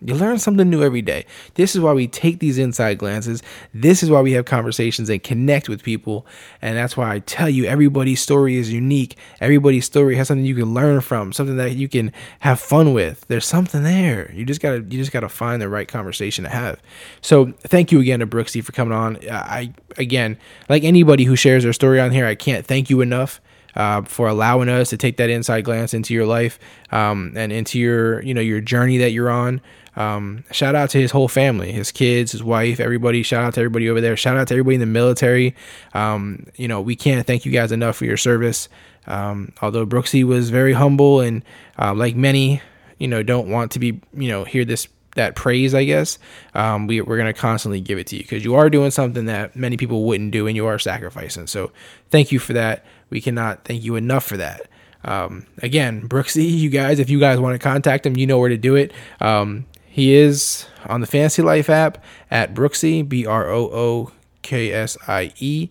[0.00, 1.26] You learn something new every day.
[1.54, 3.42] This is why we take these inside glances.
[3.74, 6.24] This is why we have conversations and connect with people.
[6.62, 9.16] And that's why I tell you everybody's story is unique.
[9.40, 13.26] Everybody's story has something you can learn from, something that you can have fun with.
[13.26, 14.30] There's something there.
[14.32, 16.80] You just gotta you just gotta find the right conversation to have.
[17.20, 19.18] So thank you again to Brooksy for coming on.
[19.28, 20.38] I again,
[20.68, 23.40] like anybody who shares their story on here, I can't thank you enough
[23.74, 26.58] uh, for allowing us to take that inside glance into your life
[26.90, 29.60] um, and into your you know your journey that you're on.
[29.98, 33.24] Um, shout out to his whole family, his kids, his wife, everybody.
[33.24, 34.16] Shout out to everybody over there.
[34.16, 35.56] Shout out to everybody in the military.
[35.92, 38.68] Um, you know, we can't thank you guys enough for your service.
[39.08, 41.42] Um, although Brooksy was very humble and
[41.80, 42.62] uh, like many,
[42.98, 46.16] you know, don't want to be, you know, hear this that praise, I guess.
[46.54, 49.24] Um, we, we're going to constantly give it to you because you are doing something
[49.24, 51.48] that many people wouldn't do and you are sacrificing.
[51.48, 51.72] So
[52.10, 52.84] thank you for that.
[53.10, 54.68] We cannot thank you enough for that.
[55.04, 58.48] Um, again, Brooksy, you guys, if you guys want to contact him, you know where
[58.48, 58.92] to do it.
[59.20, 59.66] Um,
[59.98, 64.12] he is on the Fantasy Life app at Brooksy, B R O O
[64.42, 65.70] K S I E.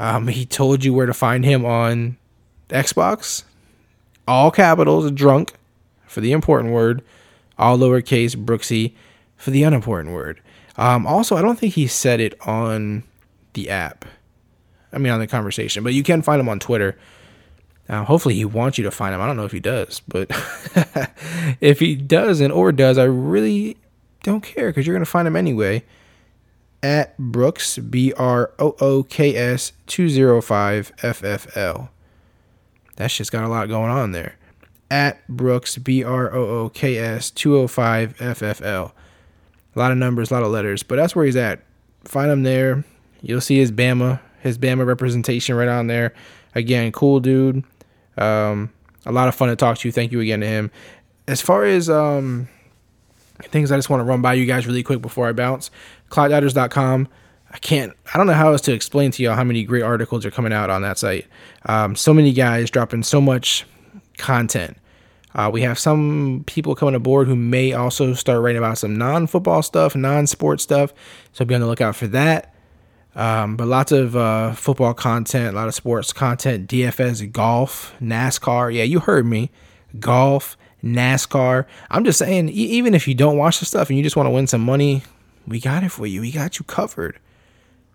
[0.00, 2.16] Um, he told you where to find him on
[2.70, 3.44] Xbox,
[4.26, 5.52] all capitals, drunk
[6.08, 7.04] for the important word,
[7.56, 8.94] all lowercase, Brooksy
[9.36, 10.40] for the unimportant word.
[10.76, 13.04] Um, also, I don't think he said it on
[13.52, 14.04] the app.
[14.92, 16.98] I mean, on the conversation, but you can find him on Twitter.
[17.88, 19.20] Uh, hopefully, he wants you to find him.
[19.20, 20.30] I don't know if he does, but
[21.60, 23.76] if he doesn't or does, I really
[24.22, 25.82] don't care because you're going to find him anyway
[26.82, 31.88] at Brooks, B R O O K S 205 FFL.
[32.96, 34.36] That shit's got a lot going on there.
[34.90, 38.92] At Brooks, B R O O K S 205 FFL.
[39.74, 41.60] A lot of numbers, a lot of letters, but that's where he's at.
[42.04, 42.84] Find him there.
[43.20, 46.14] You'll see his Bama, his Bama representation right on there.
[46.54, 47.64] Again, cool dude.
[48.18, 48.70] Um,
[49.06, 49.92] a lot of fun to talk to you.
[49.92, 50.70] Thank you again to him.
[51.26, 52.48] As far as um,
[53.44, 55.70] things I just want to run by you guys really quick before I bounce,
[56.10, 57.08] clockdodgers.com.
[57.50, 60.26] I can't, I don't know how else to explain to y'all how many great articles
[60.26, 61.26] are coming out on that site.
[61.64, 63.64] Um, so many guys dropping so much
[64.18, 64.76] content.
[65.34, 69.26] Uh, we have some people coming aboard who may also start writing about some non
[69.26, 70.92] football stuff, non sports stuff.
[71.32, 72.54] So be on the lookout for that.
[73.18, 78.72] Um, but lots of uh, football content, a lot of sports content, DFS, golf, NASCAR.
[78.72, 79.50] Yeah, you heard me.
[79.98, 81.66] Golf, NASCAR.
[81.90, 84.28] I'm just saying, e- even if you don't watch the stuff and you just want
[84.28, 85.02] to win some money,
[85.48, 86.20] we got it for you.
[86.20, 87.18] We got you covered.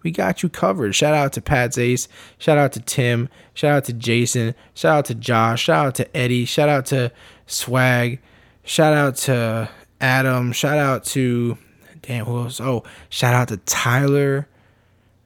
[0.02, 0.94] We got you covered.
[0.94, 2.10] Shout out to Pat's Ace.
[2.38, 3.30] Shout out to Tim.
[3.54, 4.56] Shout out to Jason.
[4.74, 5.64] Shout out to Josh.
[5.64, 6.44] Shout out to Eddie.
[6.44, 7.14] Shout out to
[7.48, 8.20] Swag.
[8.66, 9.70] Shout out to
[10.02, 10.52] Adam.
[10.52, 11.58] Shout out to
[12.02, 12.60] damn who else?
[12.60, 14.50] Oh, shout out to Tyler.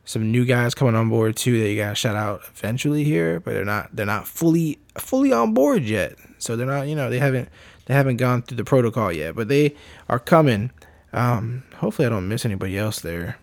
[0.08, 1.60] Some new guys coming on board too.
[1.60, 5.54] That you gotta shout out eventually here, but they're not they're not fully fully on
[5.54, 6.16] board yet.
[6.38, 7.50] So they're not you know they haven't
[7.88, 9.76] they haven't gone through the protocol yet, but they
[10.08, 10.72] are coming.
[11.12, 13.38] Um, hopefully I don't miss anybody else there.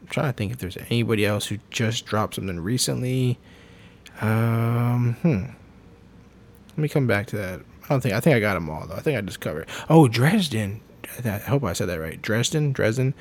[0.00, 3.38] I'm trying to think if there's anybody else who just dropped something recently.
[4.22, 5.44] Um, hmm.
[6.70, 7.60] Let me come back to that.
[7.84, 8.94] I don't think I think I got them all though.
[8.94, 9.68] I think I just covered.
[9.90, 10.80] Oh, Dresden.
[11.26, 12.22] I hope I said that right.
[12.22, 13.12] Dresden, Dresden,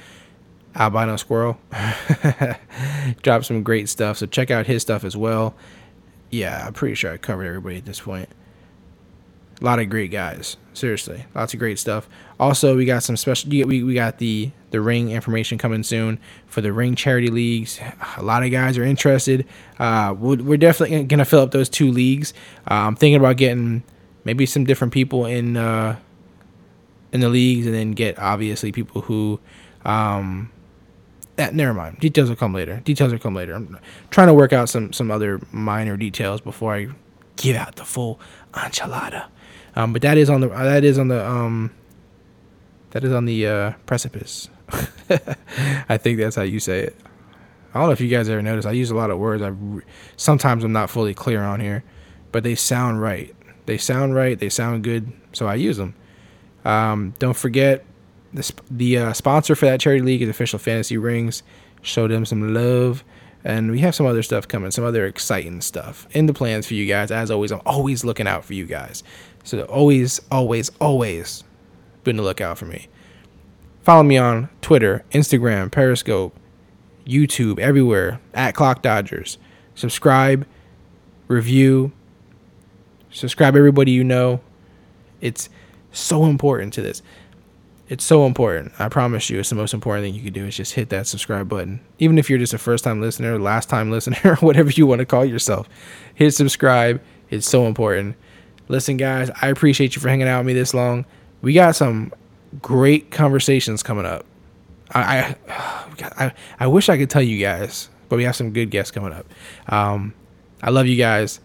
[0.75, 1.59] albino squirrel.
[3.21, 4.17] Dropped some great stuff.
[4.17, 5.55] So check out his stuff as well.
[6.29, 8.29] Yeah, I'm pretty sure I covered everybody at this point.
[9.61, 10.55] A lot of great guys.
[10.73, 12.07] Seriously, lots of great stuff.
[12.39, 13.49] Also, we got some special.
[13.49, 17.77] We we got the the ring information coming soon for the ring charity leagues.
[18.15, 19.45] A lot of guys are interested.
[19.77, 22.33] Uh, we're definitely gonna fill up those two leagues.
[22.71, 23.83] Uh, I'm thinking about getting
[24.23, 25.97] maybe some different people in uh,
[27.11, 29.41] in the leagues, and then get obviously people who.
[29.83, 30.51] Um,
[31.39, 31.99] that never mind.
[31.99, 32.81] Details will come later.
[32.81, 33.53] Details will come later.
[33.53, 33.79] I'm
[34.09, 36.89] trying to work out some some other minor details before I
[37.37, 38.19] give out the full
[38.53, 39.27] enchilada.
[39.75, 41.71] Um, but that is on the that is on the um
[42.91, 44.49] that is on the uh, precipice.
[45.89, 46.95] I think that's how you say it.
[47.73, 48.67] I don't know if you guys ever noticed.
[48.67, 49.41] I use a lot of words.
[49.41, 49.53] I
[50.17, 51.83] sometimes I'm not fully clear on here,
[52.33, 53.33] but they sound right.
[53.65, 54.37] They sound right.
[54.37, 55.95] They sound good, so I use them.
[56.65, 57.85] Um, don't forget
[58.33, 61.43] the sp- the uh, sponsor for that charity league is Official Fantasy Rings.
[61.81, 63.03] Show them some love.
[63.43, 66.73] And we have some other stuff coming, some other exciting stuff in the plans for
[66.73, 67.09] you guys.
[67.09, 69.01] As always, I'm always looking out for you guys.
[69.43, 71.43] So always, always, always
[72.03, 72.87] be on the lookout for me.
[73.81, 76.35] Follow me on Twitter, Instagram, Periscope,
[77.07, 79.37] YouTube, everywhere at Clock Dodgers.
[79.73, 80.45] Subscribe,
[81.27, 81.93] review,
[83.09, 84.41] subscribe everybody you know.
[85.21, 85.49] It's
[85.91, 87.01] so important to this.
[87.89, 88.71] It's so important.
[88.77, 91.07] I promise you, it's the most important thing you can do is just hit that
[91.07, 91.81] subscribe button.
[91.97, 95.07] Even if you're just a first time listener, last time listener, whatever you want to
[95.07, 95.67] call yourself,
[96.13, 97.01] hit subscribe.
[97.31, 98.15] It's so important.
[98.67, 101.03] Listen, guys, I appreciate you for hanging out with me this long.
[101.41, 102.13] We got some
[102.61, 104.23] great conversations coming up.
[104.93, 105.35] I
[106.17, 109.11] I, I, wish I could tell you guys, but we have some good guests coming
[109.11, 109.25] up.
[109.67, 110.13] Um,
[110.61, 111.39] I love you guys.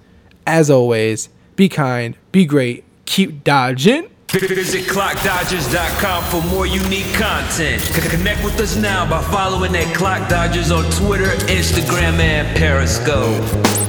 [0.46, 4.10] As always, be kind, be great, keep dodging.
[4.40, 7.81] Visit ClockDodgers.com for more unique content.
[8.11, 13.84] Connect with us now by following at Clock Dodgers on Twitter, Instagram, and Periscope.